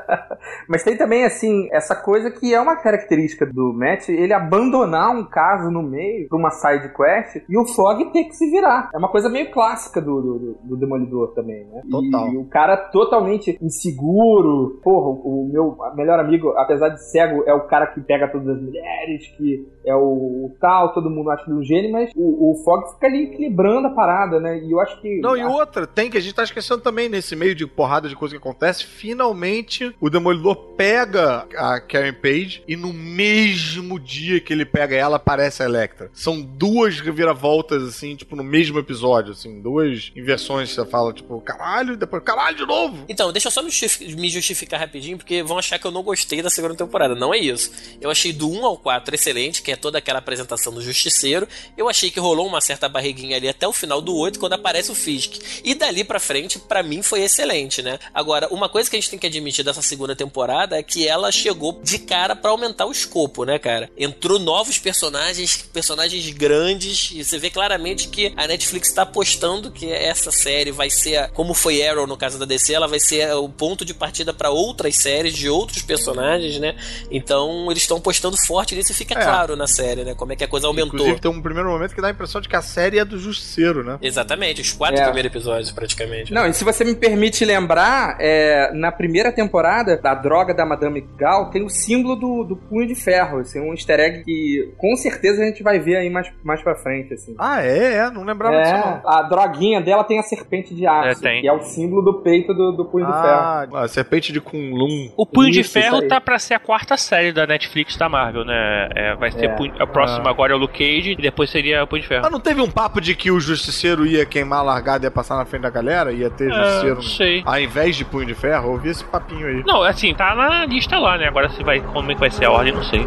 [0.70, 5.26] Mas tem também, assim, essa coisa que é uma característica do Matt, ele abandonar um
[5.26, 8.92] caso no meio pra uma side quest e o Fog ter que se virar.
[8.94, 11.82] É uma coisa meio clássica do, do, do Demolidor também, né?
[11.90, 12.32] Total.
[12.32, 14.80] E o cara totalmente inseguro.
[14.84, 18.62] Porra, o meu melhor amigo, apesar de cego, é o cara que pega todas as
[18.62, 22.64] mulheres, que é o, o tal, todo mundo acha ele um gênio, mas o, o
[22.64, 24.60] Fog fica ali equilibrando a parada, né?
[24.60, 25.20] E eu acho que.
[25.20, 28.16] Não, e outra, tem que a gente tá esquecendo também, nesse meio de porrada de
[28.16, 34.54] coisa que acontece, finalmente o Demolidor pega a Karen Page e no mesmo dia que
[34.54, 36.10] ele pega ela, aparece a Electra.
[36.14, 41.94] São duas reviravoltas, assim, tipo, no mesmo episódio, assim, duas inversões, você fala, tipo, caralho,
[41.94, 43.06] e depois, caralho, de novo!
[43.10, 46.04] Então, deixa eu só me justifi- me justificar rapidinho, porque vão achar que eu não
[46.04, 47.16] gostei da segunda temporada.
[47.16, 47.72] Não é isso.
[48.00, 51.48] Eu achei do 1 ao 4 excelente, que é toda aquela apresentação do Justiceiro.
[51.78, 54.92] Eu achei que rolou uma certa barriguinha ali até o final do 8, quando aparece
[54.92, 55.36] o Fisk.
[55.64, 58.00] E dali pra frente, pra mim, foi excelente, né?
[58.14, 61.32] Agora, uma coisa que a gente tem que admitir dessa segunda temporada é que ela
[61.32, 63.90] chegou de cara pra aumentar o escopo, né, cara?
[63.98, 69.92] Entrou novos personagens, personagens grandes, e você vê claramente que a Netflix tá apostando que
[69.92, 73.50] essa série vai ser, como foi Arrow no caso da DC, ela vai ser o
[73.50, 76.76] ponto de partida pra outras séries de outros personagens, né?
[77.12, 79.24] Então, eles estão apostando forte nisso e fica É.
[79.24, 80.14] claro na série, né?
[80.16, 80.88] Como é que a coisa aumentou.
[80.96, 83.18] Inclusive, tem um primeiro momento que dá a impressão de que a série é do
[83.20, 83.98] Justiceiro, né?
[84.02, 85.04] Exatamente, os quatro É.
[85.06, 86.32] primeiros episódios, praticamente.
[86.34, 90.66] Não, e se você você me permite lembrar, é, na primeira temporada da droga da
[90.66, 93.40] Madame Gal, tem o símbolo do, do punho de ferro.
[93.40, 96.76] Assim, um easter egg que com certeza a gente vai ver aí mais, mais pra
[96.76, 97.14] frente.
[97.14, 97.36] Assim.
[97.40, 97.96] Ah, é?
[97.96, 98.10] é?
[98.12, 99.10] Não lembrava É, disso, não.
[99.10, 101.42] a droguinha dela tem a serpente de aço, É, tem.
[101.42, 103.26] que é o símbolo do peito do, do punho de ferro.
[103.26, 105.12] Ah, a serpente de Kunlun.
[105.18, 106.08] O Punho de Isso, Ferro isso aí.
[106.10, 108.90] tá pra ser a quarta série da Netflix da Marvel, né?
[108.96, 109.56] É, vai ser É.
[109.56, 112.22] Punho- a próxima agora é o Luke Cage e depois seria o Punho de Ferro.
[112.24, 115.12] Mas não teve um papo de que o justiceiro ia queimar a largada e ia
[115.12, 116.12] passar na frente da galera?
[116.12, 117.44] Ia ter Justiceiro não sei.
[117.46, 118.68] ao invés de punho de ferro?
[118.68, 119.64] Eu ouvi esse papinho aí.
[119.66, 121.28] Não, assim, tá na lista lá, né?
[121.28, 123.06] Agora se vai, como é que vai ser a ordem, não sei.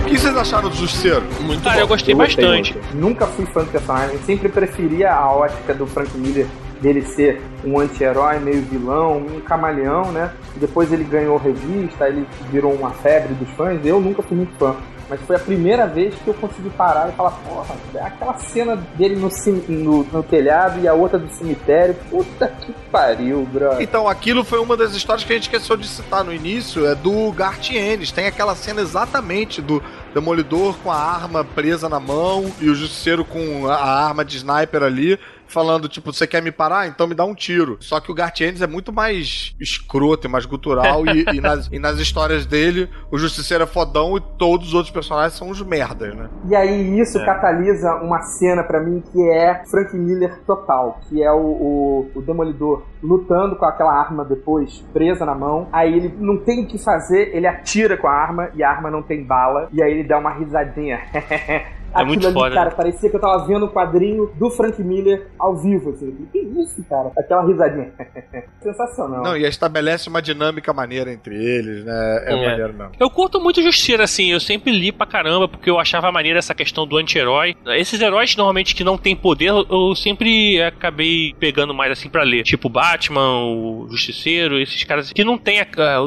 [0.00, 1.22] O que vocês acharam do justiceiro?
[1.40, 1.80] Muito Cara, bom.
[1.82, 2.74] eu gostei Eu gostei bastante.
[2.74, 2.96] muito.
[2.96, 6.46] Nunca fui fã do personagem, sempre preferia a ótica do Frank Miller
[6.80, 10.32] dele ser um anti-herói, meio vilão, um camaleão, né?
[10.56, 13.80] Depois ele ganhou revista, ele virou uma febre dos fãs.
[13.84, 14.76] Eu nunca fui muito fã.
[15.10, 18.76] Mas foi a primeira vez que eu consegui parar e falar, porra, é aquela cena
[18.76, 19.28] dele no,
[19.68, 21.96] no, no telhado e a outra do cemitério.
[22.08, 23.82] Puta que pariu, brother.
[23.82, 26.94] Então, aquilo foi uma das histórias que a gente esqueceu de citar no início, é
[26.94, 27.70] do Garth.
[28.14, 29.82] Tem aquela cena exatamente do
[30.14, 34.84] Demolidor com a arma presa na mão e o Justiceiro com a arma de sniper
[34.84, 35.18] ali,
[35.50, 36.86] falando, tipo, você quer me parar?
[36.86, 37.76] Então me dá um tiro.
[37.80, 41.68] Só que o Garth Ennis é muito mais escroto e mais gutural e, e nas,
[41.70, 45.60] e nas histórias dele, o Justiceiro é fodão e todos os outros personagens são uns
[45.62, 46.28] merdas, né?
[46.48, 51.30] E aí isso catalisa uma cena pra mim que é Frank Miller total, que é
[51.32, 55.68] o, o, o Demolidor lutando com aquela arma depois presa na mão.
[55.72, 58.90] Aí ele não tem o que fazer, ele atira com a arma e a arma
[58.90, 59.68] não tem bala.
[59.72, 61.00] E aí ele dá uma risadinha.
[61.92, 62.76] Aquilo muito ali, foda, cara, né?
[62.76, 66.14] parecia que eu tava vendo um quadrinho do Frank Miller ao vivo, assim.
[66.32, 67.10] Que isso, cara?
[67.18, 67.92] Aquela risadinha.
[68.62, 69.22] Sensacional.
[69.22, 72.24] Não, e estabelece uma dinâmica maneira entre eles, né?
[72.26, 72.48] É, É.
[72.48, 72.92] maneiro mesmo.
[72.98, 76.54] Eu curto muito Justiceiro, assim, eu sempre li pra caramba, porque eu achava maneira essa
[76.54, 77.56] questão do anti-herói.
[77.68, 82.42] Esses heróis, normalmente, que não tem poder, eu sempre acabei pegando mais, assim, pra ler.
[82.42, 85.66] Tipo Batman, o Justiceiro, esses caras que não tem, a,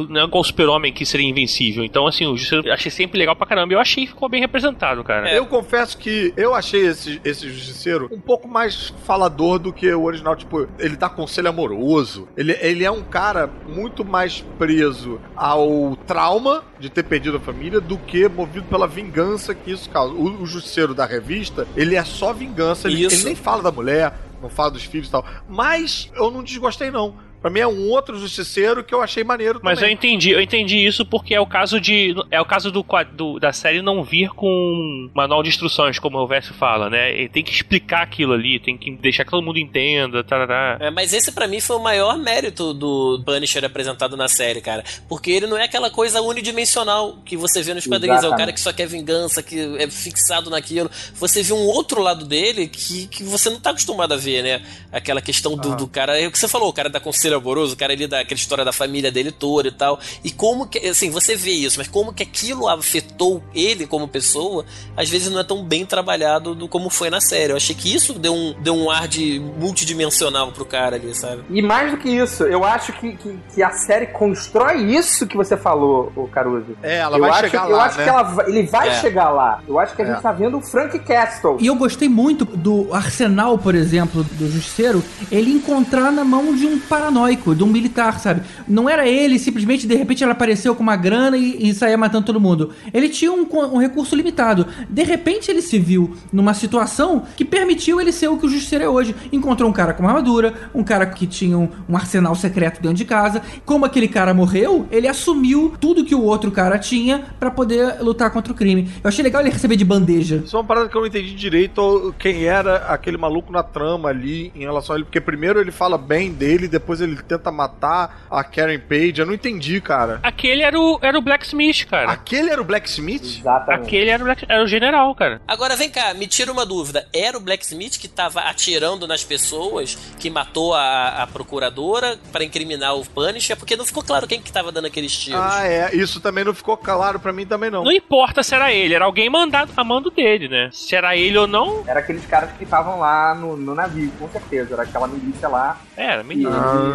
[0.10, 1.84] não é igual o Super-Homem que seria invencível.
[1.84, 3.74] Então, assim, o Justiceiro eu achei sempre legal pra caramba.
[3.74, 5.30] Eu achei que ficou bem representado, cara.
[5.30, 5.38] É.
[5.38, 10.04] Eu confesso que eu achei esse, esse Justiceiro um pouco mais falador do que o
[10.04, 10.36] original.
[10.36, 12.28] Tipo, ele dá conselho amoroso.
[12.38, 17.82] Ele, ele é um cara muito mais preso ao trauma de ter perdido a família
[17.82, 20.14] do que movido pela vingança que isso causa.
[20.14, 22.88] O, o Justiceiro da revista, ele é só vingança.
[22.88, 24.14] Ele, ele nem fala da mulher,
[24.44, 25.26] não fala dos filhos e tal.
[25.50, 27.16] Mas eu não desgostei, não.
[27.44, 30.78] Pra mim é um outro justiceiro que eu achei maneiro Mas eu entendi, eu entendi
[30.78, 32.16] isso porque é o caso de.
[32.32, 36.26] É o caso do, do- da série não vir com manual de instruções, como o
[36.26, 37.12] Verso fala, né?
[37.12, 40.78] Ele tem que explicar aquilo ali, tem que deixar que todo mundo entenda, tarará.
[40.80, 44.82] É, mas esse pra mim foi o maior mérito do Punisher apresentado na série, cara.
[45.10, 48.24] Porque ele não é aquela coisa unidimensional que você vê nos quadrinhos.
[48.24, 48.54] É o cara Exatamente.
[48.56, 50.90] que só quer vingança, que é fixado naquilo.
[51.16, 54.62] Você vê um outro lado dele que, que você não tá acostumado a ver, né?
[54.94, 56.18] Aquela questão do, do cara.
[56.18, 58.38] É o que você falou, o cara da conselho amoroso, o cara ali da aquela
[58.40, 60.00] história da família dele toda e tal.
[60.24, 60.80] E como que.
[60.88, 64.66] Assim, você vê isso, mas como que aquilo afetou ele como pessoa,
[64.96, 67.52] às vezes não é tão bem trabalhado do como foi na série.
[67.54, 71.44] Eu achei que isso deu um, deu um ar de multidimensional pro cara ali, sabe?
[71.50, 75.36] E mais do que isso, eu acho que, que, que a série constrói isso que
[75.36, 76.76] você falou, o Caruso.
[76.82, 78.04] É, ela eu vai acho, chegar eu lá, acho né?
[78.04, 79.02] que ela ele vai É.
[79.02, 79.62] chegar lá.
[79.68, 80.14] Eu acho que a É.
[80.14, 81.58] gente tá vendo o Frank Castle.
[81.60, 86.66] E eu gostei muito do arsenal, por exemplo, do Justiceiro, ele encontrar na mão de
[86.66, 87.23] um paranoico,
[87.56, 88.42] de um militar, sabe?
[88.68, 92.26] Não era ele, simplesmente, de repente, ele apareceu com uma grana e, e saía matando
[92.26, 92.72] todo mundo.
[92.94, 94.68] Ele tinha um, um recurso limitado.
[94.90, 98.84] De repente, ele se viu numa situação que permitiu ele ser o que o Justiceiro
[98.86, 99.16] é hoje.
[99.32, 102.98] Encontrou um cara com uma armadura, um cara que tinha um, um arsenal secreto dentro
[102.98, 103.42] de casa.
[103.66, 108.32] Como aquele cara morreu, ele assumiu tudo que o outro cara tinha pra poder lutar
[108.32, 108.90] contra o crime.
[109.04, 110.42] Eu achei legal ele receber de bandeja.
[110.46, 114.10] Isso é uma parada que eu não entendi direito quem era aquele maluco na trama
[114.10, 115.06] ali em relação a ele.
[115.06, 119.16] Porque primeiro ele fala bem dele, depois ele tenta matar a Karen Page.
[119.20, 120.20] Eu não entendi, cara.
[120.24, 122.10] Aquele era o, era o Blacksmith, cara.
[122.12, 123.40] Aquele era o Blacksmith?
[123.40, 123.86] Exatamente.
[123.88, 125.42] Aquele era o, Black- era o general, cara.
[125.48, 127.08] Agora vem cá, me tira uma dúvida.
[127.14, 132.96] Era o Blacksmith que tava atirando nas pessoas, que matou a, a procuradora pra incriminar
[132.96, 133.56] o Punisher?
[133.58, 135.40] Porque não ficou claro quem que tava dando aqueles tiros.
[135.42, 135.96] Ah, é.
[135.96, 137.84] Isso também não ficou claro pra mim também não.
[137.84, 140.70] Não importa se era ele, era alguém mandado a mando dele, né?
[140.72, 144.30] Se era ele ou não, Era aqueles caras que estavam lá no, no navio, com
[144.30, 144.74] certeza.
[144.74, 146.50] Era aquela milícia lá era que menino.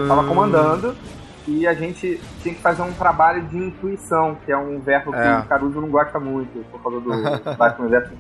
[0.07, 0.95] Tava comandando.
[1.49, 5.19] E a gente tem que fazer um trabalho de intuição, que é um verbo que
[5.19, 5.39] É.
[5.39, 7.09] o Caruso não gosta muito, por causa do
[7.57, 8.13] Batman versus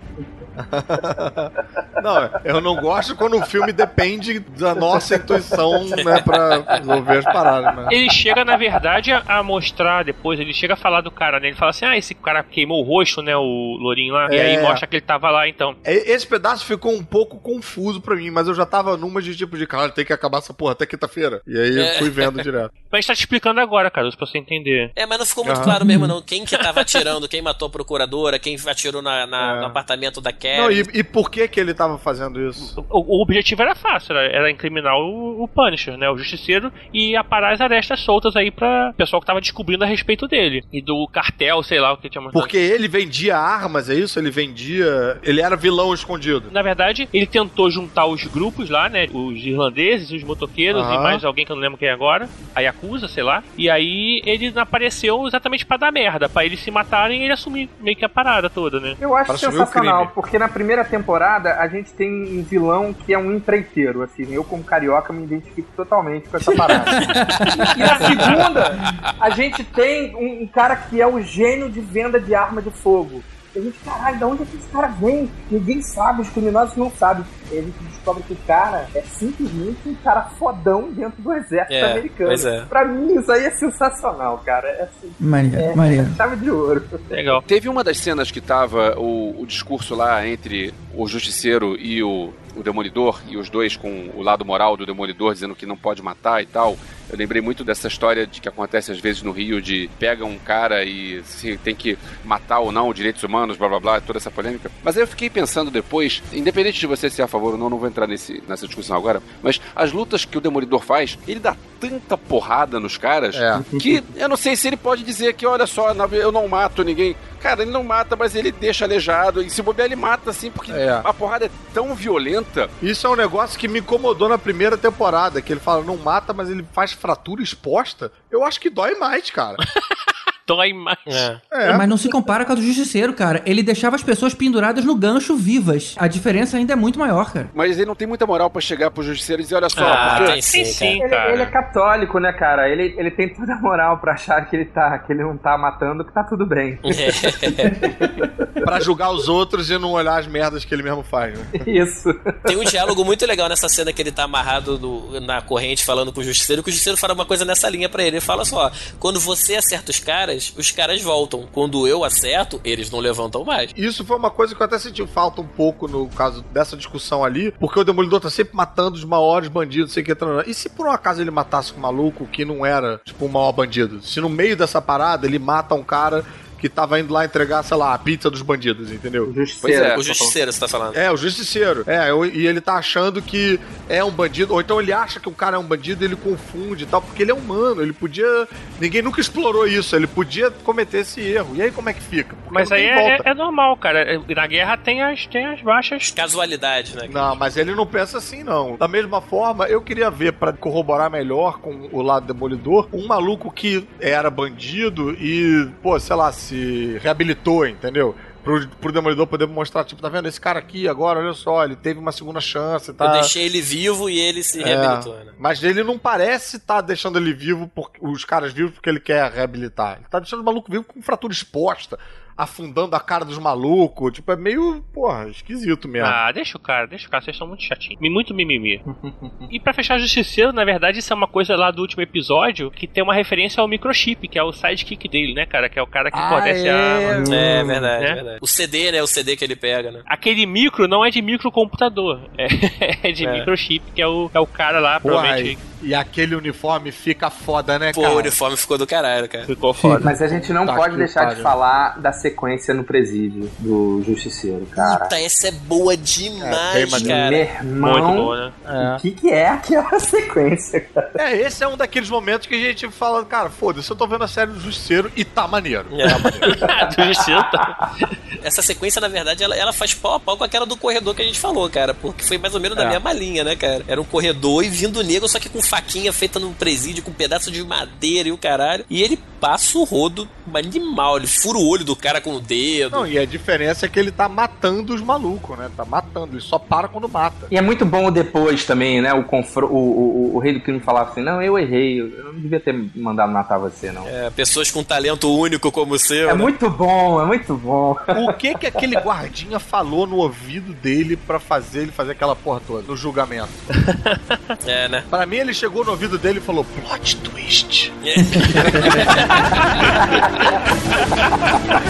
[2.02, 7.24] Não, eu não gosto quando o filme depende da nossa intuição, né, pra resolver as
[7.24, 7.88] paradas, né?
[7.90, 11.48] Ele chega, na verdade, a, mostrar depois, ele chega a falar do cara, né?
[11.48, 13.36] Ele fala assim: ah, esse cara queimou o rosto, né?
[13.36, 14.28] O Lourinho lá.
[14.32, 14.42] E É.
[14.56, 15.76] aí mostra que ele tava lá, então.
[15.84, 19.36] E- Esse pedaço ficou um pouco confuso pra mim, mas eu já tava numa de
[19.36, 21.40] tipo de, cara, tem que acabar essa porra até quinta-feira.
[21.46, 21.94] E aí eu É.
[21.98, 22.72] fui vendo direto.
[22.90, 24.92] Mas tá te explicando agora, cara, pra você entender.
[24.94, 26.22] É, mas não ficou muito claro mesmo, não.
[26.22, 29.60] Quem que tava atirando, quem matou a procuradora, quem atirou na, na- É.
[29.60, 30.58] no apartamento da Karen.
[30.62, 32.80] Não, e, e por que que ele tava fazendo isso?
[32.90, 36.08] O, o objetivo era fácil, era, era incriminar o, o Punisher, né?
[36.10, 40.28] O Justiceiro, e aparar as arestas soltas aí pra pessoal que tava descobrindo a respeito
[40.28, 40.62] dele.
[40.72, 42.42] E do cartel, sei lá o que tinha mostrado.
[42.42, 44.18] Porque ele vendia armas, é isso?
[44.18, 45.18] Ele vendia.
[45.22, 46.50] Ele era vilão escondido.
[46.52, 49.06] Na verdade, ele tentou juntar os grupos lá, né?
[49.12, 52.28] Os irlandeses, os motoqueiros e mais alguém que eu não lembro quem é agora.
[52.54, 53.42] A Yakuza, sei lá.
[53.56, 57.68] E aí ele apareceu exatamente pra dar merda, pra eles se matarem e ele assumir
[57.80, 58.96] meio que a parada toda, né?
[59.00, 63.18] Eu acho Para sensacional, porque na primeira temporada a gente tem um vilão que é
[63.18, 66.84] um empreiteiro, assim, eu como carioca me identifico totalmente com essa parada.
[67.76, 68.76] e na segunda,
[69.20, 72.70] a gente tem um, um cara que é o gênio de venda de arma de
[72.70, 73.22] fogo.
[73.58, 75.30] A gente, caralho, de onde é que esse cara vem?
[75.50, 77.24] Ninguém sabe, os criminosos não sabem.
[77.50, 81.72] E a gente descobre que o cara é simplesmente um cara fodão dentro do exército
[81.74, 82.28] É, americano.
[82.28, 82.64] pois é.
[82.66, 84.68] Pra mim, isso aí é sensacional, cara.
[84.68, 86.14] É assim, Maneiro, é, maneiro.
[86.14, 86.84] chave de ouro.
[87.10, 87.42] Legal.
[87.42, 92.32] Teve uma das cenas que tava o, o discurso lá entre o Justiceiro e o,
[92.58, 96.02] o Demolidor, e os dois com o lado moral do Demolidor dizendo que não pode
[96.02, 96.76] matar e tal.
[97.10, 100.38] Eu lembrei muito dessa história de que acontece às vezes no Rio, de pega um
[100.38, 104.30] cara e se tem que matar ou não direitos humanos, blá blá blá, toda essa
[104.30, 104.70] polêmica.
[104.82, 107.78] Mas aí eu fiquei pensando depois, independente de você ser a favor ou não, não
[107.78, 111.56] vou entrar nesse, nessa discussão agora, mas as lutas que o Demolidor faz, ele dá
[111.80, 113.60] tanta porrada nos caras É.
[113.78, 117.14] que eu não sei se ele pode dizer que, olha só, eu não mato ninguém.
[117.40, 119.42] Cara, ele não mata, mas ele deixa aleijado.
[119.42, 121.00] E se bobear, ele mata, assim, porque É.
[121.04, 122.68] a porrada é tão violenta.
[122.82, 126.32] Isso é um negócio que me incomodou na primeira temporada, que ele fala, não mata,
[126.32, 128.10] mas ele faz fratura exposta.
[128.30, 129.56] Eu acho que dói mais, cara.
[130.48, 130.98] Dói mais.
[131.06, 131.36] É.
[131.52, 131.72] É.
[131.76, 133.42] Mas não se compara com a do Justiceiro, cara.
[133.46, 135.94] Ele deixava as pessoas penduradas no gancho vivas.
[135.98, 137.50] A diferença ainda é muito maior, cara.
[137.54, 140.14] Mas ele não tem muita moral pra chegar pro justiceiro e dizer, olha só, Ah,
[140.16, 140.32] porque...
[140.32, 141.32] tem sim, Sim, sim, Ele, cara.
[141.32, 142.68] ele é católico, né, cara?
[142.68, 145.56] Ele, ele tem toda a moral pra achar que ele, tá, que ele não tá
[145.58, 146.78] matando, que tá tudo bem.
[148.64, 151.46] Pra julgar os outros e não olhar as merdas que ele mesmo faz, né?
[151.66, 152.12] Isso.
[152.44, 156.12] Tem um diálogo muito legal nessa cena que ele tá amarrado no- na corrente falando
[156.12, 158.16] com o justiceiro, que o justiceiro fala uma coisa nessa linha pra ele.
[158.16, 161.48] Ele fala só: quando você acerta os caras, os caras voltam.
[161.52, 163.72] Quando eu acerto, eles não levantam mais.
[163.76, 167.24] Isso foi uma coisa que eu até senti falta um pouco no caso dessa discussão
[167.24, 170.16] ali, porque o Demolidor tá sempre matando os maiores bandidos, sei que.
[170.46, 173.52] E se por um acaso ele matasse um maluco que não era, tipo, um maior
[173.52, 174.02] bandido?
[174.02, 176.24] Se no meio dessa parada ele mata um cara
[176.58, 179.32] que tava indo lá entregar, sei lá, a pizza dos bandidos, entendeu?
[179.34, 179.60] Justiceiro.
[179.60, 179.96] Pois é.
[179.98, 180.96] O justiceiro, você tá falando.
[180.96, 181.84] É, o justiceiro.
[181.86, 183.58] É, eu- e ele tá achando que
[183.88, 186.16] é um bandido, ou então ele acha que o cara é um bandido e ele
[186.16, 188.46] confunde e tal, porque ele é humano, ele podia.
[188.80, 191.54] Ninguém nunca explorou isso, ele podia cometer esse erro.
[191.56, 192.34] E aí como é que fica?
[192.36, 193.28] Porque Mas aí é, volta.
[193.30, 194.00] é normal, cara.
[194.00, 196.10] É- Na guerra tem as, tem as baixas.
[196.10, 197.08] Casualidade, né?
[197.12, 198.76] Não, mas ele não pensa assim, não.
[198.76, 203.50] Da mesma forma, eu queria ver, pra corroborar melhor com o lado demolidor, um maluco
[203.50, 208.14] que era bandido e, pô, sei lá, se reabilitou, entendeu?
[208.42, 210.26] Pro, pro Demolidor poder mostrar, tipo, tá vendo?
[210.28, 213.06] Esse cara aqui agora, olha só, ele teve uma segunda chance, tá?
[213.06, 215.32] Eu deixei ele vivo e ele se É, reabilitou, né?
[215.38, 219.30] Mas ele não parece estar deixando ele vivo, por, os caras vivos, porque ele quer
[219.30, 219.96] reabilitar.
[219.98, 221.98] Ele tá deixando o maluco vivo com fratura exposta,
[222.38, 224.12] afundando a cara dos malucos.
[224.12, 226.06] Tipo, é meio, porra, esquisito mesmo.
[226.08, 228.00] Ah, deixa o cara, deixa o cara, vocês estão muito chatinhos.
[228.00, 228.80] Muito mimimi.
[229.50, 232.86] e pra fechar Justiceiro, na verdade, isso é uma coisa lá do último episódio que
[232.86, 235.68] tem uma referência ao microchip, que é o sidekick dele, né, cara?
[235.68, 236.70] Que é o cara que Ah, fornece é?
[236.70, 236.76] a.
[236.76, 238.10] É verdade, Né?
[238.10, 238.38] é verdade.
[238.40, 239.02] O CD, né?
[239.02, 240.02] O CD que ele pega, né?
[240.06, 242.46] Aquele micro não é de microcomputador, é,
[243.08, 243.32] é de É.
[243.32, 247.78] microchip, que é o, é o cara lá, provavelmente e, e aquele uniforme fica foda,
[247.78, 248.14] né, Pô, cara?
[248.14, 249.44] o uniforme ficou do caralho, cara.
[249.44, 250.00] ficou foda.
[250.04, 254.66] Mas a gente não Tá pode deixar de falar da sequência no presídio do Justiceiro,
[254.66, 255.00] cara.
[255.04, 257.08] Puta, essa é boa É, bem demais, maneiro.
[257.48, 257.62] cara.
[257.64, 258.96] Meu Muito irmão, boa, né?
[258.96, 261.10] o que, que é aquela sequência, cara?
[261.18, 264.24] É, esse é um daqueles momentos que a gente fala, cara, foda-se, eu tô vendo
[264.24, 265.86] a série do Justiceiro e tá maneiro.
[266.00, 266.08] É.
[266.08, 266.56] Tá maneiro.
[266.96, 267.94] do Justiceiro tá-
[268.42, 271.22] essa sequência, na verdade, ela, ela faz pau a pau com aquela do corredor que
[271.22, 271.92] a gente falou, cara.
[271.94, 272.82] Porque foi mais ou menos É.
[272.84, 273.82] da mesma linha, né, cara?
[273.88, 277.14] Era um corredor e vindo negro, só que com faquinha feita no presídio, com um
[277.14, 278.84] pedaço de madeira e o caralho.
[278.88, 282.90] E ele passa o rodo animal, ele fura o olho do cara com o dedo.
[282.90, 285.70] Não, e a diferença é que ele tá matando os malucos, né?
[285.76, 287.46] Tá matando, ele só para quando mata.
[287.50, 289.12] E é muito bom depois também, né?
[289.12, 292.40] O, confro o, o, o rei do crime falava assim: Não, eu errei, eu não
[292.40, 294.06] devia ter mandado matar você, não.
[294.06, 296.30] É, pessoas com talento único como o seu.
[296.30, 296.34] É né?
[296.34, 297.96] muito bom, é muito bom.
[298.26, 302.60] O que que aquele guardinha falou no ouvido dele pra fazer ele fazer aquela porra
[302.66, 303.48] toda, no julgamento?
[304.66, 305.04] É, né?
[305.08, 307.92] Pra mim, ele chegou no ouvido dele e falou: plot twist.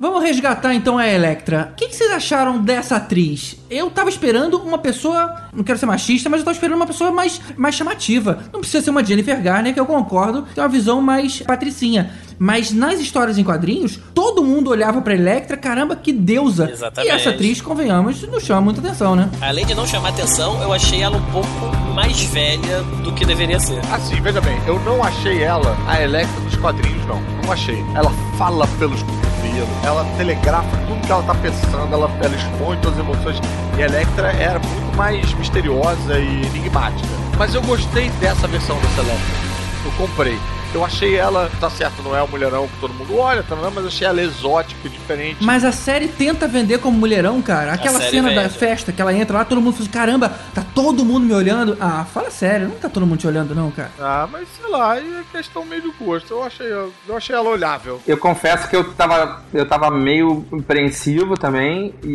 [0.00, 1.72] Vamos resgatar então a Electra.
[1.72, 3.56] O que, vocês acharam dessa atriz?
[3.68, 7.12] Eu tava esperando uma pessoa, não quero ser machista, mas eu tava esperando uma pessoa
[7.12, 8.44] mais, mais chamativa.
[8.50, 12.10] Não precisa ser uma Jennifer Garner, que eu concordo, tem uma visão mais patricinha.
[12.42, 16.70] Mas nas histórias em quadrinhos, todo mundo olhava pra Electra, caramba, que deusa.
[16.70, 17.12] Exatamente.
[17.12, 19.28] E essa atriz, convenhamos, não chama muita atenção, né?
[19.42, 21.48] Além de não chamar atenção, eu achei ela um pouco
[21.94, 23.78] mais velha do que deveria ser.
[23.92, 27.20] Assim, veja bem, eu não achei ela a Electra dos quadrinhos, não.
[27.44, 27.84] Não achei.
[27.94, 32.98] Ela fala pelos cotovelos, ela telegrafa tudo que ela tá pensando, ela, ela expõe todas
[32.98, 33.36] as emoções.
[33.76, 37.06] E a Electra era muito mais misteriosa e enigmática.
[37.36, 39.50] Mas eu gostei dessa versão dessa Electra.
[39.84, 40.38] Eu comprei.
[40.72, 43.76] Eu achei ela, tá certo, não é o mulherão que todo mundo olha, tá, mas
[43.76, 45.38] eu achei ela exótica, diferente.
[45.40, 47.72] Mas a série tenta vender como mulherão, cara.
[47.72, 48.54] Aquela cena da vende.
[48.58, 51.76] festa que ela entra lá, todo mundo fala, caramba, tá todo mundo me olhando.
[51.80, 53.90] Ah, fala sério, não tá todo mundo te olhando, não, cara.
[53.98, 55.02] Ah, mas sei lá, é
[55.32, 56.32] questão meio de gosto.
[56.32, 58.00] Eu achei, eu achei ela olhável.
[58.06, 62.08] Eu confesso que eu tava, eu tava meio apreensivo também e,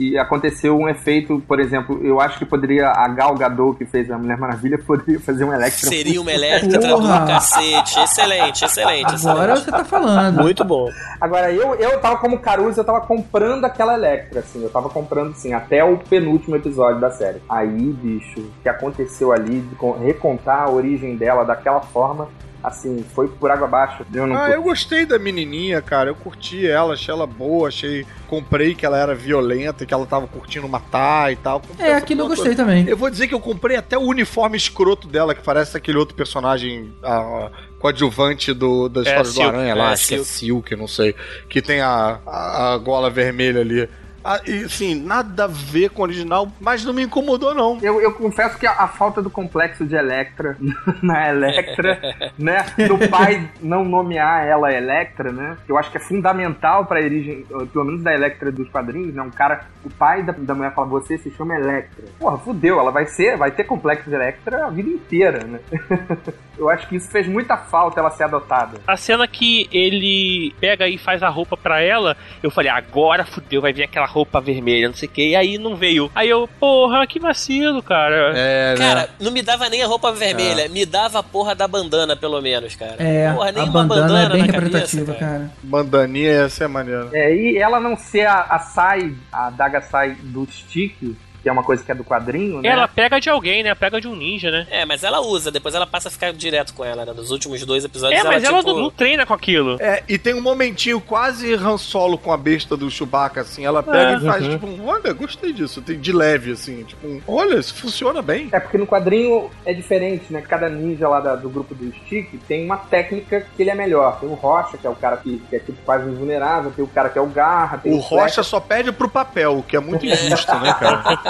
[0.00, 3.84] e- e aconteceu um efeito, por exemplo, eu acho que poderia a Gal Gadot que
[3.84, 5.88] fez a Mulher Maravilha poderia fazer um Electra.
[5.90, 7.89] Seria uma Electra do cacete.
[7.98, 9.64] Excelente, excelente, Agora excelente.
[9.64, 10.40] você tá falando.
[10.42, 10.88] Muito bom.
[11.20, 15.30] Agora eu eu tava como Caruso, eu tava comprando aquela Electra assim, eu tava comprando
[15.32, 17.40] assim até o penúltimo episódio da série.
[17.48, 22.28] Aí, bicho, o que aconteceu ali de con- recontar a origem dela daquela forma,
[22.62, 24.04] assim, foi por água abaixo.
[24.12, 26.10] Eu não Ah, eu gostei da menininha, cara.
[26.10, 28.06] Eu curti ela, achei ela boa, achei.
[28.28, 31.62] Comprei que ela era violenta, que ela tava curtindo matar e tal.
[31.78, 32.86] É, aquilo eu gostei também.
[32.86, 36.14] Eu vou dizer que eu comprei até o uniforme escroto dela, que parece aquele outro
[36.14, 37.50] personagem a,
[37.80, 39.48] coadjuvante do, da história do Silk.
[39.48, 41.14] Aranha lá, É, acho que é Silk, não sei.
[41.48, 43.88] Que tem a, a, a gola vermelha ali.
[44.24, 47.78] Assim, nada a ver com o original, mas não me incomodou, não.
[47.82, 50.56] Eu, eu confesso que a, a falta do complexo de Electra
[51.02, 52.00] na Electra,
[52.38, 52.64] né?
[52.86, 55.56] Do pai não nomear ela Electra, né?
[55.68, 59.22] Eu acho que é fundamental pra origem, pelo menos da Electra dos quadrinhos, né?
[59.22, 62.04] Um cara, o pai da, da mulher fala, você se chama Electra.
[62.18, 65.60] Porra, fudeu, ela vai ser, vai ter complexo de Electra a vida inteira, né?
[66.60, 68.80] Eu acho que isso fez muita falta ela ser adotada.
[68.86, 73.62] A cena que ele pega e faz a roupa pra ela, eu falei, agora fudeu,
[73.62, 76.10] vai vir aquela roupa vermelha, não sei o que, e aí não veio.
[76.14, 78.32] Aí eu, porra, que vacilo, cara.
[78.36, 82.16] É, Cara, não me dava nem a roupa vermelha, me dava a porra da bandana,
[82.16, 82.96] pelo menos, cara.
[82.98, 85.50] É, porra, nem a uma bandana, é bem na representativa, cabeça, cara.
[85.62, 87.08] Bandaninha ia ser maneira.
[87.12, 91.52] É, e ela não ser a, a Sai, a Daga Sai do Stick, que é
[91.52, 92.68] uma coisa que é do quadrinho, né?
[92.68, 93.74] Ela pega de alguém, né?
[93.74, 94.66] Pega de um ninja, né?
[94.70, 97.12] É, mas ela usa, depois ela passa a ficar direto com ela, né?
[97.12, 98.72] Nos últimos dois episódios É, mas ela, tipo...
[98.72, 99.76] não, não treina com aquilo.
[99.80, 103.64] É, e tem um momentinho quase Han Solo com a besta do Chewbacca, assim.
[103.64, 104.16] Ela pega É.
[104.16, 104.50] e faz, Uhum.
[104.52, 105.80] tipo, um, olha, gostei disso.
[105.82, 106.84] Tem de leve, assim.
[106.84, 108.48] Tipo, um, olha, isso funciona bem.
[108.52, 110.40] É porque no quadrinho é diferente, né?
[110.42, 114.18] Cada ninja lá da- do grupo do Stick tem uma técnica que ele é melhor.
[114.20, 116.88] Tem o Rocha, que é o cara que, que é tipo quase invulnerável, tem o
[116.88, 119.76] cara que é o Garra, tem O o, Rocha só pede pro papel, o que
[119.76, 121.00] é muito injusto, né, cara?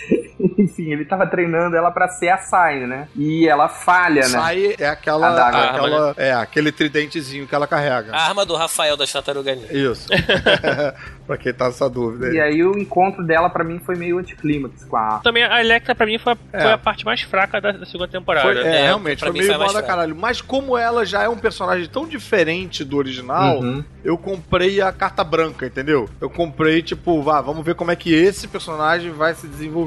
[0.58, 3.06] Enfim, ele tava treinando ela pra ser a Sai, né?
[3.16, 4.28] E ela falha, né?
[4.28, 5.58] Sai é aquela, A daga.
[5.70, 8.12] aquela é, aquele tridentezinho que ela carrega.
[8.12, 9.72] A arma do Rafael da Tartaruga Ninja.
[9.72, 10.08] Isso.
[11.26, 12.32] pra quem tá nessa dúvida.
[12.34, 15.94] E aí o encontro dela pra mim foi meio anticlímax com a Também a Electra,
[15.94, 16.60] pra mim, foi, a- É.
[16.62, 18.52] foi a parte mais fraca da, da segunda temporada.
[18.52, 20.16] Foi- é, É, realmente, foi meio mal da caralho.
[20.16, 23.84] Mas como ela já é um personagem tão diferente do original, Uhum.
[24.04, 26.08] eu comprei a carta branca, entendeu?
[26.20, 29.81] Eu comprei, tipo, vá, vamos ver como é que esse personagem vai se desenvolver.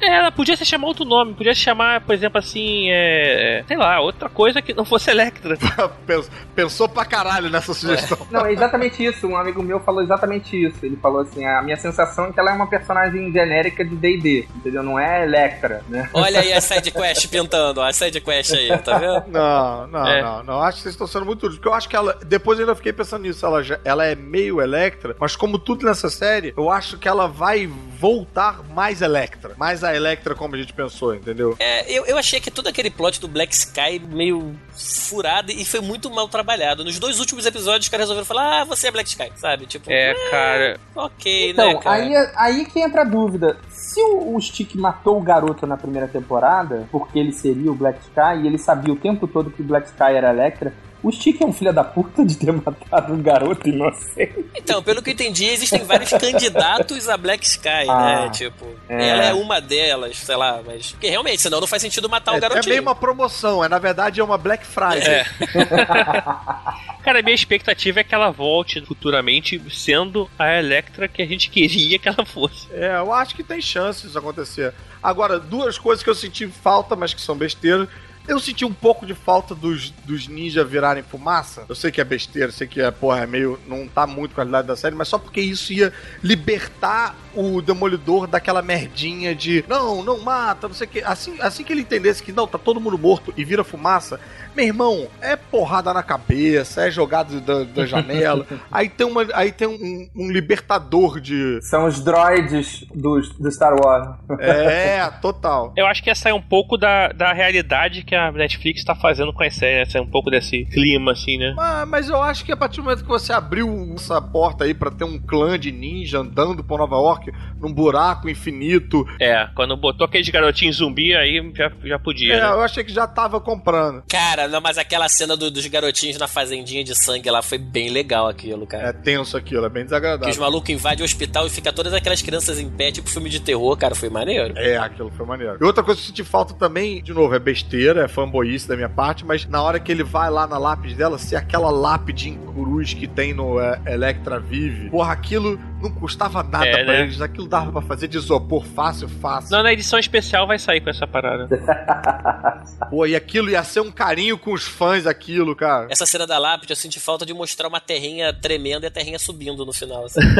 [0.00, 3.64] É, ela podia se chamar outro nome, podia se chamar, por exemplo, assim, é.
[3.66, 5.56] Sei lá, outra coisa que não fosse Electra.
[6.06, 8.18] Pens- Pensou pra caralho nessa sugestão.
[8.30, 9.26] Não, é exatamente isso.
[9.26, 10.76] Um amigo meu falou exatamente isso.
[10.84, 14.46] ele falou assim: a minha sensação é que ela é uma personagem genérica de DD,
[14.56, 14.82] entendeu?
[14.82, 16.08] Não é Electra, né?
[16.12, 19.24] Olha aí a sidequest pintando, ó, a sidequest aí, tá vendo?
[19.30, 20.22] Não, não, É.
[20.22, 20.62] não, não.
[20.62, 21.56] Acho que vocês estão sendo muito duros.
[21.56, 22.18] Porque eu acho que ela.
[22.26, 23.44] Depois eu ainda fiquei pensando nisso.
[23.46, 27.26] Ela, já- ela é meio Electra, mas como tudo nessa série, eu acho que ela
[27.26, 27.66] vai
[27.98, 29.39] voltar mais Electra.
[29.56, 31.56] Mais a Electra como a gente pensou, entendeu?
[31.58, 35.80] É, eu, eu achei que todo aquele plot do Black Sky meio furado e foi
[35.80, 36.84] muito mal trabalhado.
[36.84, 39.66] Nos dois últimos episódios, os caras resolveram falar, ah, você é Black Sky, sabe?
[39.66, 40.80] Tipo, É, cara.
[40.94, 41.96] ok, Então, né, cara?
[41.96, 43.56] aí, aí que entra a dúvida.
[43.70, 47.98] Se o, o Stick matou o garoto na primeira temporada, porque ele seria o Black
[48.00, 51.40] Sky, e ele sabia o tempo todo que o Black Sky era Electra, o Stick
[51.40, 54.44] é um filho da puta de ter matado um garoto inocente.
[54.54, 58.30] Então, pelo que eu entendi, existem vários candidatos a Black Sky, Ah, né?
[58.30, 59.08] Tipo, é.
[59.08, 60.92] ela é uma delas, sei lá, mas.
[60.92, 62.68] Porque realmente, senão não faz sentido matar o É, é garotinho.
[62.68, 65.02] meio uma promoção, é na verdade é uma Black Friday.
[65.02, 65.24] É.
[67.02, 71.98] Cara, minha expectativa é que ela volte futuramente sendo a Electra que a gente queria
[71.98, 72.66] que ela fosse.
[72.72, 74.74] É, eu acho que tem chance disso acontecer.
[75.02, 77.88] Agora, duas coisas que eu senti falta, mas que são besteiras.
[78.30, 81.64] Eu senti um pouco de falta dos, dos ninjas virarem fumaça.
[81.68, 83.58] Eu sei que é besteira, eu sei que é, porra, é meio.
[83.66, 85.92] não tá muito com a qualidade da série, mas só porque isso ia
[86.22, 91.02] libertar o Demolidor daquela merdinha de não, não mata, não sei o que.
[91.02, 94.20] Assim, assim que ele entendesse que não, tá todo mundo morto e vira fumaça,
[94.54, 98.46] meu irmão, é porrada na cabeça, é jogado da, da janela.
[98.70, 101.60] aí tem, uma, aí tem um, um libertador de.
[101.62, 104.16] São os droids do, do Star Wars.
[104.38, 105.72] É, total.
[105.76, 109.32] Eu acho que ia sair um pouco da, da realidade que a Netflix tá fazendo
[109.32, 111.52] com as séries, sair um pouco desse clima, assim, né?
[111.56, 114.74] Mas, mas eu acho que a partir do momento que você abriu essa porta aí
[114.74, 117.30] pra ter um clã de ninja andando por Nova York
[117.60, 119.04] num buraco infinito.
[119.20, 122.34] É, quando botou aqueles garotinhos zumbi, aí já, já podia.
[122.34, 122.46] É, né?
[122.48, 124.02] eu achei que já tava comprando.
[124.10, 127.90] Cara, não, mas aquela cena do- dos garotinhos na fazendinha de sangue lá foi bem
[127.90, 128.88] legal aquilo, cara.
[128.88, 130.40] É tenso aquilo, é bem Que os desagradável.
[130.40, 133.76] malucos invadem o hospital e fica todas aquelas crianças em pé, tipo filme de terror,
[133.76, 134.54] cara, foi maneiro.
[134.56, 135.58] É, aquilo foi maneiro.
[135.60, 138.76] E outra coisa que eu senti falta também, de novo, é besteira, é fanboyice da
[138.76, 142.28] minha parte, mas na hora que ele vai lá na lápide dela, se aquela lápide
[142.28, 146.92] em cruz que tem no é, Electra Vive, porra, aquilo não custava nada É, pra
[146.92, 147.00] né?
[147.02, 149.50] eles, aquilo dava pra fazer de isopor fácil, fácil.
[149.56, 151.48] Não, na edição especial vai sair com essa parada.
[152.90, 155.86] Pô, e aquilo ia ser um carinho com os fãs, aquilo, cara.
[155.88, 159.18] Essa cena da lápide, eu senti falta de mostrar uma terrinha tremenda e a terrinha
[159.18, 160.04] subindo no final.
[160.04, 160.20] assim.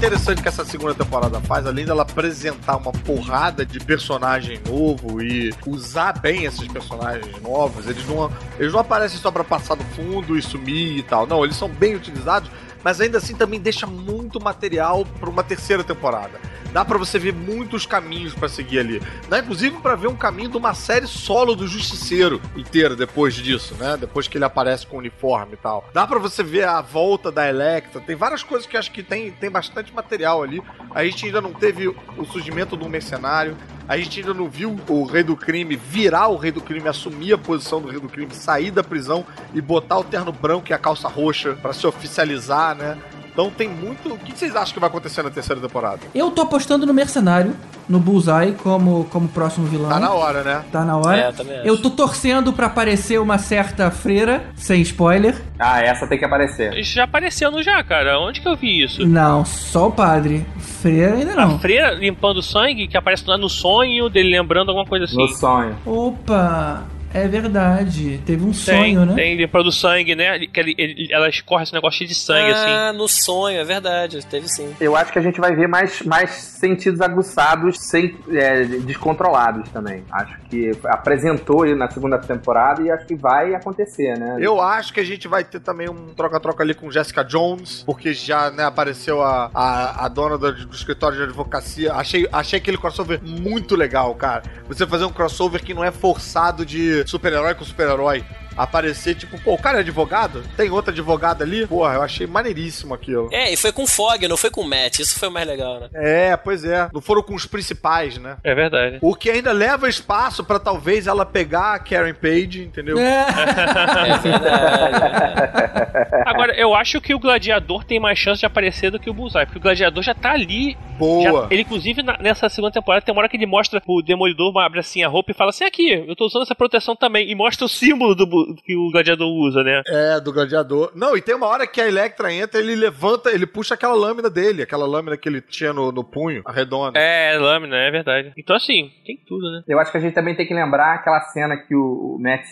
[0.06, 5.54] interessante que essa segunda temporada faz, além dela apresentar uma porrada de personagem novo e
[5.66, 10.38] usar bem esses personagens novos, eles não, eles não aparecem só pra passar do fundo
[10.38, 11.26] e sumir e tal.
[11.26, 12.52] Não, eles são bem utilizados,
[12.84, 16.40] mas ainda assim também deixa muito material pra uma terceira temporada.
[16.72, 19.02] Dá pra você ver muitos caminhos pra seguir ali.
[19.30, 23.76] Dá inclusive pra ver um caminho de uma série solo do Justiceiro inteira depois disso,
[23.76, 23.96] né?
[23.96, 25.88] Depois que ele aparece com o uniforme e tal.
[25.94, 28.02] Dá pra você ver a volta da Electra.
[28.02, 30.64] Tem várias coisas que acho que tem, tem bastante material ali.
[30.96, 33.56] A gente ainda não teve o surgimento um mercenário.
[33.88, 37.34] A gente ainda não viu o Rei do Crime virar o Rei do Crime, assumir
[37.34, 40.74] a posição do Rei do Crime, sair da prisão e botar o terno branco e
[40.74, 42.98] a calça roxa pra se oficializar, né?
[43.34, 44.14] Então tem muito.
[44.14, 46.00] O que vocês acham que vai acontecer na terceira temporada?
[46.14, 47.56] Eu tô apostando no Mercenário,
[47.90, 49.90] no Bullseye, como, como próximo vilão.
[49.90, 50.64] Tá na hora, né?
[50.72, 51.18] Tá na hora.
[51.18, 51.68] É, eu também acho.
[51.68, 55.42] eu tô torcendo pra aparecer uma certa freira, sem spoiler.
[55.58, 56.78] Ah, essa tem que aparecer.
[56.78, 58.20] Isso já apareceu no já, cara.
[58.20, 59.06] Onde que eu vi isso?
[59.06, 60.46] Não, só o padre.
[60.60, 61.56] Freira ainda não.
[61.56, 65.18] A freira limpando sangue, que aparece lá no sonho dele lembrando alguma coisa assim.
[65.18, 65.76] No sonho.
[65.86, 66.84] Opa,
[67.14, 68.20] é verdade.
[68.26, 68.54] Teve um Tem,
[68.96, 69.14] sonho, né?
[69.16, 70.40] tem limpando sangue, né?
[70.48, 72.70] Que ele, ele- ela escorre esse negócio cheio de sangue, assim.
[72.72, 74.74] ah, no sonho, é verdade, teve sim.
[74.80, 80.04] Eu acho que a gente vai ver mais, mais sentidos aguçados, sem, é, descontrolados também.
[80.12, 84.38] Acho que apresentou aí na segunda temporada e acho que vai acontecer, né?
[84.40, 88.14] Eu acho que a gente vai ter também um troca-troca ali com Jessica Jones, porque
[88.14, 91.94] já né, apareceu a, a, a dona do, do escritório de advocacia.
[91.94, 94.44] Achei, achei aquele crossover muito legal, cara.
[94.68, 98.24] Você fazer um crossover que não é forçado de super-herói com super-herói.
[98.58, 100.44] Aparecer, tipo, pô, o cara é advogado?
[100.56, 101.66] Tem outra advogada ali?
[101.68, 103.30] Porra, eu achei maneiríssimo aquilo.
[103.32, 105.80] É, e foi com Fog, não foi com o Matt, isso foi o mais legal,
[105.80, 105.90] né?
[105.94, 106.90] É, pois é.
[106.94, 108.38] Não foram com os principais, né?
[108.44, 109.00] É verdade.
[109.02, 112.98] O que ainda leva espaço pra talvez ela pegar a Karen Page, entendeu?
[113.00, 113.26] É.
[113.28, 114.24] É verdade.
[116.26, 119.46] Agora, eu acho que o gladiador tem mais chance de aparecer do que o Bullseye,
[119.46, 120.78] porque o gladiador já tá ali.
[120.98, 121.24] Boa.
[121.44, 124.56] já- ele, inclusive, na- nessa segunda temporada, tem uma hora que ele mostra o demolidor,
[124.60, 127.30] abre assim a roupa e fala assim: aqui, eu tô usando essa proteção também.
[127.30, 128.26] E mostra o símbolo do,
[128.66, 129.82] Que o gladiador usa, né?
[129.88, 130.92] É, do gladiador.
[130.96, 134.30] Não, e tem uma hora que a Electra entra, ele levanta, ele puxa aquela lâmina
[134.30, 137.00] dele, aquela lâmina que ele tinha no, no punho, a redonda.
[137.00, 138.34] É, lâmina, é verdade.
[138.38, 139.64] Então, assim, tem tudo, né?
[139.68, 142.46] Eu acho que a gente também tem que lembrar aquela cena que o, o Matt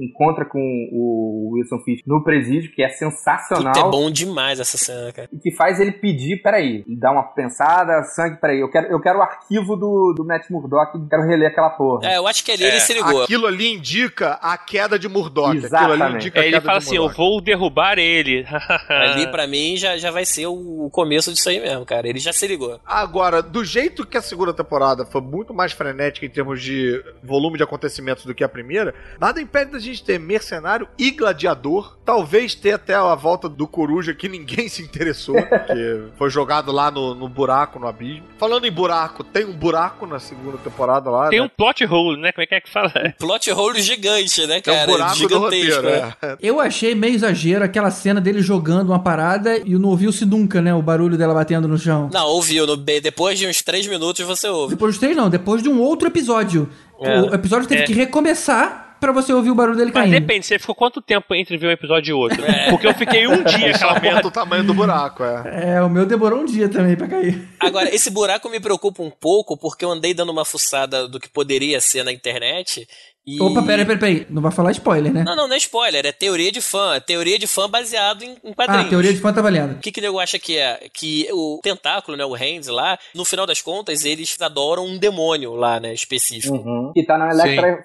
[0.00, 0.58] encontra com
[0.92, 3.72] o Wilson Fisk no presídio, que é sensacional.
[3.72, 5.28] Puta, é bom demais essa cena, cara.
[5.32, 9.18] E que faz ele pedir, peraí, dar uma pensada, sangue, peraí, eu quero, eu quero
[9.18, 12.08] o arquivo do, do Matt Murdock, quero reler aquela porra.
[12.08, 13.24] É, eu acho que ali ele se ligou.
[13.24, 15.50] Aquilo ali indica a queda de Murdoch.
[15.50, 16.16] Aquilo ali Exatamente.
[16.16, 18.46] indica a Aí queda ele fala assim: eu vou derrubar ele.
[18.88, 22.08] Ali, pra mim, já, já vai ser o começo disso aí mesmo, cara.
[22.08, 22.80] Ele já se ligou.
[22.84, 27.56] Agora, do jeito que a segunda temporada foi muito mais frenética em termos de volume
[27.56, 31.96] de acontecimentos do que a primeira, nada impede da gente ter mercenário e gladiador.
[32.04, 35.36] Talvez ter até a volta do coruja que ninguém se interessou,
[35.66, 38.24] que foi jogado lá no, no buraco, no abismo.
[38.38, 41.28] Falando em buraco, tem um buraco na segunda temporada lá.
[41.30, 41.46] Tem né?
[41.46, 42.32] um plot hole, né?
[42.32, 42.92] Como é que é que fala?
[43.18, 44.90] Plot hole gigante, né, Tem um cara?
[44.90, 45.40] buraco do Gigantesco.
[45.44, 46.14] roteiro, né?
[46.22, 46.36] é.
[46.40, 50.74] Eu achei meio exagero aquela cena dele jogando uma parada e não ouviu-se nunca, né?
[50.74, 52.10] O barulho dela batendo no chão.
[52.12, 52.66] Não, ouviu.
[52.66, 54.74] No, depois de uns três minutos você ouve.
[54.74, 55.30] Depois de três, não.
[55.30, 56.68] Depois de um outro episódio.
[57.00, 57.20] É.
[57.22, 57.86] O episódio teve É.
[57.86, 60.12] que recomeçar pra você ouvir o barulho dele Mas caindo.
[60.20, 62.42] depende, você ficou quanto tempo entre ver um episódio e outro?
[62.68, 64.08] Porque eu fiquei um dia Isso aquela porra.
[64.10, 65.74] aumenta o tamanho do buraco, é.
[65.76, 67.48] É, o meu demorou um dia também pra cair.
[67.58, 71.28] Agora, esse buraco me preocupa um pouco porque eu andei dando uma fuçada do que
[71.28, 72.86] poderia ser na internet.
[73.26, 73.40] E...
[73.40, 74.26] Opa, peraí, peraí, peraí.
[74.30, 75.22] Não vai falar spoiler, né?
[75.24, 76.94] Não, não, não é spoiler, é teoria de fã.
[76.94, 78.88] É teoria de fã baseado em, em ah, quadrinhos.
[78.88, 79.72] teoria de fã tá valendo.
[79.76, 80.88] O que, que o nego acha que é?
[80.92, 85.54] Que o tentáculo, né, o Hands lá, no final das contas, eles adoram um demônio
[85.54, 86.54] lá, né, específico.
[86.56, 86.92] Uhum.
[86.94, 87.82] Que tá na Electra.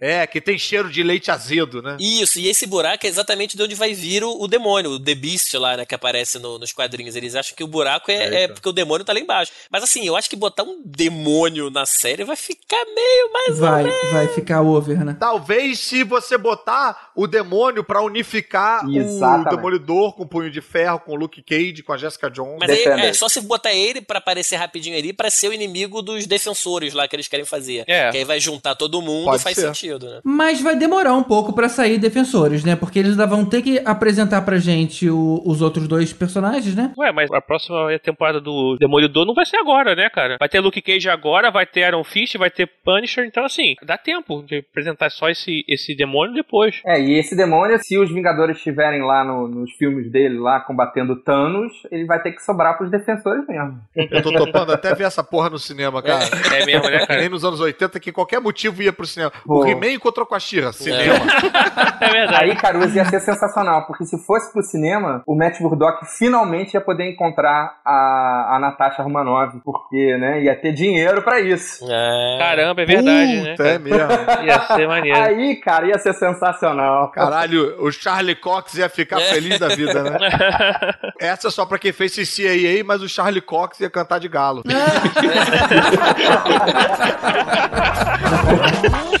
[0.00, 1.96] É, que tem cheiro de leite azedo, né?
[2.00, 5.14] Isso, e esse buraco é exatamente de onde vai vir o, o demônio, o The
[5.14, 7.14] Beast lá, né, que aparece no- nos quadrinhos.
[7.16, 9.52] Eles acham que o buraco é, é porque o demônio tá lá embaixo.
[9.70, 13.68] Mas assim, eu acho que botar um demônio na série vai ficar meio mais ou
[13.68, 14.12] Vai, menos.
[14.12, 15.16] vai ficar over, né?
[15.18, 19.56] Talvez se você botar o demônio pra unificar o Exatamente.
[19.56, 22.56] Demolidor com o Punho de Ferro, com o Luke Cage, com a Jessica Jones.
[22.60, 26.02] Mas aí é só se botar ele pra aparecer rapidinho ali pra ser o inimigo
[26.02, 27.84] dos defensores lá que eles querem fazer.
[27.86, 28.10] É.
[28.10, 29.66] Que aí vai juntar todo mundo, Pode faz ser.
[29.66, 30.20] sentido, né?
[30.24, 32.76] Mas vai demorar um pouco pra sair defensores, né?
[32.76, 36.92] Porque eles ainda vão ter que apresentar pra gente o- os outros dois personagens, né?
[36.96, 40.36] Ué, mas a próxima temporada do Demolidor não vai ser agora, né, cara?
[40.38, 43.96] Vai ter Luke Cage agora, vai ter Iron Fist, vai ter Punisher, então assim, dá
[43.98, 46.80] tempo de apresentar só esse, esse demônio depois.
[46.86, 51.16] É, e esse demônio, se os Vingadores estiverem lá no- nos filmes dele, lá combatendo
[51.16, 53.78] Thanos, ele vai ter que sobrar pros defensores mesmo.
[53.94, 56.24] Eu tô topando até ver essa porra no cinema, cara.
[56.54, 57.20] É mesmo, né, Que cara?
[57.20, 59.32] nem nos anos 80, que qualquer motivo ia pro cinema.
[59.44, 59.60] Pô.
[59.64, 61.14] O He-Man encontrou com a Shira, cinema.
[62.00, 62.44] É verdade.
[62.44, 66.80] Aí, Caruso, ia ser sensacional, porque se fosse pro cinema, o Matt Murdock finalmente ia
[66.80, 71.84] poder encontrar a, a Natasha Romanoff, porque, né, ia ter dinheiro pra isso.
[71.90, 72.36] É.
[72.38, 73.50] Caramba, é verdade, né?
[73.50, 74.00] Puta, é mesmo.
[74.46, 75.18] Ia ser maneiro.
[75.18, 76.89] Aí, cara, ia ser sensacional.
[77.12, 80.18] Caralho, o Charlie Cox ia ficar feliz da vida, né?
[81.20, 84.62] Essa é só pra quem fez CCAA, mas o Charlie Cox ia cantar de galo.
[84.62, 84.80] Keep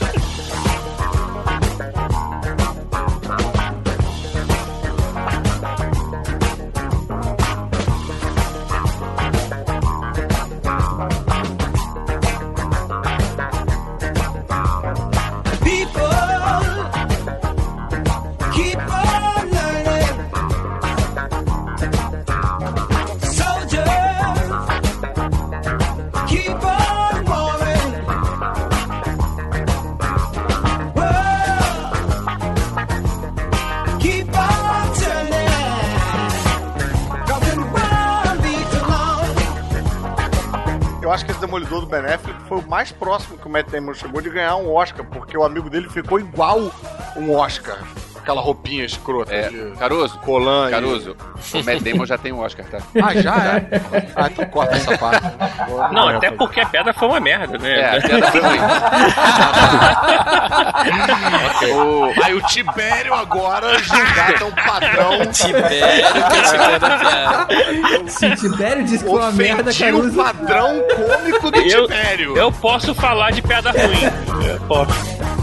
[41.10, 43.68] Eu acho que esse Demolidor do Ben Affleck foi o mais próximo que o Matt
[43.68, 46.70] Damon chegou de ganhar um Oscar, porque o amigo dele ficou igual
[47.16, 47.80] um Oscar.
[48.22, 51.16] Aquela roupinha escrota É, de Caruso, colã e- Caruso,
[51.54, 52.78] o Matt Damon já tem um Oscar, tá?
[53.02, 53.80] Ah, já é?
[54.14, 55.22] Ah, então corta essa parte.
[55.92, 57.80] Não, até porque a pedra foi uma merda, né?
[57.80, 58.58] É, a piada foi ruim.
[61.74, 65.26] O- Aí o Tibério agora julgado um padrão.
[65.32, 67.46] Tibério criticando a piada.
[68.10, 70.16] Se Tibério disse que foi uma merda, Ofendiu o Caruso.
[70.16, 72.36] padrão cômico do Eu, Tibério.
[72.36, 74.46] eu posso falar de pedra ruim.
[74.46, 75.39] Eu posso.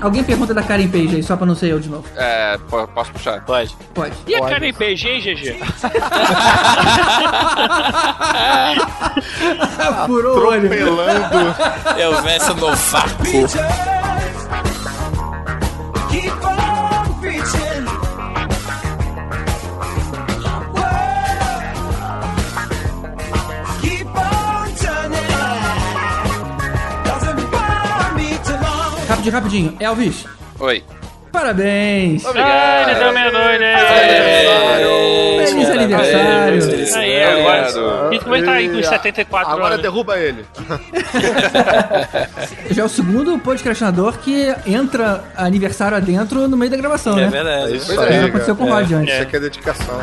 [0.00, 2.04] Alguém pergunta da Karen Page aí, só pra não ser eu de novo.
[2.16, 3.40] É, po- posso puxar?
[3.44, 3.74] Pode.
[3.92, 4.14] Pode.
[4.28, 5.58] E a Karen Page, hein, GG?
[10.06, 10.66] Furou o olho.
[10.66, 11.56] Atropelando.
[11.98, 13.08] É o verso no faco.
[29.30, 29.76] Rapidinho, rapidinho.
[29.80, 30.26] Elvis,
[30.60, 30.82] Oi.
[31.32, 32.24] parabéns.
[32.26, 33.64] Ai, ele deu meia-noite.
[35.48, 36.96] Feliz aniversário.
[36.96, 38.14] Aí, agora.
[38.14, 39.82] E como ele tá aí com os 74 Agora anos?
[39.82, 40.44] derruba ele.
[42.70, 47.28] Já é o segundo podcastinador que entra aniversário adentro no meio da gravação, É né?
[47.28, 47.76] verdade.
[47.76, 49.14] Isso Isso aí, aconteceu com o Rod antes.
[49.14, 49.98] Isso aqui é dedicação.